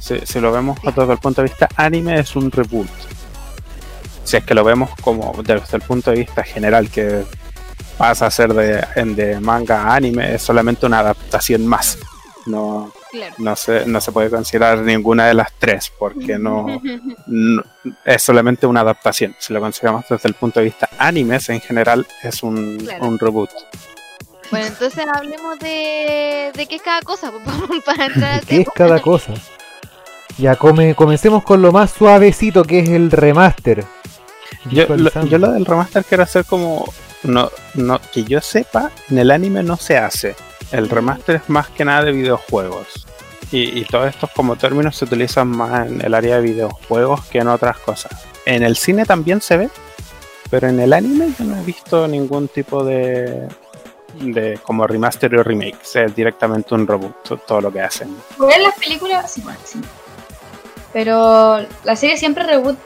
si, 0.00 0.18
si 0.26 0.40
lo 0.40 0.50
vemos 0.50 0.78
desde 0.82 1.12
el 1.12 1.18
punto 1.18 1.42
de 1.42 1.48
vista 1.48 1.68
anime, 1.76 2.18
es 2.18 2.34
un 2.34 2.50
reboot. 2.50 2.88
Si 4.24 4.36
es 4.36 4.44
que 4.44 4.54
lo 4.54 4.64
vemos 4.64 4.90
como 5.00 5.32
desde 5.44 5.76
el 5.76 5.82
punto 5.82 6.10
de 6.10 6.16
vista 6.18 6.42
general, 6.42 6.90
que 6.90 7.22
pasa 7.96 8.26
a 8.26 8.30
ser 8.32 8.52
de, 8.52 8.84
de 9.14 9.38
manga 9.40 9.82
a 9.84 9.94
anime, 9.94 10.34
es 10.34 10.42
solamente 10.42 10.86
una 10.86 10.98
adaptación 10.98 11.64
más. 11.66 11.98
No, 12.46 12.92
Claro. 13.16 13.34
no, 13.38 13.56
se, 13.56 13.86
no 13.86 14.00
se 14.00 14.12
puede 14.12 14.30
considerar 14.30 14.78
ninguna 14.78 15.26
de 15.26 15.34
las 15.34 15.52
tres, 15.58 15.92
porque 15.98 16.38
no, 16.38 16.80
no- 17.26 17.62
es 18.04 18.22
solamente 18.22 18.66
una 18.66 18.80
adaptación. 18.80 19.34
Si 19.38 19.52
lo 19.52 19.60
consideramos 19.60 20.04
desde 20.08 20.28
el 20.28 20.34
punto 20.34 20.60
de 20.60 20.64
vista 20.64 20.88
animes, 20.98 21.48
en 21.48 21.60
general, 21.60 22.06
es 22.22 22.42
un, 22.42 22.78
Claro. 22.78 23.06
un 23.06 23.18
reboot. 23.18 23.50
Bueno, 24.50 24.66
entonces 24.66 25.04
hablemos 25.12 25.58
de, 25.58 26.52
de 26.54 26.66
qué 26.66 26.76
es 26.76 26.82
cada 26.82 27.02
cosa 27.02 27.32
para 27.84 28.06
entrar 28.06 28.44
¿Qué 28.44 28.60
es 28.60 28.68
cada 28.74 29.00
cosa? 29.00 29.34
Ya, 30.38 30.54
come, 30.56 30.94
comencemos 30.94 31.42
con 31.42 31.62
lo 31.62 31.72
más 31.72 31.90
suavecito 31.92 32.62
que 32.64 32.80
es 32.80 32.88
el 32.90 33.10
remaster. 33.10 33.84
Yo 34.70 34.86
lo, 34.96 35.10
yo 35.24 35.38
lo 35.38 35.50
del 35.52 35.64
remaster 35.64 36.04
quiero 36.04 36.22
hacer 36.24 36.44
como. 36.44 36.92
No, 37.22 37.50
no, 37.74 38.00
que 38.12 38.22
yo 38.24 38.40
sepa, 38.40 38.90
en 39.10 39.18
el 39.18 39.30
anime 39.30 39.62
no 39.62 39.76
se 39.76 39.96
hace. 39.96 40.36
El 40.72 40.88
remaster 40.88 41.36
es 41.36 41.48
más 41.48 41.68
que 41.68 41.84
nada 41.84 42.04
de 42.04 42.12
videojuegos. 42.12 43.06
Y, 43.52 43.78
y 43.78 43.84
todos 43.84 44.08
estos 44.08 44.30
como 44.32 44.56
términos 44.56 44.96
se 44.96 45.04
utilizan 45.04 45.48
más 45.48 45.86
en 45.86 46.04
el 46.04 46.14
área 46.14 46.36
de 46.36 46.42
videojuegos 46.42 47.24
que 47.26 47.38
en 47.38 47.48
otras 47.48 47.78
cosas. 47.78 48.12
En 48.44 48.62
el 48.64 48.76
cine 48.76 49.04
también 49.04 49.40
se 49.40 49.56
ve, 49.56 49.70
pero 50.50 50.68
en 50.68 50.80
el 50.80 50.92
anime 50.92 51.32
yo 51.38 51.44
no 51.44 51.56
he 51.56 51.62
visto 51.64 52.08
ningún 52.08 52.48
tipo 52.48 52.84
de, 52.84 53.48
de 54.20 54.58
como 54.64 54.86
remaster 54.86 55.34
o 55.36 55.42
remake, 55.44 55.78
es 55.94 56.14
directamente 56.16 56.74
un 56.74 56.86
reboot, 56.88 57.44
todo 57.46 57.60
lo 57.60 57.72
que 57.72 57.80
hacen. 57.82 58.16
Ver 58.38 58.60
las 58.60 58.74
películas, 58.74 59.32
sí, 59.32 59.40
bueno, 59.42 59.58
sí. 59.64 59.80
Pero 60.92 61.64
la 61.84 61.94
serie 61.96 62.16
siempre 62.16 62.44
reboot. 62.44 62.76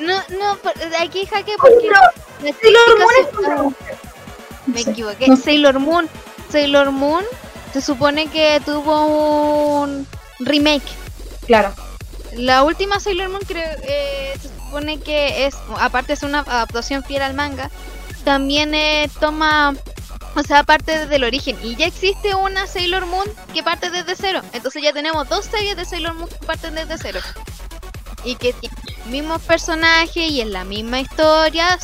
No, 0.00 0.14
no, 0.30 0.56
por- 0.62 0.72
aquí 0.98 1.26
jaque 1.26 1.52
porque. 1.60 1.88
Sailor 2.60 2.98
Moon 2.98 3.10
es 3.20 3.38
un 3.38 3.44
reboot. 3.44 3.74
Me 4.66 4.80
equivoqué. 4.80 5.28
No. 5.28 5.36
Sailor 5.36 5.78
Moon. 5.78 6.08
Sailor 6.50 6.90
Moon 6.90 7.24
se 7.72 7.80
supone 7.80 8.26
que 8.28 8.60
tuvo 8.64 9.82
un 9.82 10.06
remake. 10.40 10.88
Claro. 11.46 11.72
La 12.32 12.62
última 12.62 13.00
Sailor 13.00 13.28
Moon 13.28 13.42
creo 13.46 13.64
eh, 13.82 14.32
se 14.40 14.48
supone 14.48 14.98
que 15.00 15.46
es, 15.46 15.56
aparte 15.78 16.12
es 16.12 16.22
una 16.22 16.40
adaptación 16.40 17.02
fiel 17.02 17.22
al 17.22 17.34
manga, 17.34 17.70
también 18.24 18.74
eh, 18.74 19.10
toma, 19.18 19.74
o 20.36 20.42
sea, 20.42 20.62
parte 20.62 21.06
del 21.06 21.24
origen. 21.24 21.58
Y 21.62 21.76
ya 21.76 21.86
existe 21.86 22.34
una 22.34 22.66
Sailor 22.66 23.06
Moon 23.06 23.26
que 23.52 23.62
parte 23.62 23.90
desde 23.90 24.14
cero. 24.16 24.42
Entonces 24.52 24.82
ya 24.82 24.92
tenemos 24.92 25.28
dos 25.28 25.46
series 25.46 25.76
de 25.76 25.84
Sailor 25.84 26.14
Moon 26.14 26.28
que 26.28 26.46
parten 26.46 26.74
desde 26.74 26.98
cero. 26.98 27.20
Y 28.24 28.36
que 28.36 28.52
tienen 28.52 28.78
los 28.98 29.06
mismos 29.06 29.42
personajes 29.42 30.30
y 30.30 30.40
en 30.40 30.52
la 30.52 30.64
misma 30.64 31.00
historia, 31.00 31.78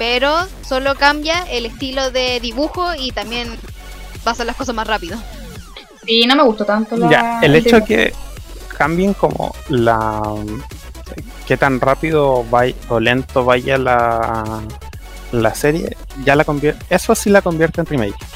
pero 0.00 0.34
solo 0.66 0.94
cambia 0.94 1.44
el 1.50 1.66
estilo 1.66 2.10
de 2.10 2.40
dibujo 2.40 2.94
y 2.98 3.12
también 3.12 3.50
pasan 4.24 4.46
las 4.46 4.56
cosas 4.56 4.74
más 4.74 4.86
rápido. 4.86 5.18
Sí, 6.06 6.24
no 6.26 6.36
me 6.36 6.42
gustó 6.42 6.64
tanto 6.64 6.96
la. 6.96 7.10
Ya, 7.10 7.40
el 7.42 7.54
hecho 7.54 7.76
de 7.76 7.84
que 7.84 8.14
cambien 8.78 9.12
como 9.12 9.54
la 9.68 10.22
qué 11.46 11.58
tan 11.58 11.82
rápido 11.82 12.46
vaya 12.48 12.74
o 12.88 12.98
lento 12.98 13.44
vaya 13.44 13.76
la, 13.76 14.62
la 15.32 15.54
serie, 15.54 15.94
ya 16.24 16.34
la 16.34 16.46
convierte, 16.46 16.82
eso 16.88 17.14
sí 17.14 17.28
la 17.28 17.42
convierte 17.42 17.82
en 17.82 17.86
remake. 17.86 18.26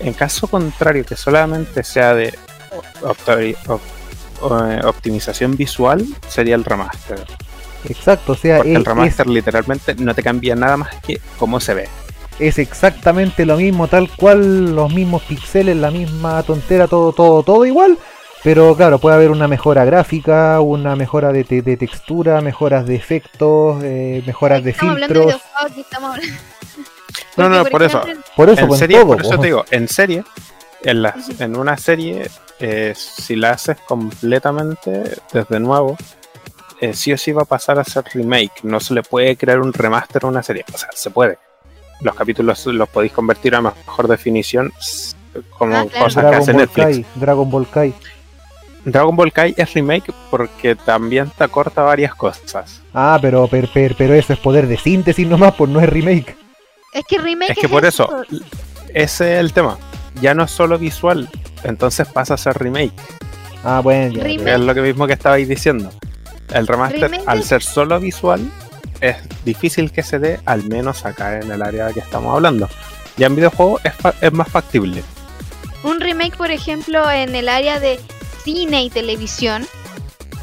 En 0.00 0.14
caso 0.14 0.48
contrario, 0.48 1.04
que 1.04 1.14
solamente 1.14 1.84
sea 1.84 2.14
de 2.14 2.36
eh, 3.28 3.54
optimización 4.82 5.56
visual, 5.56 6.04
sería 6.26 6.56
el 6.56 6.64
remaster. 6.64 7.24
Exacto, 7.88 8.32
o 8.32 8.36
sea, 8.36 8.58
Porque 8.58 8.72
es, 8.72 8.76
el 8.78 8.84
remaster 8.84 9.26
literalmente 9.26 9.94
no 9.96 10.14
te 10.14 10.22
cambia 10.22 10.54
nada 10.54 10.76
más 10.76 10.94
que 11.04 11.20
cómo 11.38 11.58
se 11.60 11.74
ve. 11.74 11.88
es- 12.38 12.58
exactamente 12.58 13.44
lo 13.46 13.56
mismo, 13.56 13.88
tal 13.88 14.08
cual, 14.16 14.74
los 14.74 14.92
mismos 14.92 15.22
píxeles, 15.22 15.76
la 15.76 15.90
misma 15.90 16.42
tontera, 16.42 16.86
todo, 16.88 17.12
todo, 17.12 17.42
todo 17.42 17.64
igual. 17.66 17.98
Pero 18.44 18.74
claro, 18.74 18.98
puede 18.98 19.14
haber 19.14 19.30
una 19.30 19.46
mejora 19.46 19.84
gráfica, 19.84 20.60
una 20.60 20.96
mejora 20.96 21.32
de, 21.32 21.44
te- 21.44 21.62
de 21.62 21.76
textura, 21.76 22.40
mejoras 22.40 22.86
de 22.86 22.96
efectos, 22.96 23.80
eh, 23.84 24.22
mejoras 24.26 24.64
de 24.64 24.70
Estamos 24.70 24.94
hablando 24.94 25.26
de 25.26 25.80
estamos 25.80 26.10
hablando. 26.16 26.34
No, 27.36 27.48
no, 27.48 27.58
Porque, 27.58 27.70
por 27.70 27.82
eso. 27.82 28.02
ejemplo, 28.02 28.24
Por 28.36 28.50
eso, 28.50 28.64
en 28.64 28.72
serie, 28.76 28.96
todo. 28.98 29.06
por 29.08 29.20
eso 29.20 29.30
po. 29.36 29.40
te 29.40 29.46
digo, 29.46 29.64
en 29.70 29.88
serie, 29.88 30.24
en, 30.82 31.02
las- 31.02 31.40
en 31.40 31.56
una 31.56 31.76
serie, 31.76 32.28
eh, 32.58 32.94
si 32.96 33.36
la 33.36 33.50
haces 33.52 33.76
completamente 33.86 35.02
desde 35.32 35.60
nuevo, 35.60 35.96
eh, 36.82 36.92
sí 36.94 37.12
o 37.12 37.16
sí 37.16 37.32
va 37.32 37.42
a 37.42 37.46
pasar 37.46 37.78
a 37.78 37.84
ser 37.84 38.04
remake. 38.12 38.62
No 38.64 38.80
se 38.80 38.92
le 38.92 39.02
puede 39.02 39.36
crear 39.36 39.60
un 39.60 39.72
remaster 39.72 40.24
a 40.24 40.28
una 40.28 40.42
serie. 40.42 40.64
O 40.74 40.76
sea, 40.76 40.88
se 40.92 41.10
puede. 41.10 41.38
Los 42.00 42.14
capítulos 42.16 42.66
los 42.66 42.88
podéis 42.88 43.12
convertir 43.12 43.54
a 43.54 43.60
mejor 43.60 44.08
definición 44.08 44.72
como 45.56 45.76
Ah, 45.76 45.86
claro. 45.88 46.04
cosas 46.04 46.14
que 46.14 46.20
Dragon 46.28 46.42
hace 46.42 46.52
Ball 46.52 46.60
Netflix. 46.60 46.86
Kai, 46.86 47.06
Dragon 47.14 47.50
Ball 47.50 47.68
Kai. 47.70 47.94
Dragon 48.84 49.14
Ball 49.16 49.32
Kai 49.32 49.54
es 49.56 49.72
remake 49.74 50.12
porque 50.28 50.74
también 50.74 51.30
te 51.38 51.44
acorta 51.44 51.82
varias 51.82 52.14
cosas. 52.16 52.82
Ah, 52.92 53.16
pero, 53.22 53.46
pero, 53.46 53.68
pero, 53.72 53.94
pero 53.96 54.14
eso 54.14 54.32
es 54.32 54.38
poder 54.40 54.66
de 54.66 54.76
síntesis 54.76 55.26
nomás, 55.26 55.54
pues 55.54 55.70
no 55.70 55.80
es 55.80 55.88
remake. 55.88 56.36
Es 56.92 57.04
que 57.08 57.18
remake 57.18 57.52
Es 57.52 57.58
que 57.58 57.68
por 57.68 57.84
eso, 57.84 58.08
ese 58.92 59.34
es 59.34 59.40
el 59.40 59.52
tema. 59.52 59.78
Ya 60.20 60.34
no 60.34 60.42
es 60.42 60.50
solo 60.50 60.78
visual, 60.78 61.28
entonces 61.62 62.08
pasa 62.08 62.34
a 62.34 62.36
ser 62.36 62.58
remake. 62.58 62.92
Ah, 63.64 63.80
bueno, 63.82 64.12
ya, 64.14 64.24
Remake. 64.24 64.54
Es 64.54 64.60
lo 64.60 64.74
que 64.74 64.80
mismo 64.80 65.06
que 65.06 65.12
estabais 65.12 65.46
diciendo. 65.48 65.88
El 66.54 66.66
remaster, 66.66 67.00
Remake 67.02 67.24
al 67.26 67.42
ser 67.44 67.62
solo 67.62 67.98
visual, 68.00 68.40
es 69.00 69.16
difícil 69.44 69.90
que 69.90 70.02
se 70.02 70.18
dé, 70.18 70.40
al 70.44 70.64
menos 70.64 71.04
acá 71.04 71.40
en 71.40 71.50
el 71.50 71.62
área 71.62 71.92
que 71.92 72.00
estamos 72.00 72.34
hablando. 72.34 72.68
Ya 73.16 73.26
en 73.26 73.36
videojuegos 73.36 73.80
es, 73.84 73.94
fa- 73.94 74.14
es 74.20 74.32
más 74.32 74.48
factible. 74.48 75.02
Un 75.82 76.00
remake, 76.00 76.36
por 76.36 76.50
ejemplo, 76.50 77.10
en 77.10 77.34
el 77.34 77.48
área 77.48 77.80
de 77.80 77.98
cine 78.44 78.84
y 78.84 78.90
televisión, 78.90 79.66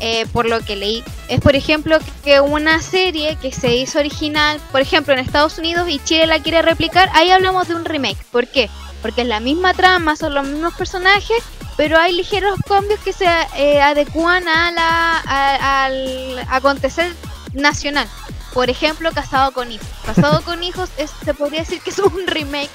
eh, 0.02 0.26
por 0.34 0.48
lo 0.48 0.62
que 0.62 0.76
leí, 0.76 1.04
es 1.30 1.42
por 1.42 1.56
ejemplo 1.56 1.98
que 2.24 2.40
una 2.42 2.82
serie 2.82 3.36
que 3.38 3.52
se 3.52 3.76
hizo 3.76 4.00
original, 4.00 4.60
por 4.72 4.82
ejemplo, 4.82 5.14
en 5.14 5.20
Estados 5.20 5.58
Unidos 5.58 5.88
y 5.90 6.00
Chile 6.00 6.26
la 6.28 6.40
quiere 6.42 6.62
replicar, 6.62 7.10
ahí 7.14 7.32
hablamos 7.32 7.68
de 7.68 7.76
un 7.76 7.86
remake. 7.86 8.18
¿Por 8.32 8.48
qué? 8.48 8.70
Porque 9.02 9.22
es 9.22 9.28
la 9.28 9.40
misma 9.40 9.74
trama, 9.74 10.16
son 10.16 10.34
los 10.34 10.46
mismos 10.48 10.74
personajes, 10.74 11.42
pero 11.78 11.98
hay 11.98 12.14
ligeros 12.14 12.60
cambios 12.68 13.00
que 13.00 13.14
se 13.14 13.26
eh, 13.56 13.82
adecúan 13.82 14.48
a 14.48 14.72
la, 14.72 15.18
a- 15.26 15.86
al 15.86 16.40
acontecer 16.50 17.14
nacional. 17.54 18.08
Por 18.54 18.70
ejemplo, 18.70 19.12
Casado 19.12 19.52
con 19.52 19.72
Hijos. 19.72 19.88
Casado 20.06 20.42
con 20.46 20.64
Hijos 20.64 20.90
es- 20.98 21.12
se 21.24 21.34
podría 21.34 21.60
decir 21.62 21.82
que 21.82 21.92
es 21.92 22.00
un 22.00 22.28
remake 22.28 22.70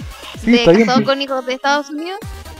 Sí, 0.44 0.50
de 0.52 0.66
bien. 0.72 0.86
Casado 0.86 1.04
con 1.04 1.20
Hijos 1.20 1.44
de 1.46 1.54
Estados 1.54 1.90
Unidos, 1.90 2.18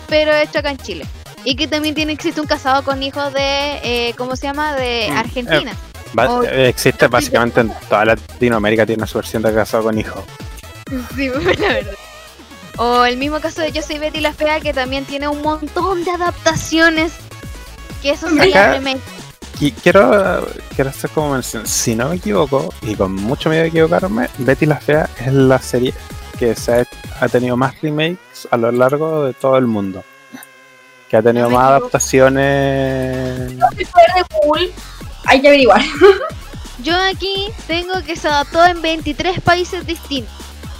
pero 0.08 0.34
hecho 0.34 0.58
acá 0.58 0.70
en 0.70 0.78
Chile. 0.78 1.06
Y 1.46 1.56
que 1.56 1.68
también 1.68 1.94
tiene 1.94 2.12
existe 2.12 2.40
un 2.40 2.46
Casado 2.46 2.82
con 2.84 3.02
Hijos 3.02 3.32
de, 3.32 3.80
eh, 3.82 4.14
¿cómo 4.16 4.36
se 4.36 4.46
llama? 4.46 4.74
De 4.74 5.08
Mm, 5.10 5.16
Argentina. 5.16 5.72
Eh, 6.48 6.68
existe 6.68 7.08
básicamente 7.08 7.60
en 7.60 7.72
toda 7.88 8.04
Latinoamérica, 8.04 8.86
tiene 8.86 9.04
su 9.06 9.18
versión 9.18 9.42
de 9.42 9.52
casado 9.52 9.82
con 9.84 9.98
hijo. 9.98 10.24
Sí, 11.16 11.28
la 11.58 11.68
verdad. 11.68 11.92
O 12.76 13.04
el 13.04 13.16
mismo 13.16 13.40
caso 13.40 13.60
de 13.62 13.72
Yo 13.72 13.82
soy 13.82 13.98
Betty 13.98 14.20
la 14.20 14.32
Fea, 14.32 14.60
que 14.60 14.72
también 14.74 15.04
tiene 15.04 15.28
un 15.28 15.42
montón 15.42 16.04
de 16.04 16.10
adaptaciones. 16.10 17.12
Que 18.02 18.10
eso 18.10 18.28
sería 18.28 18.72
remake. 18.74 19.00
Quiero, 19.82 20.46
quiero 20.74 20.90
hacer 20.90 21.10
como 21.10 21.32
mención, 21.32 21.66
si 21.66 21.94
no 21.94 22.08
me 22.08 22.16
equivoco, 22.16 22.74
y 22.82 22.96
con 22.96 23.14
mucho 23.14 23.48
miedo 23.48 23.62
de 23.62 23.68
equivocarme, 23.68 24.28
Betty 24.38 24.66
la 24.66 24.76
Fea 24.76 25.08
es 25.24 25.32
la 25.32 25.58
serie 25.60 25.94
que 26.38 26.56
se 26.56 26.80
ha, 26.80 26.86
ha 27.20 27.28
tenido 27.28 27.56
más 27.56 27.80
remakes 27.80 28.48
a 28.50 28.56
lo 28.56 28.72
largo 28.72 29.24
de 29.26 29.32
todo 29.32 29.56
el 29.56 29.66
mundo. 29.66 30.02
Que 31.08 31.16
ha 31.18 31.22
tenido 31.22 31.48
No 31.48 31.56
más 31.56 31.66
equivoco. 31.66 31.76
adaptaciones. 31.84 33.52
Fue 33.90 34.02
de 34.16 34.24
Google, 34.42 34.70
hay 35.26 35.40
que 35.40 35.48
averiguar. 35.48 35.80
Yo 36.82 36.94
aquí 37.10 37.46
tengo 37.68 37.94
que 38.04 38.16
se 38.16 38.26
adaptó 38.28 38.64
en 38.66 38.82
23 38.82 39.40
países 39.40 39.86
distintos. 39.86 40.34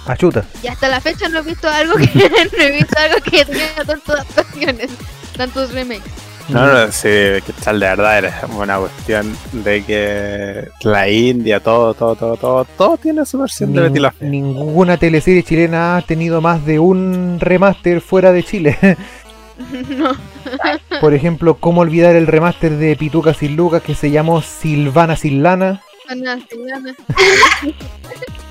Ah, 0.05 0.15
chuta. 0.15 0.45
Y 0.63 0.67
hasta 0.67 0.87
la 0.87 1.01
fecha 1.01 1.27
no 1.29 1.39
he 1.39 1.41
visto 1.41 1.67
algo 1.67 1.95
que 1.95 2.05
no 2.57 2.63
he 2.63 2.71
visto 2.71 2.97
algo 2.99 3.17
que 3.23 3.45
tenga 3.45 3.83
tantas 3.85 4.09
adaptaciones, 4.09 4.91
tantos 5.35 5.71
remakes. 5.71 6.11
No, 6.47 6.71
no, 6.71 6.91
sí, 6.91 7.07
que 7.09 7.53
tal 7.63 7.79
de 7.79 7.87
verdad 7.87 8.19
era 8.19 8.41
una 8.55 8.77
cuestión 8.77 9.35
de 9.51 9.83
que 9.83 10.67
la 10.83 11.09
India, 11.09 11.59
todo, 11.59 11.95
todo, 11.95 12.15
todo, 12.15 12.37
todo, 12.37 12.65
todo 12.77 12.97
tiene 12.97 13.25
su 13.25 13.39
versión 13.39 13.73
de 13.73 13.81
Betty 13.81 13.99
la 13.99 14.11
Fea. 14.11 14.29
ninguna 14.29 14.97
teleserie 14.97 15.41
chilena 15.41 15.97
ha 15.97 16.01
tenido 16.03 16.41
más 16.41 16.63
de 16.63 16.77
un 16.77 17.39
remaster 17.39 17.99
fuera 17.99 18.31
de 18.31 18.43
Chile. 18.43 18.77
no. 19.97 20.11
Por 21.01 21.15
ejemplo, 21.15 21.55
¿cómo 21.55 21.81
olvidar 21.81 22.15
el 22.15 22.27
remaster 22.27 22.73
de 22.73 22.95
Pituca 22.95 23.33
sin 23.33 23.55
Lucas 23.55 23.81
que 23.81 23.95
se 23.95 24.11
llamó 24.11 24.41
Silvana 24.43 25.15
sin 25.15 25.41
Lana? 25.41 25.81
Ana, 26.07 26.37
Silvana. 26.47 26.93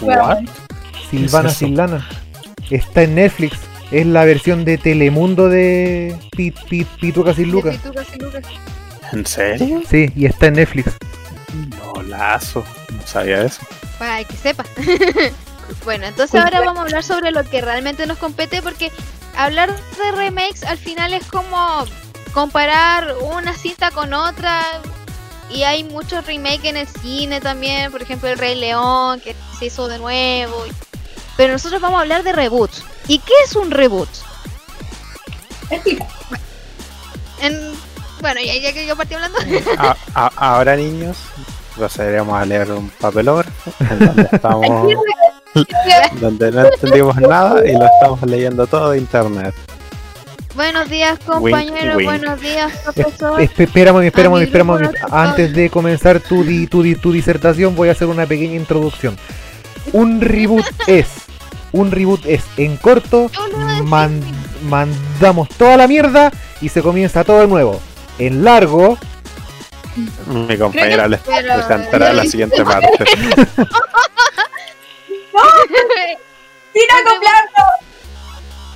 What? 0.01 0.45
Silvana 1.19 1.49
eso? 1.51 1.59
sin 1.59 1.77
Lana. 1.77 2.09
Está 2.71 3.03
en 3.03 3.15
Netflix. 3.17 3.59
Es 3.91 4.07
la 4.07 4.25
versión 4.25 4.65
de 4.65 4.79
Telemundo 4.79 5.49
de 5.49 6.17
Pi- 6.37 6.51
Pi- 6.69 6.85
Pituca 7.01 7.35
sin 7.35 7.51
Lucas. 7.51 7.77
¿En 9.13 9.27
serio? 9.27 9.83
Sí, 9.89 10.11
y 10.17 10.27
está 10.27 10.47
en 10.47 10.55
Netflix. 10.55 10.91
No, 11.77 12.03
lazo. 12.03 12.65
No 12.93 13.07
sabía 13.07 13.43
eso. 13.43 13.61
Para 13.99 14.25
que 14.25 14.35
sepa. 14.37 14.65
bueno, 15.85 16.07
entonces 16.07 16.41
ahora 16.41 16.61
vamos 16.61 16.79
a 16.79 16.83
hablar 16.83 17.03
sobre 17.05 17.31
lo 17.31 17.45
que 17.45 17.61
realmente 17.61 18.07
nos 18.07 18.19
compete 18.19 18.63
porque 18.63 18.91
hablar 19.37 19.71
de 19.73 20.13
remakes 20.17 20.65
al 20.65 20.79
final 20.79 21.13
es 21.13 21.27
como 21.27 21.85
comparar 22.33 23.15
una 23.23 23.53
cinta 23.55 23.91
con 23.91 24.13
otra 24.15 24.63
y 25.51 25.63
hay 25.63 25.85
muchos 25.85 26.27
remakes 26.27 26.65
en 26.65 26.77
el 26.79 26.89
cine 26.89 27.41
también, 27.41 27.93
por 27.93 28.03
ejemplo 28.03 28.29
el 28.29 28.39
Rey 28.39 28.57
León 28.59 29.21
que 29.21 29.37
se 29.59 29.67
hizo 29.67 29.87
de 29.89 29.99
nuevo. 29.99 30.57
Pero 31.37 31.53
nosotros 31.53 31.81
vamos 31.81 31.99
a 31.99 32.03
hablar 32.03 32.23
de 32.23 32.33
reboots. 32.33 32.83
¿Y 33.09 33.19
qué 33.19 33.33
es 33.45 33.55
un 33.57 33.71
reboot? 33.71 34.09
Explica. 35.71 36.07
En, 37.41 37.59
bueno, 38.21 38.41
ya, 38.41 38.55
ya 38.57 38.73
que 38.73 38.87
yo 38.87 38.97
partí 38.97 39.15
hablando. 39.15 39.39
A- 39.79 39.97
a- 40.15 40.33
ahora, 40.37 40.77
niños, 40.77 41.17
procederemos 41.77 42.41
a 42.41 42.45
leer 42.45 42.71
un 42.73 42.89
papelógrafo 42.91 43.73
en 43.81 43.99
donde 43.99 44.23
estamos, 44.33 44.89
donde 46.21 46.53
no 46.53 46.65
entendimos 46.67 47.17
nada 47.17 47.67
y 47.67 47.73
lo 47.73 47.85
estamos 47.87 48.23
leyendo 48.23 48.67
todo 48.67 48.91
de 48.91 48.99
internet. 48.99 49.55
Buenos 50.55 50.89
días 50.89 51.19
compañeros, 51.27 51.97
wink. 51.97 52.07
buenos 52.07 52.41
días 52.41 52.73
profesor. 52.85 53.41
Esp- 53.41 53.59
Espérame, 53.65 54.05
espérame, 54.07 54.35
A 54.37 54.39
mi 54.39 54.45
espérame. 54.45 54.77
grupo 54.79 54.93
no- 55.09 55.17
Antes 55.17 55.53
de 55.53 55.69
comenzar 55.69 56.21
tu, 56.21 56.45
di- 56.45 56.69
tu, 56.69 56.81
di- 56.83 56.95
tu 56.95 57.11
disertación, 57.11 57.75
voy 57.75 57.89
a 57.89 57.93
hacer 57.93 58.07
una 58.07 58.25
pequeña 58.25 58.55
introducción. 58.55 59.19
Un 59.93 60.21
reboot 60.21 60.65
es 60.87 61.09
Un 61.77 61.91
reboot 61.91 62.25
es 62.27 62.45
en 62.57 62.77
corto, 62.77 63.31
man- 63.85 64.23
mandamos 64.63 65.49
toda 65.49 65.77
la 65.77 65.89
mierda 65.89 66.31
y 66.61 66.69
se 66.69 66.83
comienza 66.83 67.25
todo 67.25 67.41
de 67.41 67.49
nuevo. 67.49 67.81
En 68.19 68.45
largo, 68.45 68.97
Mi 70.27 70.57
compañera 70.57 71.09
les 71.09 71.21
presentará 71.21 72.13
la 72.13 72.25
siguiente 72.25 72.65
parte. 72.71 72.89
¡Sin 76.73 76.91
acoplarlo! 76.91 77.65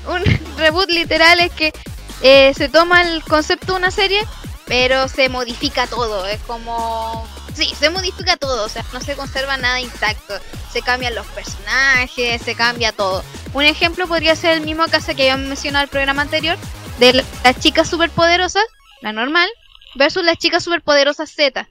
un 0.09 0.57
reboot 0.57 0.89
literal 0.91 1.39
es 1.41 1.53
que 1.53 1.73
eh, 2.23 2.53
se 2.57 2.69
toma 2.69 3.03
el 3.03 3.23
concepto 3.23 3.73
de 3.75 3.79
una 3.79 3.91
serie, 3.91 4.21
pero 4.67 5.07
se 5.09 5.29
modifica 5.29 5.87
todo. 5.87 6.27
Es 6.27 6.41
como. 6.47 7.27
Sí, 7.59 7.75
se 7.75 7.91
modifica 7.91 8.37
todo, 8.37 8.65
o 8.65 8.69
sea, 8.69 8.85
no 8.93 9.01
se 9.01 9.17
conserva 9.17 9.57
nada 9.57 9.81
intacto. 9.81 10.35
Se 10.73 10.81
cambian 10.81 11.17
los 11.17 11.27
personajes, 11.27 12.41
se 12.41 12.55
cambia 12.55 12.93
todo. 12.93 13.25
Un 13.53 13.65
ejemplo 13.65 14.07
podría 14.07 14.37
ser 14.37 14.53
el 14.53 14.61
mismo 14.61 14.87
caso 14.87 15.17
que 15.17 15.23
habíamos 15.23 15.49
mencionado 15.49 15.83
en 15.83 15.89
el 15.89 15.91
programa 15.91 16.23
anterior, 16.23 16.57
de 17.01 17.15
la- 17.15 17.25
las 17.43 17.59
chicas 17.59 17.91
superpoderosas, 17.91 18.63
la 19.03 19.13
normal, 19.13 19.49
versus 19.97 20.25
las 20.25 20.39
chicas 20.39 20.63
superpoderosas 20.63 21.31
Z. 21.31 21.69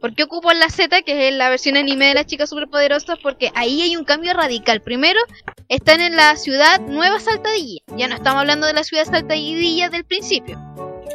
¿Por 0.00 0.14
qué 0.14 0.22
ocupo 0.22 0.50
la 0.54 0.70
Z, 0.70 1.02
que 1.02 1.28
es 1.28 1.34
la 1.34 1.50
versión 1.50 1.76
anime 1.76 2.06
de 2.06 2.14
las 2.14 2.24
chicas 2.24 2.48
superpoderosas? 2.48 3.18
Porque 3.22 3.52
ahí 3.54 3.82
hay 3.82 3.94
un 3.96 4.04
cambio 4.04 4.32
radical. 4.32 4.80
Primero, 4.80 5.20
están 5.68 6.00
en 6.00 6.16
la 6.16 6.36
ciudad 6.36 6.80
Nueva 6.80 7.20
Saltadilla. 7.20 7.82
Ya 7.96 8.08
no 8.08 8.14
estamos 8.14 8.40
hablando 8.40 8.66
de 8.66 8.72
la 8.72 8.84
ciudad 8.84 9.04
Saltadilla 9.04 9.90
del 9.90 10.04
principio. 10.06 10.58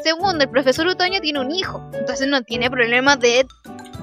Segundo, 0.04 0.44
el 0.44 0.50
profesor 0.50 0.88
Otoño 0.88 1.22
tiene 1.22 1.40
un 1.40 1.52
hijo, 1.52 1.90
entonces 1.94 2.28
no 2.28 2.42
tiene 2.42 2.72
problemas 2.72 3.20
de, 3.20 3.46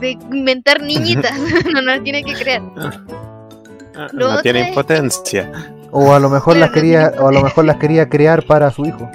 de 0.00 0.12
inventar 0.12 0.80
niñitas, 0.82 1.32
no 1.72 1.80
las 1.82 2.02
tiene 2.02 2.22
que 2.24 2.34
crear. 2.34 2.62
Lo 4.12 4.32
No 4.34 4.40
tiene 4.42 4.60
es- 4.60 4.66
o 4.66 4.68
impotencia. 4.70 5.50
a 5.92 6.18
lo 6.18 6.28
mejor 6.30 6.56
las 6.56 6.68
no 6.70 6.74
quería, 6.74 7.12
o 7.20 7.28
a 7.28 7.32
lo 7.32 7.42
mejor 7.42 7.64
las 7.64 7.76
quería 7.78 8.08
crear 8.08 8.44
para 8.46 8.70
su 8.70 8.84
hijo. 8.86 9.08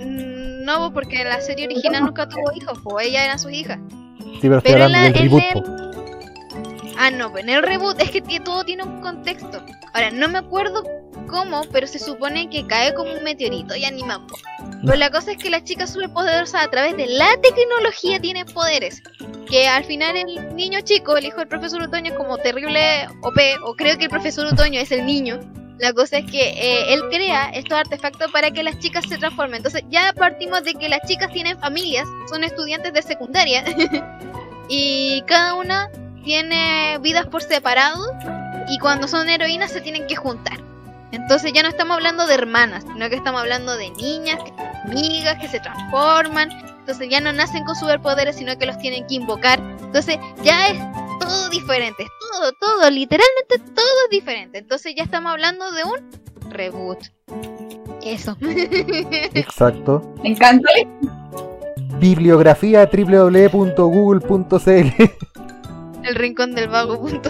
Mm, 0.00 0.64
No, 0.64 0.92
porque 0.92 1.24
la 1.24 1.40
serie 1.40 1.66
original 1.66 2.04
nunca 2.04 2.28
tuvo 2.28 2.52
hijos, 2.54 2.78
pues 2.82 3.06
ella 3.08 3.24
era 3.24 3.38
sus 3.38 3.52
hijas. 3.52 3.78
Sí, 4.18 4.40
pero 4.42 4.58
estoy 4.58 4.72
Pero 4.72 4.84
hablando 4.84 5.06
en 5.08 5.12
la- 5.14 5.20
del 5.20 5.30
reboot. 5.30 5.42
el- 5.54 5.62
po. 5.62 5.76
Ah, 6.98 7.10
no, 7.10 7.30
pero 7.32 7.44
en 7.44 7.50
el 7.54 7.62
reboot 7.62 8.00
es 8.00 8.10
que 8.10 8.22
todo 8.40 8.64
tiene 8.64 8.82
un 8.82 9.00
contexto. 9.00 9.62
Ahora, 9.92 10.10
no 10.10 10.28
me 10.28 10.38
acuerdo 10.38 10.82
cómo, 11.26 11.62
pero 11.72 11.86
se 11.86 11.98
supone 11.98 12.48
que 12.48 12.66
cae 12.66 12.94
como 12.94 13.12
un 13.12 13.22
meteorito 13.22 13.76
y 13.76 13.84
animamos. 13.84 14.32
Pero 14.84 14.96
la 14.96 15.10
cosa 15.10 15.32
es 15.32 15.38
que 15.38 15.50
las 15.50 15.64
chicas 15.64 15.92
superpoderosas 15.92 16.64
a 16.64 16.70
través 16.70 16.96
de 16.96 17.06
la 17.06 17.28
tecnología 17.40 18.20
tienen 18.20 18.46
poderes. 18.46 19.02
Que 19.48 19.68
al 19.68 19.84
final 19.84 20.16
el 20.16 20.54
niño 20.56 20.80
chico, 20.80 21.16
el 21.16 21.26
hijo 21.26 21.38
del 21.38 21.48
profesor 21.48 21.82
Otoño, 21.82 22.12
es 22.12 22.18
como 22.18 22.38
terrible 22.38 23.06
OP, 23.22 23.38
o 23.64 23.74
creo 23.74 23.96
que 23.96 24.04
el 24.04 24.10
profesor 24.10 24.46
Otoño 24.46 24.80
es 24.80 24.90
el 24.90 25.06
niño. 25.06 25.40
La 25.78 25.92
cosa 25.92 26.18
es 26.18 26.30
que 26.30 26.50
eh, 26.50 26.94
él 26.94 27.02
crea 27.10 27.50
estos 27.50 27.78
artefactos 27.78 28.30
para 28.32 28.50
que 28.50 28.62
las 28.62 28.78
chicas 28.78 29.04
se 29.08 29.18
transformen. 29.18 29.56
Entonces 29.56 29.82
ya 29.90 30.12
partimos 30.14 30.64
de 30.64 30.74
que 30.74 30.88
las 30.88 31.00
chicas 31.06 31.30
tienen 31.32 31.58
familias, 31.58 32.06
son 32.28 32.44
estudiantes 32.44 32.92
de 32.92 33.02
secundaria. 33.02 33.62
y 34.68 35.22
cada 35.26 35.54
una 35.54 35.90
tiene 36.24 36.98
vidas 37.00 37.26
por 37.26 37.42
separado. 37.42 38.04
Y 38.68 38.78
cuando 38.78 39.06
son 39.06 39.28
heroínas 39.28 39.70
se 39.70 39.80
tienen 39.80 40.06
que 40.06 40.16
juntar. 40.16 40.58
Entonces 41.12 41.52
ya 41.52 41.62
no 41.62 41.68
estamos 41.68 41.96
hablando 41.96 42.26
de 42.26 42.34
hermanas, 42.34 42.84
sino 42.92 43.08
que 43.08 43.16
estamos 43.16 43.40
hablando 43.40 43.76
de 43.76 43.90
niñas, 43.90 44.42
que 44.42 44.50
son 44.50 44.66
amigas, 44.84 45.38
que 45.40 45.48
se 45.48 45.60
transforman. 45.60 46.50
Entonces 46.80 47.08
ya 47.08 47.20
no 47.20 47.32
nacen 47.32 47.64
con 47.64 47.74
superpoderes, 47.76 48.36
sino 48.36 48.56
que 48.58 48.66
los 48.66 48.78
tienen 48.78 49.06
que 49.06 49.14
invocar. 49.14 49.60
Entonces 49.80 50.18
ya 50.42 50.68
es 50.68 50.78
todo 51.20 51.48
diferente, 51.48 52.02
es 52.02 52.08
todo, 52.32 52.52
todo, 52.60 52.90
literalmente 52.90 53.58
todo 53.74 54.04
es 54.04 54.10
diferente. 54.10 54.58
Entonces 54.58 54.94
ya 54.96 55.04
estamos 55.04 55.32
hablando 55.32 55.72
de 55.72 55.84
un 55.84 55.96
reboot. 56.50 56.98
Eso. 58.02 58.36
Exacto. 58.40 60.14
Me 60.22 60.30
encanta. 60.30 60.68
Bibliografía 61.98 62.88
www.google.cl 62.92 63.50
El 66.04 66.14
rincón 66.14 66.54
del 66.54 66.68
vago.cl. 66.68 67.22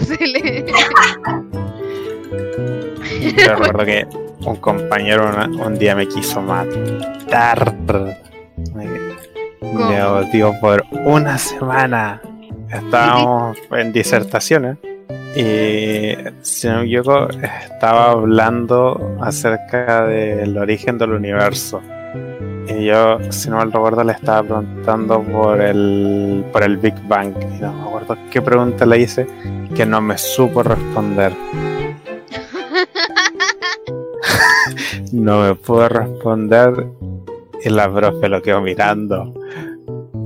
Yo 3.35 3.55
recuerdo 3.55 3.85
que 3.85 4.07
un 4.45 4.55
compañero 4.57 5.31
un 5.65 5.77
día 5.77 5.95
me 5.95 6.07
quiso 6.07 6.41
matar. 6.41 7.75
Me, 8.73 10.03
odió 10.03 10.53
por 10.59 10.83
una 11.05 11.37
semana. 11.37 12.21
Estábamos 12.69 13.57
en 13.71 13.91
disertaciones 13.91 14.77
y, 15.35 16.15
si 16.41 16.67
no 16.67 16.81
estaba 17.29 18.11
hablando 18.11 19.17
acerca 19.21 20.05
del 20.05 20.57
origen 20.57 20.97
del 20.97 21.13
universo. 21.13 21.81
Y 22.67 22.85
yo, 22.85 23.19
si 23.29 23.49
no 23.49 23.57
mal 23.57 23.71
recuerdo, 23.71 24.03
le 24.03 24.13
estaba 24.13 24.43
preguntando 24.43 25.21
por 25.23 25.61
el, 25.61 26.43
por 26.51 26.63
el 26.63 26.77
Big 26.77 26.95
Bang. 27.07 27.33
Y 27.55 27.61
no 27.61 27.73
me 27.73 27.81
acuerdo 27.81 28.17
qué 28.29 28.41
pregunta 28.41 28.85
le 28.85 28.99
hice 28.99 29.27
que 29.75 29.85
no 29.85 30.01
me 30.01 30.17
supo 30.17 30.63
responder. 30.63 31.33
No 35.13 35.41
me 35.41 35.55
pudo 35.55 35.89
responder 35.89 36.87
y 37.63 37.69
la 37.69 37.91
profe 37.91 38.29
lo 38.29 38.41
quedó 38.41 38.61
mirando. 38.61 39.33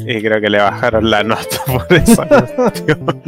Y 0.05 0.21
creo 0.21 0.41
que 0.41 0.49
le 0.49 0.57
bajaron 0.59 1.09
la 1.09 1.23
nota 1.23 1.57
por 1.67 1.86
esa 1.93 2.25
cuestión. 2.25 3.21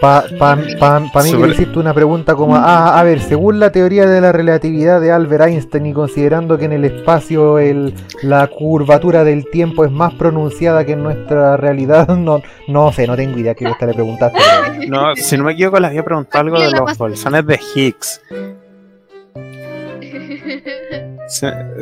Para 0.00 0.26
pa, 0.38 0.58
pa, 0.78 1.02
pa 1.10 1.22
mí 1.22 1.30
Sobre- 1.30 1.46
que 1.46 1.54
hiciste 1.54 1.78
una 1.78 1.94
pregunta 1.94 2.34
como, 2.34 2.56
ah, 2.56 2.98
a 2.98 3.02
ver, 3.04 3.20
según 3.20 3.58
la 3.58 3.70
teoría 3.72 4.04
de 4.06 4.20
la 4.20 4.32
relatividad 4.32 5.00
de 5.00 5.10
Albert 5.10 5.44
Einstein 5.46 5.86
y 5.86 5.92
considerando 5.94 6.58
que 6.58 6.66
en 6.66 6.72
el 6.72 6.84
espacio 6.84 7.58
el, 7.58 7.94
la 8.22 8.46
curvatura 8.48 9.24
del 9.24 9.48
tiempo 9.50 9.82
es 9.84 9.90
más 9.90 10.12
pronunciada 10.14 10.84
que 10.84 10.92
en 10.92 11.02
nuestra 11.02 11.56
realidad, 11.56 12.06
no, 12.18 12.42
no 12.68 12.92
sé, 12.92 13.06
no 13.06 13.16
tengo 13.16 13.38
idea 13.38 13.54
qué 13.54 13.64
esta 13.64 13.86
le 13.86 13.94
preguntaste. 13.94 14.38
No, 14.88 15.16
si 15.16 15.38
no 15.38 15.44
me 15.44 15.52
equivoco, 15.52 15.80
le 15.80 15.86
había 15.86 16.04
preguntado 16.04 16.44
algo 16.44 16.60
de 16.60 16.70
los 16.70 16.98
bolsones 16.98 17.46
de 17.46 17.58
Higgs. 17.74 18.20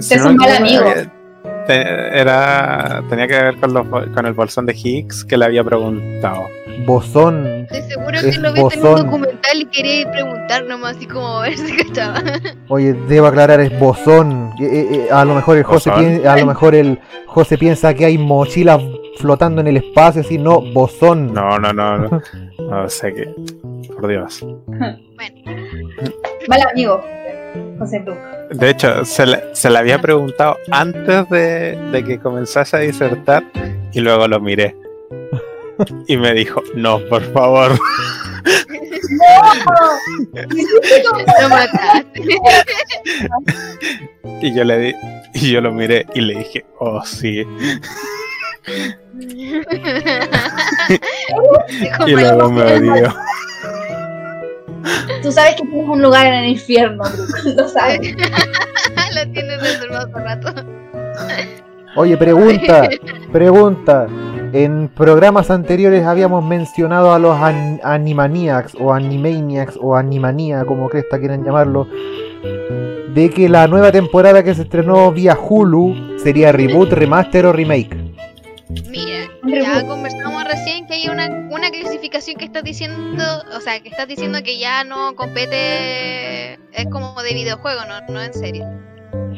Si 0.01 0.15
es 0.15 0.25
un 0.25 0.37
mal 0.37 0.57
amigo. 0.57 0.85
eh, 0.87 1.09
te- 1.67 2.19
era, 2.21 3.03
tenía 3.09 3.27
que 3.27 3.35
ver 3.35 3.57
con, 3.59 3.73
los, 3.75 3.87
con 3.87 4.27
el 4.27 4.33
bolsón 4.33 4.67
de 4.67 4.75
Higgs 4.75 5.25
que 5.25 5.37
le 5.37 5.45
había 5.45 5.63
preguntado. 5.65 6.47
Bosón, 6.87 7.47
Estoy 7.71 7.83
seguro 7.83 8.19
Es 8.19 8.37
que 8.37 8.41
lo 8.43 8.53
viste 8.53 8.79
en 8.81 8.87
un 8.87 8.97
documental 8.97 9.61
y 9.61 9.65
quería 9.67 10.11
preguntar 10.11 10.65
nomás 10.65 10.97
así 10.97 11.07
como 11.07 11.39
a 11.39 11.43
ver 11.43 11.57
si 11.59 11.77
cachaba. 11.77 12.21
oye, 12.69 12.95
debo 13.09 13.27
aclarar, 13.27 13.61
es 13.61 13.79
bosón. 13.79 14.53
Eh, 14.61 14.65
eh, 14.91 15.09
a 15.13 15.25
lo 15.25 15.35
mejor 15.35 15.57
el 15.59 15.63
José 15.65 15.91
piensa, 15.97 16.33
a 16.33 16.37
lo 16.39 16.47
mejor 16.47 16.75
el 16.75 16.99
José 17.27 17.59
piensa 17.59 17.95
que 17.95 18.05
hay 18.07 18.19
mochilas 18.19 18.81
flotando 19.19 19.61
en 19.61 19.69
el 19.69 19.77
espacio, 19.77 20.23
así 20.23 20.39
no, 20.39 20.61
bosón. 20.73 21.33
No, 21.35 21.59
no, 21.59 21.73
no, 21.73 21.99
no. 21.99 22.21
No 22.59 22.89
sé 22.89 23.13
qué. 23.15 23.29
Por 23.95 24.09
Dios. 24.09 24.45
Mal 26.49 26.61
amigo. 26.71 27.01
José 27.79 28.03
tú. 28.05 28.13
De 28.55 28.71
hecho, 28.71 29.05
se 29.05 29.27
le, 29.27 29.43
se 29.55 29.71
le 29.71 29.79
había 29.79 30.01
preguntado 30.01 30.59
antes 30.71 31.29
de, 31.31 31.77
de 31.91 32.05
que 32.05 32.19
comenzase 32.19 32.77
a 32.77 32.81
disertar 32.81 33.45
y 33.93 34.01
luego 34.01 34.29
lo 34.29 34.41
miré. 34.41 34.77
Y 36.07 36.17
me 36.17 36.33
dijo, 36.35 36.63
no, 36.75 37.01
por 37.09 37.23
favor. 37.33 37.73
Lo 41.41 41.49
mataste. 41.49 42.23
Y 44.41 44.55
yo 44.55 44.65
le 44.65 44.79
di, 44.79 44.95
y 45.35 45.53
yo 45.53 45.61
lo 45.61 45.73
miré 45.73 46.07
y 46.15 46.21
le 46.21 46.39
dije, 46.39 46.65
oh 46.79 47.05
sí. 47.05 47.47
Y 52.07 52.13
luego 52.13 52.51
me 52.51 52.63
odió. 52.63 53.15
Tú 55.23 55.31
sabes 55.33 55.55
que 55.57 55.63
tienes 55.67 55.89
un 55.89 56.03
lugar 56.03 56.27
en 56.27 56.35
el 56.35 56.49
infierno. 56.51 57.03
Lo 57.57 57.69
sabes. 57.69 58.01
Lo 59.15 59.33
tienes 59.33 59.61
reservado 59.61 60.11
por 60.11 60.23
rato. 60.23 60.53
Oye, 61.97 62.17
pregunta, 62.17 62.89
pregunta. 63.33 64.07
En 64.55 64.89
programas 64.89 65.51
anteriores 65.51 66.05
habíamos 66.05 66.45
mencionado 66.45 67.15
a 67.15 67.19
los 67.19 67.35
an- 67.39 67.81
Animaniacs 67.83 68.75
o 68.79 68.93
Animaniacs 68.93 69.79
o 69.81 69.97
Animania, 69.97 70.65
como 70.67 70.91
cresta 70.91 71.19
quieran 71.19 71.43
llamarlo, 71.43 71.87
de 73.15 73.31
que 73.31 73.49
la 73.49 73.67
nueva 73.67 73.91
temporada 73.93 74.43
que 74.43 74.55
se 74.55 74.63
estrenó 74.63 75.11
vía 75.11 75.39
Hulu 75.39 76.19
sería 76.23 76.53
reboot, 76.53 76.93
remaster 76.93 77.47
o 77.47 77.53
remake. 77.53 77.97
Mira, 78.91 79.22
ya 79.47 79.75
reboot. 79.75 79.87
conversamos 79.89 80.45
recién 80.45 80.87
que 80.87 80.95
hay 80.95 81.09
una, 81.09 81.27
una 81.51 81.71
clasificación 81.71 82.37
que 82.37 82.45
estás 82.45 82.63
diciendo, 82.65 83.25
o 83.57 83.61
sea, 83.61 83.81
que 83.81 83.89
estás 83.89 84.07
diciendo 84.09 84.39
que 84.43 84.59
ya 84.59 84.85
no 84.85 85.15
compete, 85.17 86.55
es 86.73 86.87
como 86.91 87.21
de 87.23 87.35
videojuego, 87.35 87.81
no, 87.87 88.13
no 88.13 88.23
en 88.23 88.33
serio. 88.35 88.65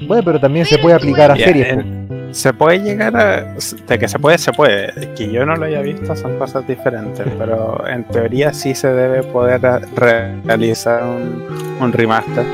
Bueno, 0.06 0.22
pero 0.24 0.40
también 0.40 0.66
se 0.66 0.78
puede 0.78 0.96
aplicar 0.96 1.30
a 1.30 1.36
series. 1.36 1.68
en- 1.68 2.04
se 2.34 2.52
puede 2.52 2.80
llegar 2.80 3.16
a. 3.16 3.54
De 3.86 3.96
que 3.96 4.08
se 4.08 4.18
puede, 4.18 4.38
se 4.38 4.52
puede. 4.52 4.92
Que 5.14 5.30
yo 5.30 5.46
no 5.46 5.54
lo 5.54 5.66
haya 5.66 5.80
visto 5.82 6.16
son 6.16 6.36
cosas 6.36 6.66
diferentes, 6.66 7.24
pero 7.38 7.86
en 7.86 8.02
teoría 8.08 8.52
sí 8.52 8.74
se 8.74 8.92
debe 8.92 9.22
poder 9.22 9.60
realizar 9.94 11.04
un, 11.04 11.46
un 11.80 11.92
remaster. 11.92 12.44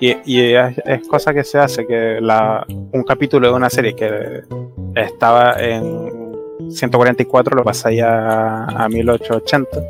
Y, 0.00 0.16
y 0.24 0.54
es, 0.54 0.78
es 0.86 1.06
cosa 1.06 1.34
que 1.34 1.44
se 1.44 1.58
hace, 1.58 1.86
que 1.86 2.18
la, 2.20 2.64
un 2.68 3.04
capítulo 3.04 3.48
de 3.48 3.54
una 3.54 3.68
serie 3.68 3.94
que 3.94 4.40
estaba 4.94 5.52
en 5.58 6.25
144 6.70 7.56
lo 7.56 7.64
pasáis 7.64 8.02
a, 8.02 8.84
a 8.84 8.88
1880. 8.88 9.80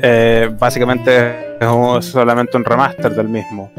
Eh, 0.00 0.50
básicamente 0.58 1.56
es 1.60 2.04
solamente 2.06 2.56
un 2.56 2.64
remaster 2.64 3.14
del 3.14 3.28
mismo 3.28 3.70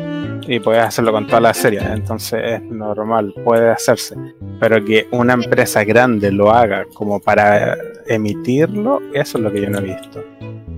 y 0.50 0.60
puedes 0.60 0.84
hacerlo 0.84 1.12
con 1.12 1.28
toda 1.28 1.40
la 1.42 1.54
serie, 1.54 1.80
entonces 1.80 2.42
es 2.44 2.62
normal, 2.64 3.34
puede 3.44 3.70
hacerse. 3.70 4.16
Pero 4.60 4.84
que 4.84 5.08
una 5.12 5.34
empresa 5.34 5.84
grande 5.84 6.32
lo 6.32 6.52
haga 6.52 6.86
como 6.94 7.20
para 7.20 7.78
emitirlo, 8.08 9.00
eso 9.14 9.38
es 9.38 9.44
lo 9.44 9.52
que 9.52 9.62
yo 9.62 9.70
no 9.70 9.78
he 9.78 9.82
visto. 9.82 10.24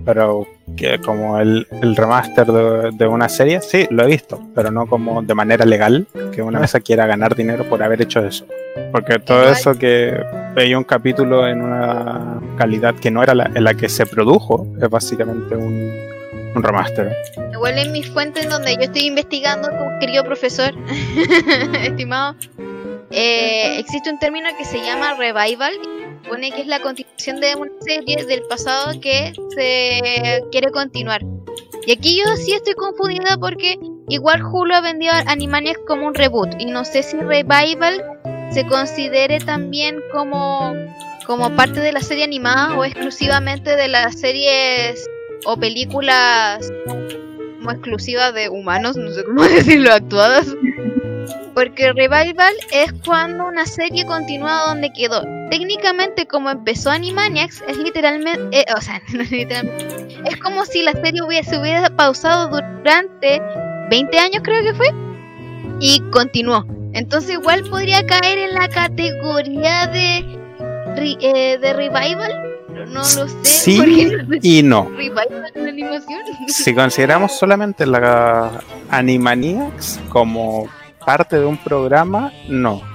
Pero 0.05 0.47
que 0.75 0.99
como 0.99 1.39
el, 1.39 1.67
el 1.81 1.95
remaster 1.95 2.47
de, 2.47 2.91
de 2.91 3.07
una 3.07 3.29
serie, 3.29 3.61
sí, 3.61 3.87
lo 3.89 4.03
he 4.03 4.07
visto, 4.07 4.41
pero 4.55 4.71
no 4.71 4.87
como 4.87 5.21
de 5.21 5.35
manera 5.35 5.65
legal, 5.65 6.07
que 6.33 6.41
una 6.41 6.57
empresa 6.57 6.79
quiera 6.79 7.05
ganar 7.05 7.35
dinero 7.35 7.65
por 7.69 7.83
haber 7.83 8.01
hecho 8.01 8.25
eso. 8.25 8.45
Porque 8.91 9.19
todo 9.19 9.49
eso 9.49 9.75
que 9.75 10.17
veía 10.55 10.77
un 10.77 10.83
capítulo 10.83 11.47
en 11.47 11.61
una 11.61 12.39
calidad 12.57 12.95
que 12.95 13.11
no 13.11 13.21
era 13.21 13.33
la, 13.33 13.51
en 13.53 13.63
la 13.63 13.73
que 13.73 13.89
se 13.89 14.05
produjo, 14.05 14.67
es 14.81 14.89
básicamente 14.89 15.55
un, 15.55 15.91
un 16.55 16.63
remaster. 16.63 17.15
Igual 17.51 17.77
en 17.77 17.91
mis 17.91 18.09
fuentes 18.09 18.49
donde 18.49 18.75
yo 18.75 18.81
estoy 18.81 19.07
investigando, 19.07 19.69
como 19.69 19.99
querido 19.99 20.23
profesor, 20.23 20.73
estimado, 21.83 22.35
eh, 23.11 23.79
existe 23.79 24.09
un 24.09 24.19
término 24.19 24.49
que 24.57 24.65
se 24.65 24.79
llama 24.79 25.15
revival. 25.15 25.73
Supone 26.23 26.51
que 26.51 26.61
es 26.61 26.67
la 26.67 26.81
continuación 26.81 27.39
de 27.39 27.55
una 27.55 27.71
serie 27.81 28.25
del 28.25 28.43
pasado 28.43 28.99
que 28.99 29.33
se 29.55 30.43
quiere 30.51 30.71
continuar. 30.71 31.21
Y 31.85 31.93
aquí 31.93 32.19
yo 32.19 32.35
sí 32.35 32.53
estoy 32.53 32.73
confundida 32.75 33.37
porque 33.39 33.79
igual 34.07 34.43
Hulu 34.43 34.73
ha 34.73 34.81
vendido 34.81 35.13
a 35.13 35.23
Animaniacs 35.31 35.81
como 35.87 36.07
un 36.07 36.13
reboot. 36.13 36.49
Y 36.59 36.65
no 36.65 36.85
sé 36.85 37.03
si 37.03 37.17
revival 37.17 38.03
se 38.51 38.65
considere 38.67 39.39
también 39.39 39.99
como, 40.11 40.73
como 41.25 41.55
parte 41.55 41.79
de 41.79 41.91
la 41.91 42.01
serie 42.01 42.23
animada 42.23 42.77
o 42.77 42.85
exclusivamente 42.85 43.75
de 43.75 43.87
las 43.87 44.19
series 44.19 45.09
o 45.45 45.57
películas 45.57 46.71
como 47.57 47.71
exclusivas 47.71 48.33
de 48.33 48.49
humanos, 48.49 48.95
no 48.97 49.11
sé 49.11 49.23
cómo 49.23 49.43
decirlo, 49.47 49.93
actuadas. 49.93 50.47
Porque 51.53 51.93
Revival 51.93 52.53
es 52.71 52.93
cuando 53.05 53.45
una 53.45 53.65
serie 53.65 54.05
continúa 54.05 54.63
donde 54.67 54.91
quedó. 54.93 55.21
Técnicamente, 55.51 56.27
como 56.27 56.49
empezó 56.49 56.91
Animaniacs, 56.91 57.61
es 57.67 57.77
literalmente. 57.77 58.61
eh, 58.61 58.65
o 58.75 58.79
sea, 58.79 59.01
no 59.13 59.21
es 59.21 59.29
literalmente. 59.31 60.21
Es 60.25 60.37
como 60.37 60.65
si 60.65 60.81
la 60.81 60.93
serie 60.93 61.21
hubiese, 61.21 61.51
se 61.51 61.59
hubiera 61.59 61.89
pausado 61.89 62.47
durante 62.47 63.41
20 63.89 64.17
años, 64.17 64.41
creo 64.43 64.63
que 64.63 64.73
fue. 64.73 64.87
Y 65.81 65.99
continuó. 66.11 66.65
Entonces, 66.93 67.31
igual 67.31 67.63
podría 67.69 68.05
caer 68.05 68.37
en 68.37 68.53
la 68.53 68.69
categoría 68.69 69.87
de. 69.87 70.19
eh, 71.19 71.57
de 71.57 71.73
Revival. 71.73 72.33
No 72.87 72.99
lo 73.01 73.03
sé. 73.03 73.27
Sí 73.43 73.77
porque 73.77 74.39
y 74.41 74.63
no. 74.63 74.89
Revival 74.89 75.51
en 75.53 75.67
animación. 75.67 76.19
Si 76.47 76.73
consideramos 76.73 77.37
solamente 77.37 77.85
la 77.85 78.51
Animaniacs 78.89 79.99
como 80.09 80.69
parte 81.05 81.37
de 81.39 81.45
un 81.45 81.57
programa, 81.57 82.31
no. 82.47 82.90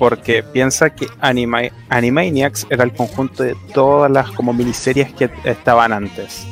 Porque 0.00 0.42
piensa 0.42 0.88
que 0.90 1.06
Anima 1.20 1.60
Animaniacs 1.90 2.66
era 2.70 2.82
el 2.84 2.92
conjunto 2.94 3.42
de 3.44 3.54
todas 3.74 4.10
las 4.10 4.30
como 4.30 4.52
miniseries 4.54 5.12
que 5.12 5.30
estaban 5.44 5.92
antes. 5.92 6.46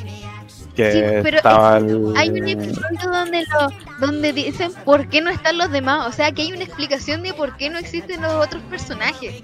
Que 0.76 0.92
Sí, 0.92 1.00
pero 1.24 1.38
estaba 1.38 1.78
el- 1.78 2.12
Hay 2.16 2.28
un 2.28 2.46
episodio 2.46 3.10
donde 3.10 3.44
lo, 3.46 4.06
donde 4.06 4.32
dicen 4.34 4.70
por 4.84 5.08
qué 5.08 5.20
no 5.22 5.30
están 5.30 5.58
los 5.58 5.72
demás, 5.72 6.06
o 6.06 6.12
sea 6.12 6.30
que 6.30 6.42
hay 6.42 6.52
una 6.52 6.62
explicación 6.62 7.22
de 7.22 7.32
por 7.34 7.56
qué 7.56 7.70
no 7.70 7.78
existen 7.78 8.20
los 8.22 8.32
otros 8.34 8.62
personajes. 8.64 9.42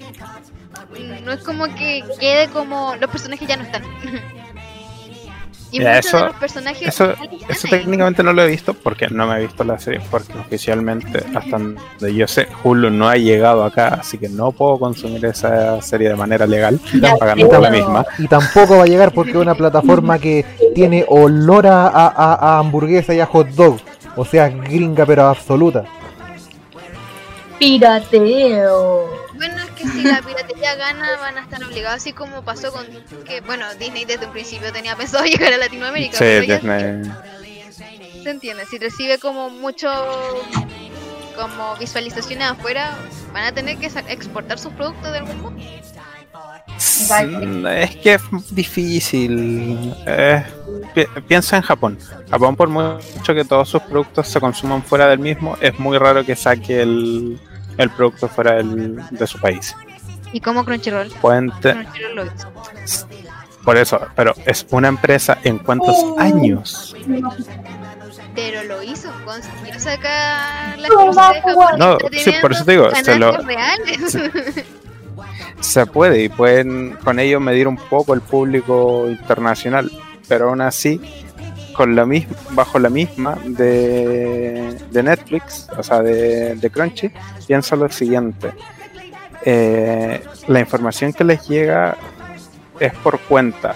No 1.25 1.33
es 1.33 1.43
como 1.43 1.65
que 1.75 2.05
quede 2.21 2.49
como 2.51 2.95
los 3.01 3.11
personajes 3.11 3.49
ya 3.49 3.57
no 3.57 3.65
están. 3.65 3.83
y 5.77 5.81
Ya, 5.83 5.95
muchos 5.97 6.13
de 6.13 6.19
eso- 6.19 6.27
los 6.27 6.37
personajes 6.37 6.89
eso- 6.89 7.13
Eso 7.49 7.69
técnicamente 7.69 8.23
no 8.23 8.33
lo 8.33 8.43
he 8.43 8.47
visto 8.49 8.75
porque 8.75 9.09
no 9.09 9.27
me 9.27 9.37
he 9.37 9.41
visto 9.41 9.65
la 9.65 9.79
serie, 9.79 10.01
porque 10.11 10.33
oficialmente, 10.39 11.19
hasta 11.35 11.59
donde 11.59 12.15
yo 12.15 12.27
sé, 12.29 12.47
Hulu 12.63 12.91
no 12.91 13.09
ha 13.09 13.17
llegado 13.17 13.65
acá, 13.65 13.89
así 14.01 14.17
que 14.19 14.29
no 14.29 14.53
puedo 14.53 14.79
consumir 14.79 15.25
esa 15.27 15.81
serie 15.83 16.09
de 16.11 16.15
manera 16.17 16.47
legal, 16.47 16.79
Ya, 17.01 17.17
pagando 17.17 17.49
por 17.49 17.61
la 17.61 17.71
pero- 17.71 17.85
misma. 17.85 18.07
Y 18.19 18.29
tampoco 18.29 18.77
va 18.77 18.85
a 18.85 18.87
llegar 18.87 19.13
porque 19.13 19.31
es 19.33 19.37
una 19.37 19.55
plataforma 19.55 20.19
que 20.19 20.45
tiene 20.75 21.05
olor 21.09 21.67
a, 21.67 21.87
a- 21.89 22.07
a- 22.09 22.35
a 22.35 22.59
hamburguesa 22.61 23.13
y 23.15 23.21
a 23.21 23.27
hot 23.27 23.49
dog. 23.49 23.79
O 24.17 24.25
sea, 24.25 24.49
gringa 24.49 25.05
pero 25.05 25.25
absoluta. 25.27 25.85
Pirateo. 27.59 29.24
Que 29.85 29.91
si 29.91 30.03
la 30.03 30.23
piratería 30.23 30.75
gana, 30.77 31.17
van 31.21 31.39
a 31.39 31.43
estar 31.43 31.63
obligados, 31.65 31.97
así 31.97 32.13
como 32.13 32.43
pasó 32.43 32.73
con 32.73 32.87
que, 33.25 33.41
bueno, 33.43 33.67
Disney 33.79 34.05
desde 34.05 34.27
un 34.27 34.33
principio 34.33 34.73
tenía 34.73 34.97
pensado 34.97 35.25
llegar 35.27 35.53
a 35.53 35.57
Latinoamérica. 35.59 36.17
Sí, 36.19 36.25
Disney. 36.47 37.03
se 38.23 38.31
entiende, 38.31 38.65
si 38.67 38.79
recibe 38.79 39.19
como 39.19 39.51
mucho 39.51 39.89
como 41.37 41.77
visualizaciones 41.77 42.49
afuera, 42.51 42.97
van 43.33 43.45
a 43.45 43.53
tener 43.53 43.77
que 43.79 43.87
exportar 44.09 44.59
sus 44.59 44.73
productos 44.73 45.11
de 45.13 45.19
algún 45.19 45.41
modo. 45.43 45.55
Mm, 47.11 47.67
Es 47.67 47.97
que 47.97 48.15
es 48.15 48.23
difícil. 48.51 49.95
Eh, 50.07 50.45
pi- 50.95 51.07
piensa 51.27 51.57
en 51.57 51.63
Japón. 51.63 51.99
Japón, 52.31 52.57
por 52.57 52.69
mucho 52.69 53.35
que 53.35 53.45
todos 53.45 53.69
sus 53.69 53.83
productos 53.83 54.29
se 54.29 54.41
consuman 54.41 54.83
fuera 54.83 55.07
del 55.09 55.19
mismo, 55.19 55.57
es 55.61 55.79
muy 55.79 55.99
raro 55.99 56.25
que 56.25 56.35
saque 56.37 56.83
el, 56.83 57.39
el 57.79 57.91
producto 57.91 58.29
fuera 58.29 58.55
del- 58.55 59.03
de 59.11 59.27
su 59.27 59.39
país. 59.41 59.75
Y 60.33 60.41
como 60.41 60.65
Crunchyroll, 60.65 61.11
Pueden 61.21 61.51
te- 61.61 61.73
Crunchyroll 61.73 62.15
lo 62.17 62.25
hizo. 62.27 62.53
por 63.65 63.77
eso, 63.77 64.01
pero 64.17 64.35
es 64.47 64.67
una 64.71 64.89
empresa 64.89 65.39
en 65.45 65.59
cuántos 65.59 65.97
años. 66.19 66.95
Pero 68.35 68.65
lo 68.65 68.83
hizo, 68.83 69.11
consiguió 69.25 69.79
sacar 69.79 70.77
la 70.79 70.89
No, 70.89 71.07
de 71.07 71.15
Japón 71.15 71.99
sí, 72.13 72.33
por 72.43 72.53
eso 72.53 72.65
te 72.65 72.73
digo, 72.73 72.91
se 72.95 73.17
lo-. 73.19 73.37
Se 75.61 75.87
puede 75.87 76.25
y 76.25 76.29
pueden 76.29 76.97
con 77.05 77.19
ello 77.19 77.41
medir 77.41 77.69
un 77.69 77.77
poco 77.77 78.13
el 78.15 78.21
público 78.21 79.07
internacional, 79.09 79.91
pero 80.29 80.49
aún 80.51 80.61
así, 80.61 81.01
con 81.75 81.95
la 81.95 82.07
misma, 82.07 82.35
bajo 82.51 82.79
la 82.79 82.89
misma 82.89 83.37
de, 83.45 84.77
de 84.91 85.03
Netflix, 85.03 85.69
o 85.77 85.83
sea, 85.83 86.01
de, 86.03 86.55
de 86.55 86.71
Crunchy, 86.71 87.11
pienso 87.47 87.77
lo 87.77 87.89
siguiente. 87.91 88.53
Eh, 89.45 90.23
la 90.49 90.61
información 90.61 91.13
que 91.13 91.25
les 91.25 91.47
llega 91.49 91.97
es 92.81 92.93
por 92.95 93.19
cuenta 93.21 93.75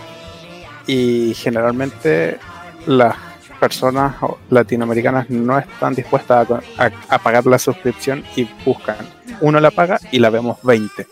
y 0.86 1.34
generalmente 1.34 2.38
las 2.86 3.14
personas 3.60 4.14
latinoamericanas 4.50 5.28
no 5.30 5.58
están 5.58 5.94
dispuestas 5.94 6.48
a, 6.50 6.84
a- 6.84 6.90
a 7.08 7.18
pagar 7.18 7.44
la 7.46 7.58
suscripción 7.58 8.24
y 8.36 8.48
buscan. 8.64 8.96
Uno 9.40 9.60
la 9.60 9.70
paga 9.70 9.98
y 10.10 10.18
la 10.20 10.30
vemos 10.30 10.58
20. 10.62 11.06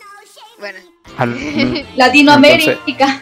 bueno, 0.59 0.79
Al- 1.17 1.85
Latinoamérica. 1.97 3.19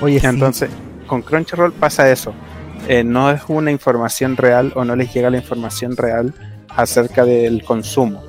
Oye, 0.00 0.20
sí. 0.20 0.26
entonces, 0.26 0.70
con 1.06 1.22
Crunchyroll 1.22 1.72
pasa 1.72 2.10
eso. 2.10 2.34
Eh, 2.88 3.04
no 3.04 3.30
es 3.30 3.42
una 3.48 3.70
información 3.70 4.36
real 4.36 4.72
o 4.74 4.84
no 4.84 4.96
les 4.96 5.12
llega 5.12 5.30
la 5.30 5.38
información 5.38 5.96
real 5.96 6.34
acerca 6.68 7.24
del 7.24 7.62
consumo 7.64 8.22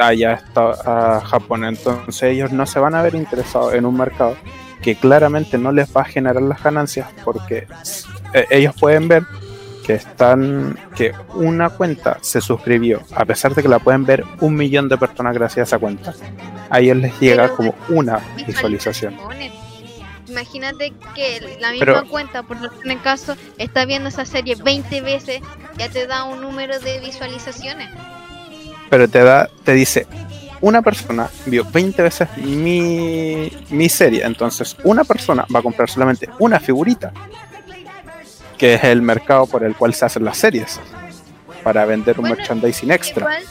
allá 0.00 0.34
está 0.34 1.16
a 1.16 1.20
Japón. 1.20 1.64
Entonces 1.64 2.22
ellos 2.22 2.52
no 2.52 2.66
se 2.66 2.78
van 2.78 2.94
a 2.94 3.02
ver 3.02 3.14
interesados 3.14 3.74
en 3.74 3.86
un 3.86 3.96
mercado 3.96 4.36
que 4.82 4.96
claramente 4.96 5.56
no 5.58 5.72
les 5.72 5.94
va 5.96 6.02
a 6.02 6.04
generar 6.04 6.42
las 6.42 6.62
ganancias 6.62 7.08
porque 7.24 7.66
eh, 8.32 8.46
ellos 8.50 8.74
pueden 8.78 9.08
ver 9.08 9.22
que 9.86 9.94
están 9.94 10.78
que 10.94 11.12
una 11.34 11.70
cuenta 11.70 12.18
se 12.22 12.40
suscribió 12.40 13.00
a 13.14 13.24
pesar 13.24 13.54
de 13.54 13.62
que 13.62 13.68
la 13.68 13.78
pueden 13.78 14.04
ver 14.04 14.24
un 14.40 14.54
millón 14.56 14.88
de 14.88 14.96
personas 14.96 15.34
gracias 15.34 15.58
a 15.58 15.76
esa 15.76 15.78
cuenta 15.78 16.14
a 16.70 16.80
ellos 16.80 16.96
les 16.96 17.18
llega 17.20 17.48
como 17.50 17.74
una 17.88 18.20
visualización. 18.46 19.14
Imagínate 20.34 20.92
que 21.14 21.58
la 21.60 21.70
misma 21.70 21.86
Pero- 21.86 22.08
cuenta, 22.08 22.42
por 22.42 22.56
en 22.84 22.90
el 22.90 23.00
caso, 23.02 23.36
está 23.56 23.84
viendo 23.84 24.08
esa 24.08 24.24
serie 24.24 24.56
20 24.56 25.00
veces, 25.00 25.40
ya 25.78 25.88
te 25.88 26.08
da 26.08 26.24
un 26.24 26.40
número 26.40 26.78
de 26.80 26.98
visualizaciones. 27.00 27.88
pero 28.90 29.08
te 29.08 29.22
da, 29.24 29.48
te 29.64 29.72
dice, 29.72 30.06
una 30.60 30.82
persona 30.82 31.28
vio 31.46 31.64
20 31.64 32.02
veces 32.02 32.28
mi, 32.36 33.50
mi 33.70 33.88
serie, 33.88 34.22
entonces 34.24 34.76
una 34.84 35.04
persona 35.04 35.46
va 35.54 35.60
a 35.60 35.62
comprar 35.62 35.88
solamente 35.90 36.28
una 36.38 36.58
figurita, 36.60 37.12
que 38.58 38.74
es 38.74 38.84
el 38.84 39.02
mercado 39.02 39.46
por 39.46 39.64
el 39.64 39.74
cual 39.76 39.94
se 39.94 40.04
hacen 40.04 40.24
las 40.24 40.36
series. 40.38 40.80
para 41.62 41.86
vender 41.86 42.18
un 42.18 42.22
Bueno, 42.28 42.36
merchandising 42.36 42.90
extra. 42.90 43.20
Igual 43.22 43.42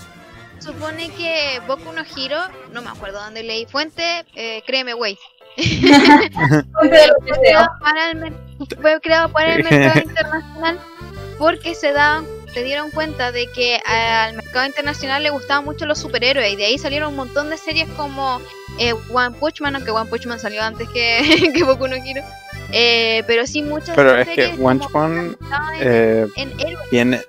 supone 0.60 1.10
que 1.10 1.60
Boku 1.68 1.92
no 1.94 2.04
Hiro, 2.16 2.40
no 2.72 2.82
me 2.84 2.90
acuerdo 2.90 3.20
dónde 3.20 3.42
leí 3.42 3.66
fuente, 3.66 4.24
eh, 4.36 4.62
créeme, 4.68 4.94
güey. 4.94 5.18
Fue 5.56 7.00
creado 7.42 7.70
para 7.80 8.12
el 8.12 8.18
mer- 8.18 8.34
fue 8.82 9.02
creado 9.02 9.30
para 9.30 9.56
el 9.56 9.64
mercado 9.64 10.02
internacional 10.02 10.80
porque 11.38 11.76
se 11.76 11.92
daban 11.92 12.26
se 12.54 12.64
dieron 12.64 12.92
cuenta 12.92 13.32
de 13.32 13.48
que 13.48 13.80
al 13.84 14.36
mercado 14.36 14.68
internacional 14.68 15.24
le 15.24 15.32
gustaban 15.32 15.66
mucho 15.66 15.88
los 15.88 15.98
superhéroes 15.98 16.54
y 16.54 16.56
de 16.56 16.66
ahí 16.66 16.78
salieron 16.78 17.10
un 17.10 17.16
montón 17.16 17.50
de 17.50 17.58
series 17.58 17.90
como 17.98 18.40
eh, 18.78 18.94
One 19.12 19.36
Punch 19.40 19.60
Man, 19.62 19.76
aunque 19.76 19.90
One 19.90 20.08
Punch 20.08 20.28
Man 20.28 20.40
salió 20.40 20.62
antes 20.62 20.88
que, 20.90 21.52
que 21.54 21.64
Boku 21.64 21.88
no 21.88 21.96
Hero. 21.96 22.22
Eh, 22.72 23.24
pero 23.26 23.48
sí 23.48 23.64
muchas 23.64 23.96
Pero 23.96 24.16
es 24.16 24.28
que 24.30 24.54
One 24.60 24.80
Punch 24.80 24.92
Man, 24.92 25.38
Eh, 25.80 26.28
viene 26.92 27.22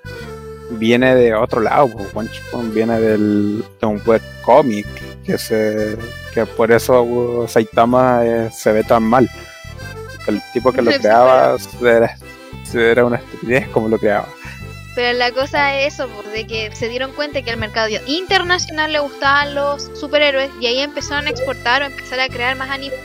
viene 0.71 1.15
de 1.15 1.33
otro 1.33 1.61
lado, 1.61 1.87
pues, 1.89 2.05
One 2.13 2.29
Punch 2.29 2.41
Man 2.53 2.73
viene 2.75 2.99
del, 2.99 3.63
de 3.81 3.87
un 3.87 4.01
webcomic 4.05 4.85
que 5.25 5.37
se 5.37 5.97
que 6.33 6.45
por 6.45 6.71
eso 6.71 7.01
uh, 7.03 7.47
Saitama 7.47 8.25
eh, 8.25 8.49
se 8.51 8.71
ve 8.71 8.83
tan 8.83 9.03
mal. 9.03 9.29
El 10.27 10.41
tipo 10.53 10.71
que 10.71 10.81
lo 10.81 10.91
Sí, 10.91 10.99
creaba 10.99 11.55
era, 11.81 12.17
era 12.73 13.05
una 13.05 13.17
estupidez 13.17 13.67
como 13.69 13.87
lo 13.89 13.97
creaba. 13.97 14.27
Pero 14.95 15.17
la 15.17 15.31
cosa 15.31 15.77
es 15.77 15.93
eso, 15.93 16.07
de 16.33 16.47
que 16.47 16.73
se 16.73 16.87
dieron 16.87 17.11
cuenta 17.11 17.41
que 17.41 17.51
al 17.51 17.57
mercado 17.57 17.89
internacional 18.05 18.93
le 18.93 18.99
gustaban 18.99 19.53
los 19.53 19.91
superhéroes 19.93 20.49
y 20.61 20.67
ahí 20.67 20.79
empezaron 20.79 21.27
a 21.27 21.31
exportar 21.31 21.81
o 21.81 21.85
empezar 21.85 22.19
a 22.21 22.29
crear 22.29 22.55
más 22.55 22.69
animes 22.69 22.97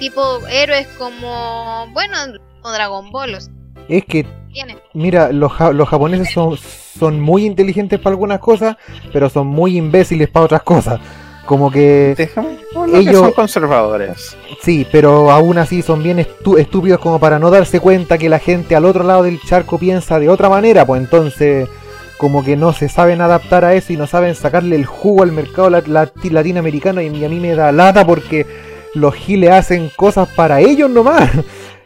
tipo 0.00 0.44
héroes 0.48 0.88
como, 0.98 1.86
bueno, 1.92 2.16
o 2.62 2.72
Dragon 2.72 3.10
Ball, 3.12 3.34
o 3.36 3.40
sea, 3.40 3.52
Es 3.88 4.04
que, 4.06 4.26
tiene. 4.52 4.76
mira, 4.92 5.30
los, 5.30 5.52
ja- 5.52 5.72
los 5.72 5.88
japoneses 5.88 6.32
son, 6.32 6.56
son 6.58 7.20
muy 7.20 7.44
inteligentes 7.46 8.00
para 8.00 8.10
algunas 8.10 8.40
cosas, 8.40 8.76
pero 9.12 9.30
son 9.30 9.46
muy 9.46 9.76
imbéciles 9.76 10.28
para 10.28 10.46
otras 10.46 10.62
cosas. 10.64 10.98
Como 11.46 11.70
que, 11.70 12.14
Déjame 12.16 12.58
lo 12.74 12.84
que 12.86 12.98
Ellos- 12.98 13.16
son 13.20 13.32
conservadores. 13.32 14.36
sí, 14.62 14.86
pero 14.90 15.30
aún 15.30 15.58
así 15.58 15.82
son 15.82 16.02
bien 16.02 16.18
estu- 16.18 16.58
estúpidos 16.58 17.00
como 17.00 17.18
para 17.18 17.38
no 17.38 17.50
darse 17.50 17.80
cuenta 17.80 18.16
que 18.18 18.28
la 18.30 18.38
gente 18.38 18.74
al 18.74 18.84
otro 18.86 19.04
lado 19.04 19.22
del 19.24 19.40
charco 19.42 19.78
piensa 19.78 20.18
de 20.18 20.28
otra 20.30 20.48
manera, 20.48 20.86
pues 20.86 21.02
entonces 21.02 21.68
como 22.16 22.42
que 22.44 22.56
no 22.56 22.72
se 22.72 22.88
saben 22.88 23.20
adaptar 23.20 23.64
a 23.64 23.74
eso 23.74 23.92
y 23.92 23.96
no 23.98 24.06
saben 24.06 24.34
sacarle 24.34 24.76
el 24.76 24.86
jugo 24.86 25.22
al 25.22 25.32
mercado 25.32 25.68
lat- 25.68 25.86
lati- 25.86 26.30
latinoamericano 26.30 27.02
y 27.02 27.24
a 27.24 27.28
mí 27.28 27.40
me 27.40 27.54
da 27.54 27.72
lata 27.72 28.06
porque 28.06 28.46
los 28.94 29.14
giles 29.14 29.50
hacen 29.50 29.90
cosas 29.96 30.28
para 30.28 30.60
ellos 30.60 30.88
nomás. 30.90 31.30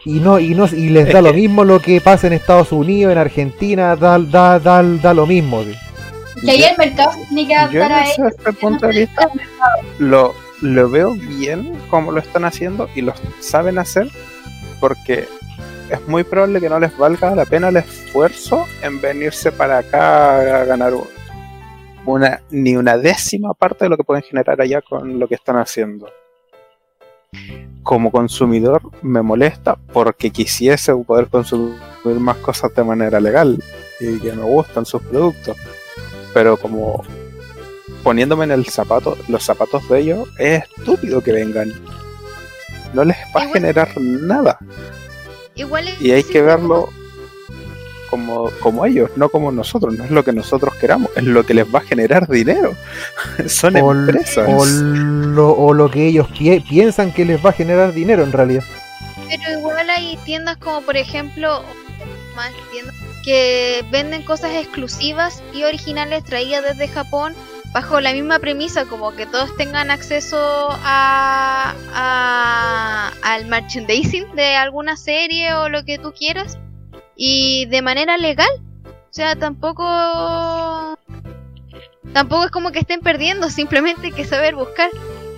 Y 0.05 0.21
no, 0.21 0.39
y 0.39 0.55
no, 0.55 0.67
y 0.67 0.89
les 0.89 1.13
da 1.13 1.21
lo 1.21 1.35
mismo 1.35 1.65
lo 1.65 1.81
que 1.81 2.01
pasa 2.01 2.29
en 2.29 2.33
Estados 2.33 2.73
Unidos, 2.73 3.13
en 3.13 3.19
Argentina, 3.19 3.95
da, 3.97 4.19
da, 4.19 4.59
da, 4.59 4.83
da 4.83 5.13
lo 5.13 5.27
mismo. 5.27 5.63
sí. 5.65 5.75
Que 6.45 6.51
ahí 6.51 6.62
el 6.62 6.76
mercado 6.78 7.12
tiene 7.28 7.47
que 7.47 7.55
Yo 7.55 7.59
adaptar 7.59 7.93
a 7.93 8.05
ellos. 8.05 8.32
este 8.36 8.53
punto 8.53 8.86
de 8.86 9.01
vista 9.01 9.28
lo, 9.99 10.34
lo 10.61 10.91
veo 10.91 11.14
bien 11.14 11.78
como 11.91 12.12
lo 12.12 12.20
están 12.20 12.45
haciendo 12.45 12.89
y 12.95 13.03
lo 13.03 13.12
saben 13.41 13.78
hacer 13.78 14.09
porque 14.80 15.28
es 15.91 16.07
muy 16.07 16.24
probable 16.24 16.61
que 16.61 16.68
no 16.68 16.78
les 16.78 16.97
valga 16.97 17.34
la 17.34 17.47
pena 17.47 17.68
el 17.68 17.78
esfuerzo 17.78 18.66
en 18.82 19.01
venirse 19.01 19.51
para 19.53 19.78
acá 19.78 20.61
a 20.61 20.64
ganar 20.64 20.93
una 22.05 22.43
ni 22.51 22.76
una 22.76 22.97
décima 22.97 23.55
parte 23.55 23.84
de 23.84 23.91
lo 23.91 23.97
que 23.97 24.05
pueden 24.05 24.22
generar 24.22 24.61
allá 24.61 24.82
con 24.82 25.18
lo 25.18 25.28
que 25.28 25.34
están 25.34 25.57
haciendo. 25.57 26.09
Como 27.82 28.11
consumidor 28.11 28.82
me 29.03 29.22
molesta 29.22 29.76
porque 29.93 30.30
quisiese 30.30 30.95
poder 30.95 31.28
consumir 31.28 31.76
más 32.05 32.36
cosas 32.39 32.74
de 32.74 32.84
manera 32.84 33.20
legal 33.20 33.62
y 34.01 34.18
que 34.18 34.32
me 34.32 34.43
gustan 34.43 34.84
sus 34.84 35.03
productos 35.03 35.57
pero 36.39 36.57
como 36.57 37.03
poniéndome 38.05 38.45
en 38.45 38.53
el 38.53 38.64
zapato, 38.66 39.18
los 39.26 39.43
zapatos 39.43 39.89
de 39.89 39.99
ellos, 39.99 40.28
es 40.39 40.62
estúpido 40.62 41.20
que 41.20 41.32
vengan. 41.32 41.72
No 42.95 43.03
les 43.03 43.16
va 43.36 43.43
a 43.43 43.49
generar 43.49 43.89
nada. 43.99 44.57
Igual 45.57 45.89
es- 45.89 46.01
Y 46.01 46.12
hay 46.12 46.22
sí, 46.22 46.30
que 46.34 46.43
verlo 46.43 46.91
como, 48.09 48.51
como 48.61 48.86
ellos, 48.86 49.11
no 49.16 49.28
como 49.30 49.51
nosotros. 49.51 49.95
No 49.95 50.05
es 50.05 50.12
lo 50.12 50.22
que 50.24 50.32
nosotros 50.32 50.74
queramos, 50.76 51.11
es 51.16 51.24
lo 51.24 51.45
que 51.45 51.55
les 51.55 51.66
va 51.74 51.80
a 51.80 51.82
generar 51.82 52.28
dinero. 52.28 52.72
Son 53.49 53.74
O, 53.74 53.91
empresas. 53.91 54.49
o 54.49 54.64
lo, 54.64 55.51
o 55.57 55.74
lo 55.74 55.91
que 55.91 56.07
ellos 56.07 56.28
pie- 56.28 56.64
piensan 56.68 57.12
que 57.12 57.24
les 57.24 57.45
va 57.45 57.51
a 57.51 57.55
generar 57.55 57.93
dinero 57.93 58.22
en 58.22 58.30
realidad. 58.30 58.62
Pero 59.28 59.59
igual 59.59 59.91
hay 59.91 60.16
tiendas 60.24 60.57
como 60.59 60.82
por 60.82 60.97
ejemplo, 60.97 61.64
más 62.36 62.53
tiendas 62.70 62.95
que 63.29 63.85
venden 63.91 64.22
cosas 64.22 64.53
exclusivas 64.55 65.43
y 65.53 65.64
originales 65.64 66.24
traídas 66.24 66.64
desde 66.64 66.89
Japón 66.89 67.35
bajo 67.74 68.01
la 68.01 68.14
misma 68.14 68.39
premisa, 68.39 68.87
como 68.87 69.14
que 69.14 69.26
todos 69.26 69.55
tengan 69.59 69.91
acceso 69.91 70.39
a, 70.70 71.74
a- 71.93 73.12
al 73.22 73.45
merchandising 73.45 74.35
de 74.35 74.55
alguna 74.57 74.97
serie 74.97 75.53
o 75.53 75.68
lo 75.68 75.85
que 75.85 75.99
tú 75.99 76.14
quieras 76.18 76.57
y 77.16 77.66
de 77.66 77.83
manera 77.83 78.16
legal. 78.16 78.49
O 78.87 79.11
sea, 79.12 79.37
tampoco 79.37 79.85
tampoco 82.14 82.45
es 82.47 82.51
como 82.51 82.72
que 82.72 82.79
estén 82.79 83.01
perdiendo, 83.01 83.51
simplemente 83.51 84.07
hay 84.07 84.12
que 84.12 84.24
saber 84.24 84.55
buscar. 84.55 84.89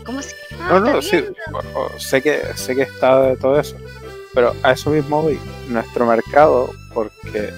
Como 0.06 0.22
si 0.22 0.32
ah, 0.60 0.78
No, 0.78 0.80
no, 0.80 1.02
sí, 1.02 1.24
sé 1.98 2.22
que 2.22 2.40
sé 2.54 2.76
que 2.76 2.82
está 2.82 3.20
de 3.22 3.36
todo 3.36 3.58
eso, 3.58 3.76
pero 4.32 4.54
a 4.62 4.70
eso 4.70 4.90
mismo 4.90 5.22
voy. 5.22 5.40
Nuestro 5.66 6.06
mercado, 6.06 6.70
porque 6.94 7.52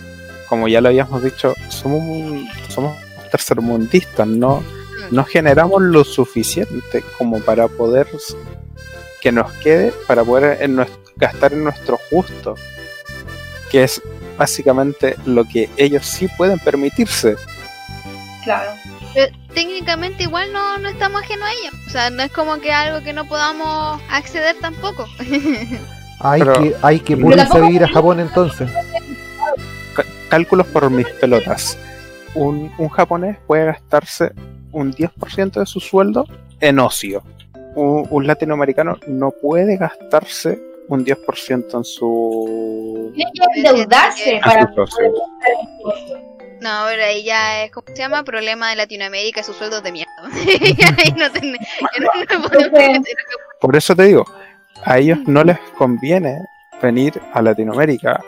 como 0.53 0.69
ya 0.69 0.83
lo 0.83 0.91
habíamos 0.91 1.23
dicho, 1.23 1.55
somos 1.71 2.47
somos 2.69 2.95
tercermundistas, 3.31 4.27
no 4.27 4.63
no 5.11 5.25
generamos 5.25 5.81
lo 5.81 6.05
suficiente 6.05 7.03
como 7.17 7.41
para 7.41 7.69
poder 7.69 8.07
que 9.23 9.33
nos 9.33 9.51
quede 9.53 9.95
para 10.07 10.23
poder 10.23 10.61
en 10.61 10.87
gastar 11.17 11.55
en 11.55 11.65
nuestro 11.65 11.99
justo, 12.11 12.55
que 13.71 13.85
es 13.85 14.03
básicamente 14.37 15.17
lo 15.25 15.47
que 15.47 15.71
ellos 15.79 16.05
sí 16.05 16.29
pueden 16.37 16.59
permitirse. 16.59 17.37
Claro. 18.45 18.73
Pero 19.15 19.35
técnicamente 19.55 20.25
igual 20.25 20.53
no, 20.53 20.77
no 20.77 20.91
estamos 20.91 21.23
ajenos 21.23 21.49
a 21.49 21.53
ello. 21.53 21.71
O 21.87 21.91
sea, 21.91 22.11
no 22.11 22.23
es 22.25 22.31
como 22.31 22.61
que 22.61 22.75
algo 22.75 23.03
que 23.03 23.15
no 23.15 23.27
podamos 23.27 24.03
acceder 24.11 24.57
tampoco. 24.61 25.07
Hay 26.21 26.41
Pero- 26.41 26.53
que, 26.53 26.77
hay 26.83 27.01
que 27.01 27.17
vivir 27.17 27.83
a 27.83 27.89
Japón 27.89 28.21
entonces. 28.21 28.71
Cálculos 30.33 30.67
por 30.69 30.89
mis 30.91 31.07
pelotas. 31.21 31.77
Un, 32.35 32.73
un 32.79 32.89
japonés 32.89 33.37
puede 33.47 33.67
gastarse 33.67 34.33
un 34.73 34.91
10% 34.91 35.61
de 35.61 35.67
su 35.67 35.79
sueldo 35.79 36.25
en 36.59 36.79
ocio. 36.79 37.23
Un, 37.75 38.07
un 38.09 38.27
latinoamericano 38.27 38.97
no 39.07 39.31
puede 39.31 39.77
gastarse 39.77 40.59
un 40.89 41.05
10% 41.05 41.77
en 41.77 41.85
su... 41.85 43.13
Tiene 43.15 43.31
que 43.35 43.59
endeudarse 43.61 44.37
en 44.37 44.41
para 44.41 44.73
su 44.75 44.81
ocio. 44.81 45.13
no, 46.63 46.85
pero 46.89 47.05
ahí 47.05 47.25
ya 47.25 47.65
es, 47.65 47.71
¿cómo 47.71 47.89
se 47.89 47.97
llama? 47.97 48.23
Problema 48.25 48.71
de 48.71 48.77
Latinoamérica 48.77 49.43
sus 49.43 49.57
sueldos 49.57 49.83
de 49.83 49.93
mierda. 49.93 50.13
Y 50.47 50.83
ahí 50.83 51.13
no, 51.15 51.31
ten- 51.31 51.53
no. 51.53 53.03
Por 53.61 53.77
eso 53.77 53.95
te 53.95 54.05
digo, 54.05 54.25
a 54.83 54.97
ellos 54.97 55.19
no 55.27 55.45
les 55.45 55.59
conviene 55.77 56.39
venir 56.81 57.21
a 57.35 57.43
Latinoamérica 57.43 58.19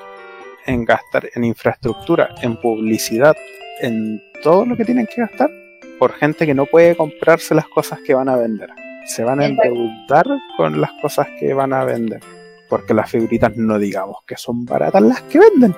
en 0.67 0.85
gastar 0.85 1.29
en 1.35 1.45
infraestructura, 1.45 2.35
en 2.43 2.57
publicidad, 2.61 3.37
en 3.81 4.23
todo 4.43 4.65
lo 4.67 4.77
que 4.77 4.85
tienen 4.85 5.07
que 5.07 5.21
gastar 5.21 5.51
por 5.99 6.13
gente 6.15 6.47
que 6.47 6.55
no 6.55 6.67
puede 6.67 6.97
comprarse 6.97 7.55
las 7.55 7.69
cosas 7.69 8.01
que 8.05 8.15
van 8.15 8.29
a 8.29 8.37
vender. 8.37 8.71
Se 9.07 9.23
van 9.23 9.41
a 9.41 9.47
endeudar 9.47 10.27
con 10.57 10.81
las 10.81 10.91
cosas 11.03 11.29
que 11.39 11.53
van 11.55 11.73
a 11.73 11.85
vender. 11.85 12.21
Porque 12.69 12.95
las 12.95 13.11
figuritas 13.11 13.57
no 13.57 13.79
digamos 13.79 14.19
que 14.27 14.37
son 14.37 14.65
baratas 14.65 15.03
las 15.03 15.21
que 15.23 15.39
venden. 15.39 15.75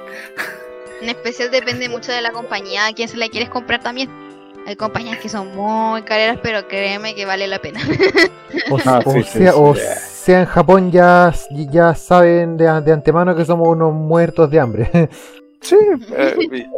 En 1.02 1.08
especial 1.10 1.50
depende 1.50 1.88
mucho 1.88 2.12
de 2.12 2.22
la 2.22 2.30
compañía, 2.30 2.86
a 2.86 2.92
quién 2.92 3.08
se 3.08 3.16
la 3.16 3.28
quieres 3.28 3.50
comprar 3.50 3.82
también. 3.82 4.08
Hay 4.66 4.76
compañías 4.76 5.18
que 5.18 5.28
son 5.28 5.54
muy 5.54 6.02
careras, 6.02 6.38
pero 6.42 6.66
créeme 6.66 7.14
que 7.14 7.24
vale 7.26 7.46
la 7.46 7.58
pena. 7.60 7.80
O, 8.70 8.78
Ah, 8.84 9.00
o 9.04 9.12
sea, 9.12 9.22
sí. 9.22 9.44
o 9.54 9.74
sea, 9.74 9.96
en 10.32 10.46
Japón 10.46 10.90
ya, 10.90 11.32
ya 11.50 11.94
saben 11.94 12.56
de, 12.56 12.64
de 12.82 12.92
antemano 12.92 13.34
que 13.36 13.44
somos 13.44 13.68
unos 13.68 13.92
muertos 13.92 14.50
de 14.50 14.60
hambre. 14.60 14.90
Sí, 15.62 15.74
eh, 16.16 16.68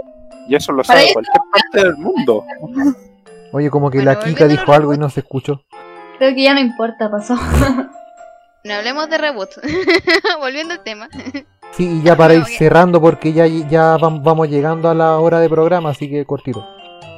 y- 0.49 0.55
eso 0.55 0.73
lo 0.73 0.83
sabe 0.83 1.13
cualquier 1.13 1.43
parte 1.53 1.79
del 1.89 1.97
mundo. 1.99 2.45
Oye, 3.53 3.69
como 3.71 3.91
que 3.91 3.99
Bueno, 3.99 4.13
la 4.13 4.19
Kika 4.21 4.47
dijo 4.47 4.73
algo 4.73 4.95
y 4.95 4.99
no 4.99 5.11
se 5.11 5.21
escuchó. 5.21 5.63
Creo 6.17 6.35
que 6.35 6.43
ya 6.45 6.55
no 6.55 6.61
importa, 6.61 7.11
pasó. 7.11 7.35
No 8.65 8.75
hablemos 8.75 9.09
de 9.11 9.19
reboot. 9.19 9.51
Volviendo 10.41 10.75
al 10.75 10.83
tema. 10.83 11.09
Sí, 11.73 12.01
y 12.01 12.03
ya 12.03 12.17
para 12.17 12.35
ir 12.35 12.45
cerrando 12.45 13.01
porque 13.01 13.33
ya, 13.33 13.47
ya 13.47 13.97
vam- 13.99 14.23
vamos 14.23 14.49
llegando 14.49 14.89
a 14.89 14.95
la 14.95 15.19
hora 15.19 15.39
de 15.41 15.49
programa, 15.49 15.91
así 15.91 16.09
que 16.11 16.25
cortito. 16.25 16.67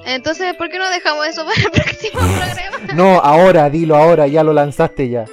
Entonces, 0.06 0.54
¿por 0.56 0.68
qué 0.70 0.78
no 0.78 0.88
dejamos 0.90 1.26
eso 1.26 1.44
para 1.44 1.60
el 1.60 1.70
próximo 1.70 2.20
programa? 2.20 2.94
No, 2.94 3.20
ahora, 3.20 3.70
dilo 3.70 3.96
ahora, 3.96 4.26
ya 4.26 4.42
lo 4.42 4.52
lanzaste 4.52 5.08
ya. 5.08 5.24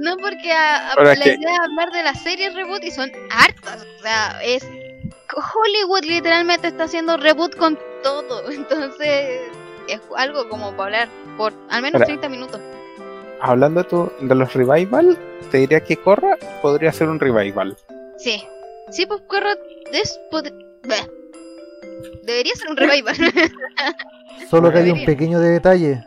No, 0.00 0.16
porque 0.16 0.52
a, 0.52 0.92
a- 0.92 1.02
la 1.04 1.14
que- 1.16 1.34
idea 1.34 1.52
es 1.52 1.60
hablar 1.60 1.90
de 1.92 2.02
las 2.02 2.22
series 2.22 2.54
reboot 2.54 2.82
y 2.84 2.90
son 2.90 3.10
hartas. 3.30 3.86
O 3.98 4.02
sea, 4.02 4.40
es. 4.44 4.66
Hollywood 5.36 6.04
literalmente 6.04 6.68
está 6.68 6.84
haciendo 6.84 7.16
reboot 7.16 7.56
con 7.56 7.78
todo. 8.02 8.50
Entonces, 8.50 9.40
es 9.88 10.00
algo 10.16 10.48
como 10.48 10.70
para 10.76 10.84
hablar 10.84 11.08
por 11.36 11.52
al 11.70 11.82
menos 11.82 11.94
Ahora- 12.00 12.06
30 12.06 12.28
minutos. 12.28 12.60
Hablando 13.40 13.82
de, 13.82 13.88
tu- 13.88 14.12
de 14.20 14.34
los 14.34 14.52
revival, 14.54 15.18
te 15.50 15.58
diría 15.58 15.80
que 15.80 15.96
Corra 15.96 16.36
podría 16.62 16.92
ser 16.92 17.08
un 17.08 17.20
revival. 17.20 17.76
Sí. 18.16 18.42
Sí, 18.90 19.04
pues 19.06 19.20
Corra 19.26 19.54
es. 19.92 20.18
Debería 22.22 22.54
ser 22.54 22.70
un 22.70 22.76
revival. 22.76 23.16
Solo 24.50 24.72
que 24.72 24.78
hay 24.78 24.90
un 24.90 25.04
pequeño 25.04 25.40
detalle. 25.40 26.04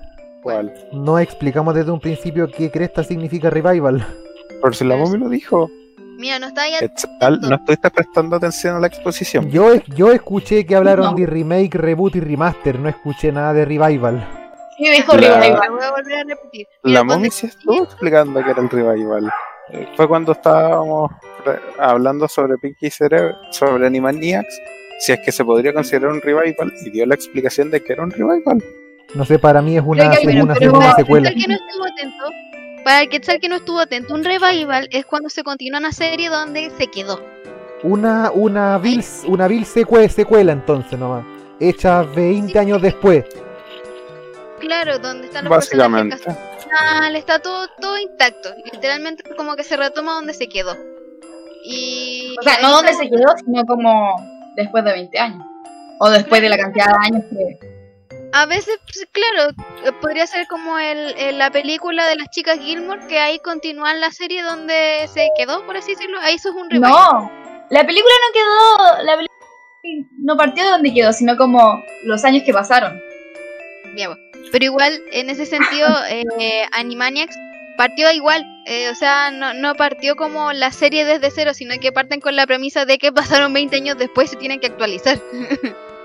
¿Cuál? 0.47 0.73
No 0.93 1.19
explicamos 1.19 1.75
desde 1.75 1.91
un 1.91 1.99
principio 1.99 2.47
qué 2.49 2.71
cresta 2.71 3.03
significa 3.03 3.49
revival. 3.49 4.07
Por 4.61 4.73
si 4.73 4.85
la 4.85 4.95
mommy 4.95 5.17
lo 5.17 5.27
dijo. 5.27 5.69
Mira, 6.17 6.39
no 6.39 6.47
está. 6.47 6.65
Etzal, 6.79 7.41
no 7.41 7.55
estuviste 7.57 7.91
prestando 7.91 8.37
atención 8.37 8.77
a 8.77 8.79
la 8.79 8.87
exposición. 8.87 9.49
Yo, 9.51 9.73
yo 9.95 10.11
escuché 10.13 10.65
que 10.65 10.75
hablaron 10.77 11.07
No. 11.07 11.13
de 11.15 11.25
remake, 11.25 11.75
reboot 11.75 12.15
y 12.15 12.21
remaster, 12.21 12.79
no 12.79 12.87
escuché 12.87 13.29
nada 13.33 13.51
de 13.51 13.65
revival. 13.65 14.25
Sí, 14.77 14.89
dijo 14.89 15.17
La- 15.17 15.37
revival. 15.41 15.69
Voy 15.69 15.83
a 15.83 15.91
volver 15.91 16.15
a 16.19 16.23
repetir. 16.23 16.65
La 16.83 17.03
Mira, 17.03 17.13
donde- 17.15 17.29
sí 17.31 17.47
estuvo 17.47 17.83
explicando 17.83 18.41
que 18.41 18.49
era 18.51 18.61
el 18.61 18.69
revival. 18.69 19.29
Eh, 19.73 19.85
Fue 19.97 20.07
cuando 20.07 20.31
estábamos 20.31 21.11
hablando 21.77 22.25
sobre 22.29 22.57
Pinky 22.57 22.89
Cerebro, 22.89 23.35
sobre 23.51 23.85
Animaniacs, 23.85 24.61
si 24.99 25.11
es 25.11 25.19
que 25.19 25.33
se 25.33 25.43
podría 25.43 25.73
considerar 25.73 26.09
un 26.11 26.21
revival, 26.21 26.71
y 26.85 26.89
dio 26.89 27.05
la 27.05 27.15
explicación 27.15 27.69
de 27.69 27.83
que 27.83 27.91
era 27.91 28.03
un 28.03 28.11
revival. 28.11 28.63
No 29.15 29.25
sé, 29.25 29.39
para 29.39 29.61
mí 29.61 29.77
es 29.77 29.83
una, 29.85 30.11
que- 30.11 30.25
pero- 30.25 30.43
una 30.43 30.53
pero- 30.55 30.81
secuela. 30.95 31.29
Para 31.29 31.35
el 31.35 31.41
que 31.41 31.47
no 31.47 31.55
estuvo 31.55 31.85
atento, 31.85 32.23
para 32.83 33.01
el 33.01 33.09
Quetzal 33.09 33.39
que 33.39 33.49
no 33.49 33.55
estuvo 33.55 33.79
atento, 33.79 34.13
un 34.13 34.23
revival 34.23 34.87
es 34.91 35.05
cuando 35.05 35.29
se 35.29 35.43
continúa 35.43 35.79
una 35.79 35.91
serie 35.91 36.29
donde 36.29 36.69
se 36.77 36.87
quedó. 36.87 37.21
Una, 37.83 38.31
una 38.31 38.77
vil, 38.79 39.03
una 39.27 39.47
vil 39.47 39.65
secue- 39.65 40.09
secuela 40.09 40.51
entonces 40.51 40.97
nomás. 40.99 41.25
Hecha 41.59 42.03
20 42.03 42.51
Sí. 42.53 42.57
años 42.57 42.81
después. 42.81 43.25
Claro, 44.59 44.97
donde 44.99 45.27
están 45.27 45.45
los 45.45 45.51
Básicamente. 45.51 46.15
personajes 46.15 46.65
casados, 46.65 47.15
está 47.15 47.39
todo, 47.39 47.67
todo 47.79 47.97
intacto. 47.99 48.49
Literalmente 48.73 49.23
como 49.35 49.55
que 49.55 49.63
se 49.63 49.77
retoma 49.77 50.13
donde 50.13 50.33
se 50.33 50.47
quedó. 50.49 50.75
Y. 51.63 52.35
O 52.39 52.43
sea, 52.43 52.57
no 52.61 52.71
donde 52.71 52.93
se 52.93 53.09
quedó, 53.09 53.25
sino 53.45 53.63
como 53.65 54.15
después 54.55 54.83
de 54.83 54.91
20 54.93 55.19
años. 55.19 55.43
O 55.99 56.09
después 56.09 56.41
de 56.41 56.49
la 56.49 56.57
cantidad 56.57 56.87
de 56.87 56.93
años 57.07 57.23
que. 57.29 57.76
A 58.39 58.45
veces, 58.45 58.79
pues, 58.85 59.07
claro, 59.11 59.51
eh, 59.85 59.91
podría 60.01 60.27
ser 60.27 60.47
como 60.47 60.77
el, 60.77 61.15
el- 61.17 61.37
la 61.37 61.49
película 61.51 62.07
de 62.07 62.15
las 62.17 62.29
chicas 62.29 62.59
Gilmore, 62.59 63.07
que 63.07 63.19
ahí 63.19 63.39
continúan 63.39 63.99
la 63.99 64.11
serie 64.11 64.43
donde 64.43 65.07
se 65.13 65.29
quedó, 65.37 65.65
por 65.65 65.75
así 65.77 65.91
decirlo. 65.91 66.19
Ahí 66.21 66.35
eso 66.35 66.49
es 66.49 66.55
un 66.55 66.69
revival. 66.69 66.91
No, 66.91 67.31
la 67.69 67.85
película 67.85 68.13
no 68.27 68.33
quedó. 68.33 69.03
La 69.03 69.15
película 69.15 69.37
no 70.19 70.37
partió 70.37 70.63
de 70.65 70.69
donde 70.69 70.93
quedó, 70.93 71.13
sino 71.13 71.35
como 71.37 71.81
los 72.03 72.23
años 72.25 72.43
que 72.45 72.53
pasaron. 72.53 72.99
Bueno. 73.95 74.15
Pero 74.51 74.63
igual, 74.65 75.01
en 75.11 75.29
ese 75.29 75.45
sentido, 75.45 75.87
eh, 76.09 76.65
Animaniacs 76.73 77.35
partió 77.75 78.11
igual. 78.11 78.45
eh, 78.65 78.89
o 78.91 78.95
sea, 78.95 79.31
no, 79.31 79.53
no 79.53 79.73
partió 79.75 80.15
como 80.15 80.53
la 80.53 80.71
serie 80.71 81.05
desde 81.05 81.31
cero, 81.31 81.53
sino 81.53 81.75
que 81.81 81.91
parten 81.91 82.19
con 82.21 82.35
la 82.35 82.45
premisa 82.47 82.85
de 82.85 82.97
que 82.97 83.11
pasaron 83.11 83.51
20 83.53 83.75
años 83.75 83.97
después 83.97 84.27
y 84.27 84.29
se 84.31 84.35
tienen 84.37 84.59
que 84.59 84.67
actualizar. 84.67 85.19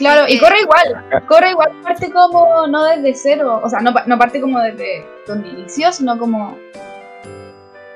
Claro, 0.00 0.26
y 0.28 0.34
eh. 0.36 0.40
corre 0.40 0.60
igual. 0.60 1.24
Corre 1.28 1.50
igual, 1.50 1.70
parte 1.82 2.10
como 2.10 2.66
no 2.66 2.84
desde 2.84 3.14
cero. 3.14 3.60
O 3.62 3.68
sea, 3.68 3.80
no, 3.80 3.92
no 4.06 4.18
parte 4.18 4.40
como 4.40 4.58
desde 4.60 5.04
donde 5.26 5.48
inició, 5.48 5.92
sino 5.92 6.18
como 6.18 6.56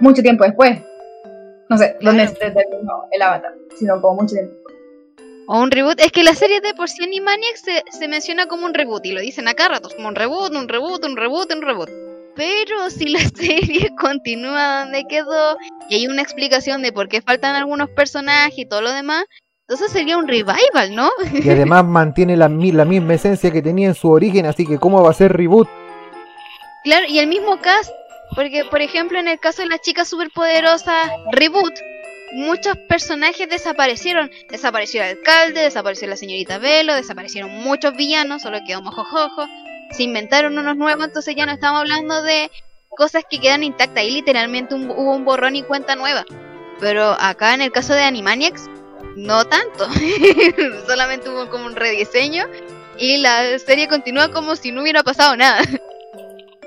mucho 0.00 0.22
tiempo 0.22 0.44
después. 0.44 0.80
No 1.68 1.78
sé, 1.78 1.96
Claro. 1.98 2.18
donde 2.18 2.28
se 2.28 2.50
terminó 2.50 3.06
el 3.10 3.22
avatar, 3.22 3.54
sino 3.76 4.00
como 4.00 4.22
mucho 4.22 4.34
tiempo. 4.34 4.54
O 5.46 5.60
un 5.60 5.70
reboot. 5.70 6.00
Es 6.00 6.12
que 6.12 6.22
la 6.22 6.34
serie 6.34 6.60
de 6.60 6.74
por 6.74 6.88
sí 6.88 7.02
Animaniacs 7.04 7.60
se, 7.62 7.82
se 7.90 8.08
menciona 8.08 8.46
como 8.46 8.64
un 8.66 8.74
reboot 8.74 9.04
y 9.04 9.12
lo 9.12 9.20
dicen 9.20 9.48
acá 9.48 9.68
ratos, 9.68 9.94
como 9.94 10.08
un 10.08 10.14
reboot, 10.14 10.54
un 10.54 10.68
reboot, 10.68 11.04
un 11.04 11.16
reboot, 11.16 11.52
un 11.52 11.62
reboot. 11.62 11.90
Pero 12.36 12.90
si 12.90 13.08
la 13.08 13.20
serie 13.34 13.90
continúa 13.98 14.80
donde 14.84 15.04
quedó 15.08 15.56
y 15.88 15.96
hay 15.96 16.06
una 16.06 16.22
explicación 16.22 16.82
de 16.82 16.92
por 16.92 17.08
qué 17.08 17.20
faltan 17.22 17.56
algunos 17.56 17.90
personajes 17.90 18.58
y 18.58 18.66
todo 18.66 18.80
lo 18.82 18.92
demás, 18.92 19.24
entonces 19.66 19.92
sería 19.92 20.18
un 20.18 20.28
revival, 20.28 20.94
¿no? 20.94 21.10
Y 21.32 21.48
además 21.48 21.84
mantiene 21.84 22.36
la, 22.36 22.48
la 22.48 22.84
misma 22.84 23.14
esencia 23.14 23.50
que 23.50 23.62
tenía 23.62 23.88
en 23.88 23.94
su 23.94 24.10
origen, 24.10 24.46
así 24.46 24.66
que 24.66 24.78
¿cómo 24.78 25.02
va 25.02 25.10
a 25.10 25.14
ser 25.14 25.32
reboot? 25.32 25.68
Claro, 26.84 27.06
y 27.08 27.18
el 27.18 27.26
mismo 27.28 27.58
cast, 27.60 27.90
porque 28.34 28.64
por 28.66 28.82
ejemplo 28.82 29.18
en 29.18 29.26
el 29.28 29.40
caso 29.40 29.62
de 29.62 29.68
las 29.68 29.80
chicas 29.80 30.06
superpoderosas 30.08 31.10
Reboot, 31.32 31.72
muchos 32.34 32.76
personajes 32.88 33.48
desaparecieron. 33.48 34.30
Desapareció 34.50 35.02
el 35.02 35.16
alcalde, 35.16 35.60
desapareció 35.62 36.08
la 36.08 36.16
señorita 36.16 36.58
Velo, 36.58 36.94
desaparecieron 36.94 37.50
muchos 37.50 37.96
villanos, 37.96 38.42
solo 38.42 38.58
quedó 38.66 38.82
Mojojojo. 38.82 39.46
Se 39.92 40.02
inventaron 40.02 40.58
unos 40.58 40.76
nuevos, 40.76 41.04
entonces 41.06 41.34
ya 41.36 41.46
no 41.46 41.52
estamos 41.52 41.80
hablando 41.80 42.22
de 42.22 42.50
cosas 42.90 43.22
que 43.30 43.38
quedan 43.40 43.62
intactas. 43.62 43.98
Ahí 43.98 44.10
literalmente 44.10 44.74
un- 44.74 44.90
hubo 44.90 45.14
un 45.14 45.24
borrón 45.24 45.56
y 45.56 45.62
cuenta 45.62 45.94
nueva. 45.96 46.24
Pero 46.80 47.16
acá 47.18 47.54
en 47.54 47.62
el 47.62 47.70
caso 47.72 47.94
de 47.94 48.02
Animaniacs, 48.02 48.68
no 49.16 49.44
tanto. 49.44 49.86
Solamente 50.86 51.28
hubo 51.28 51.48
como 51.50 51.66
un 51.66 51.76
rediseño 51.76 52.44
y 52.98 53.18
la 53.18 53.58
serie 53.58 53.88
continúa 53.88 54.30
como 54.30 54.56
si 54.56 54.72
no 54.72 54.82
hubiera 54.82 55.02
pasado 55.02 55.36
nada. 55.36 55.62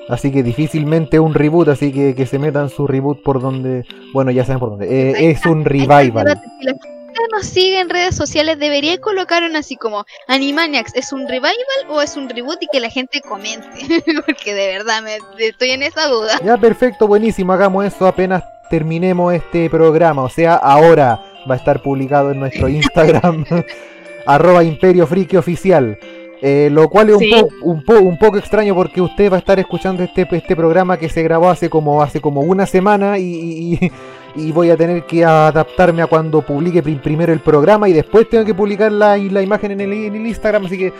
Así 0.09 0.31
que 0.31 0.41
difícilmente 0.41 1.19
un 1.19 1.33
reboot, 1.33 1.67
así 1.67 1.91
que 1.91 2.15
que 2.15 2.25
se 2.25 2.39
metan 2.39 2.69
su 2.69 2.87
reboot 2.87 3.21
por 3.23 3.41
donde... 3.41 3.85
Bueno, 4.13 4.31
ya 4.31 4.45
saben 4.45 4.59
por 4.59 4.69
dónde. 4.69 4.87
Eh, 4.87 5.31
es 5.31 5.45
un 5.45 5.65
revival. 5.65 6.39
Si 6.59 6.65
la 6.65 6.71
gente 6.71 7.19
nos 7.33 7.45
sigue 7.45 7.79
en 7.81 7.89
redes 7.89 8.15
sociales, 8.15 8.57
debería 8.57 8.97
colocar 8.99 9.43
un 9.43 9.55
así 9.57 9.75
como 9.75 10.05
Animaniacs, 10.27 10.95
¿es 10.95 11.11
un 11.11 11.27
revival 11.27 11.53
o 11.89 12.01
es 12.01 12.15
un 12.15 12.29
reboot? 12.29 12.63
Y 12.63 12.67
que 12.67 12.79
la 12.79 12.89
gente 12.89 13.19
comente. 13.21 13.67
Porque 14.25 14.53
de 14.53 14.67
verdad 14.67 15.01
me 15.01 15.17
estoy 15.39 15.71
en 15.71 15.83
esa 15.83 16.07
duda. 16.07 16.39
Ya, 16.43 16.57
perfecto, 16.57 17.05
buenísimo. 17.05 17.51
Hagamos 17.51 17.85
eso 17.85 18.07
apenas 18.07 18.43
terminemos 18.69 19.33
este 19.33 19.69
programa. 19.69 20.23
O 20.23 20.29
sea, 20.29 20.55
ahora 20.55 21.21
va 21.49 21.55
a 21.55 21.57
estar 21.57 21.81
publicado 21.81 22.31
en 22.31 22.39
nuestro 22.39 22.67
Instagram, 22.69 23.45
arroba 24.25 24.63
Imperio 24.63 25.07
Friki 25.07 25.37
Oficial. 25.37 25.97
Eh, 26.41 26.69
lo 26.71 26.87
cual 26.87 27.09
es 27.09 27.15
un, 27.15 27.21
po- 27.41 27.49
un, 27.63 27.83
po- 27.83 27.99
un 27.99 28.17
poco 28.19 28.37
extraño 28.37 28.75
porque 28.75 29.01
usted 29.01 29.31
va 29.31 29.37
a 29.37 29.39
estar 29.39 29.57
escuchando 29.57 30.03
este, 30.03 30.27
este 30.29 30.55
programa 30.55 30.97
que 30.97 31.09
se 31.09 31.23
grabó 31.23 31.49
hace 31.49 31.67
como, 31.67 32.03
hace 32.03 32.21
como 32.21 32.41
una 32.41 32.67
semana 32.67 33.17
y, 33.17 33.23
y- 33.23 33.79
y- 33.81 33.91
y 34.47 34.51
voy 34.51 34.69
a 34.69 34.77
tener 34.77 35.03
que 35.07 35.25
adaptarme 35.25 36.03
a 36.03 36.05
cuando 36.05 36.43
publique 36.43 36.83
prim- 36.83 36.99
primero 36.99 37.33
el 37.33 37.39
programa 37.39 37.89
y 37.89 37.93
después 37.93 38.29
tengo 38.29 38.45
que 38.45 38.53
publicar 38.53 38.91
la, 38.91 39.17
la 39.17 39.41
imagen 39.41 39.71
en 39.71 39.81
el, 39.81 39.91
en 39.91 40.15
el 40.15 40.27
Instagram. 40.27 40.67
Así 40.67 40.77
que, 40.77 40.93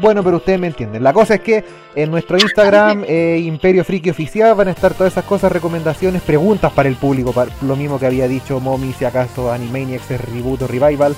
bueno, 0.00 0.24
pero 0.24 0.38
ustedes 0.38 0.58
me 0.58 0.66
entienden. 0.66 1.04
La 1.04 1.12
cosa 1.12 1.34
es 1.36 1.40
que 1.42 1.62
en 1.94 2.10
nuestro 2.10 2.36
Instagram, 2.38 3.04
eh, 3.08 3.40
Imperio 3.44 3.84
Friki 3.84 4.10
Oficial, 4.10 4.52
van 4.56 4.66
a 4.66 4.72
estar 4.72 4.94
todas 4.94 5.12
esas 5.12 5.24
cosas, 5.24 5.52
recomendaciones, 5.52 6.22
preguntas 6.22 6.72
para 6.72 6.88
el 6.88 6.96
público. 6.96 7.30
para- 7.32 7.52
lo 7.64 7.76
mismo 7.76 8.00
que 8.00 8.06
había 8.06 8.26
dicho 8.26 8.58
Momi, 8.58 8.92
si 8.94 9.04
acaso 9.04 9.52
Animaniacs 9.52 10.10
es 10.10 10.20
reboot 10.20 10.62
o 10.62 10.66
revival. 10.66 11.14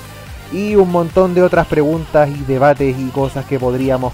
Y 0.51 0.75
un 0.75 0.91
montón 0.91 1.33
de 1.33 1.43
otras 1.43 1.67
preguntas 1.67 2.29
y 2.29 2.43
debates 2.43 2.95
y 2.97 3.09
cosas 3.09 3.45
que 3.45 3.59
podríamos 3.59 4.13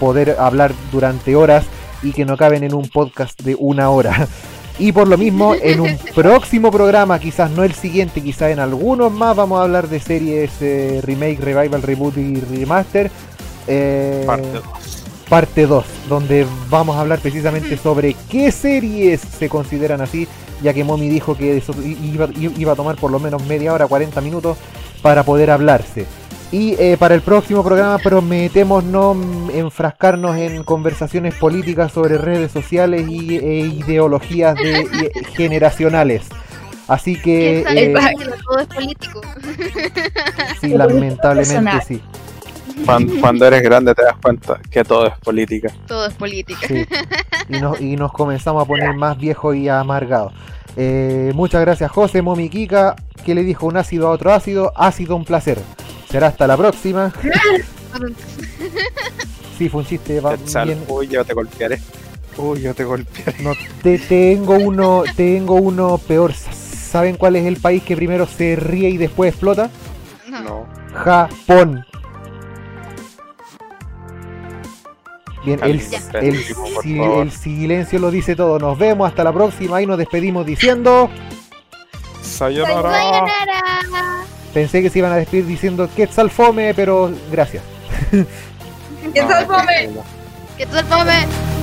poder 0.00 0.36
hablar 0.38 0.72
durante 0.92 1.36
horas 1.36 1.64
y 2.02 2.12
que 2.12 2.24
no 2.24 2.36
caben 2.36 2.62
en 2.64 2.74
un 2.74 2.88
podcast 2.88 3.40
de 3.42 3.56
una 3.58 3.90
hora. 3.90 4.28
Y 4.78 4.92
por 4.92 5.08
lo 5.08 5.16
mismo, 5.16 5.54
en 5.54 5.80
un 5.80 5.96
próximo 6.14 6.70
programa, 6.70 7.18
quizás 7.18 7.50
no 7.50 7.64
el 7.64 7.72
siguiente, 7.72 8.22
quizás 8.22 8.50
en 8.50 8.58
algunos 8.58 9.10
más, 9.10 9.34
vamos 9.34 9.58
a 9.58 9.62
hablar 9.62 9.88
de 9.88 10.00
series 10.00 10.50
eh, 10.60 11.00
remake, 11.02 11.40
revival, 11.40 11.80
reboot 11.80 12.18
y 12.18 12.40
remaster. 12.40 13.10
Eh, 13.66 14.24
Parte 14.26 14.52
dos. 14.52 14.64
parte 15.30 15.66
2, 15.66 15.84
donde 16.10 16.46
vamos 16.68 16.96
a 16.96 17.00
hablar 17.00 17.20
precisamente 17.20 17.78
sobre 17.78 18.14
qué 18.30 18.52
series 18.52 19.22
se 19.22 19.48
consideran 19.48 20.02
así, 20.02 20.28
ya 20.62 20.74
que 20.74 20.84
Momi 20.84 21.08
dijo 21.08 21.34
que 21.36 21.56
eso 21.56 21.74
iba, 21.82 22.28
iba 22.36 22.72
a 22.72 22.76
tomar 22.76 22.96
por 22.96 23.10
lo 23.10 23.18
menos 23.18 23.44
media 23.46 23.72
hora, 23.72 23.86
40 23.86 24.20
minutos 24.20 24.58
para 25.02 25.22
poder 25.22 25.50
hablarse. 25.50 26.06
Y 26.52 26.74
eh, 26.78 26.96
para 26.98 27.14
el 27.14 27.22
próximo 27.22 27.64
programa 27.64 27.98
prometemos 27.98 28.84
no 28.84 29.16
enfrascarnos 29.52 30.36
en 30.36 30.62
conversaciones 30.62 31.34
políticas 31.34 31.92
sobre 31.92 32.18
redes 32.18 32.52
sociales 32.52 33.08
y 33.08 33.36
e 33.36 33.58
ideologías 33.66 34.54
de, 34.54 34.82
y- 34.82 35.24
generacionales. 35.36 36.28
Así 36.86 37.20
que 37.20 37.64
eh, 37.68 37.94
todo 38.44 38.58
es 38.60 38.66
político. 38.68 39.20
sí, 40.60 40.68
lamentablemente 40.68 41.80
sí. 41.86 42.00
Cuando, 42.84 43.20
cuando 43.20 43.46
eres 43.46 43.62
grande 43.62 43.94
te 43.94 44.04
das 44.04 44.16
cuenta 44.22 44.60
que 44.70 44.84
todo 44.84 45.06
es 45.06 45.18
política. 45.18 45.72
Todo 45.86 46.06
es 46.06 46.14
política. 46.14 46.66
Sí. 46.68 46.86
Y, 47.48 47.60
nos, 47.60 47.80
y 47.80 47.96
nos 47.96 48.12
comenzamos 48.12 48.62
a 48.62 48.66
poner 48.66 48.94
más 48.94 49.18
viejos 49.18 49.56
y 49.56 49.68
amargados. 49.68 50.32
Eh, 50.76 51.32
muchas 51.34 51.62
gracias 51.62 51.90
José, 51.90 52.22
Momi 52.22 52.50
Kika, 52.50 52.96
que 53.24 53.34
le 53.34 53.42
dijo 53.42 53.66
un 53.66 53.76
ácido 53.76 54.08
a 54.08 54.10
otro 54.10 54.32
ácido, 54.32 54.72
ácido 54.76 55.16
un 55.16 55.24
placer. 55.24 55.58
Será 56.10 56.28
hasta 56.28 56.46
la 56.46 56.56
próxima. 56.56 57.12
Sí, 59.56 59.70
fue 59.70 59.80
un 59.80 59.86
chiste 59.86 60.20
va 60.20 60.36
Quetzal, 60.36 60.68
bien. 60.68 60.84
Uy, 60.86 61.08
yo 61.08 61.24
te 61.24 61.32
golpearé. 61.32 61.80
Uy, 62.36 62.60
yo 62.60 62.74
te 62.74 62.84
golpearé. 62.84 63.42
No, 63.42 63.52
te, 63.82 63.98
tengo 63.98 64.54
uno, 64.54 65.04
tengo 65.16 65.54
uno 65.54 65.96
peor. 65.96 66.34
¿Saben 66.34 67.16
cuál 67.16 67.36
es 67.36 67.46
el 67.46 67.56
país 67.56 67.82
que 67.82 67.96
primero 67.96 68.26
se 68.26 68.56
ríe 68.56 68.90
y 68.90 68.98
después 68.98 69.30
explota? 69.30 69.70
No. 70.28 70.66
Japón. 70.92 71.86
Bien, 75.46 75.60
el, 75.62 77.30
silencio 77.30 77.98
lo 78.00 78.10
dice 78.10 78.34
todo. 78.34 78.58
Nos 78.58 78.76
vemos 78.76 79.08
hasta 79.08 79.22
la 79.22 79.32
próxima 79.32 79.80
y 79.80 79.86
nos 79.86 79.96
despedimos 79.96 80.44
diciendo. 80.44 81.08
Sayonara. 82.20 82.92
Sayonara. 82.92 84.24
Pensé 84.52 84.82
que 84.82 84.90
se 84.90 84.98
iban 84.98 85.12
a 85.12 85.16
despedir 85.16 85.46
diciendo 85.46 85.88
Quetzal 85.94 86.30
Fome, 86.30 86.74
pero 86.74 87.12
gracias. 87.30 87.62
¿Qué 88.10 89.22
tal, 89.22 89.46
No, 89.46 89.54
Fome? 89.54 89.64
tranquilo. 89.66 90.04
Que 90.58 90.66
todo 90.66 90.80
el 90.80 90.86
fome. 90.86 91.55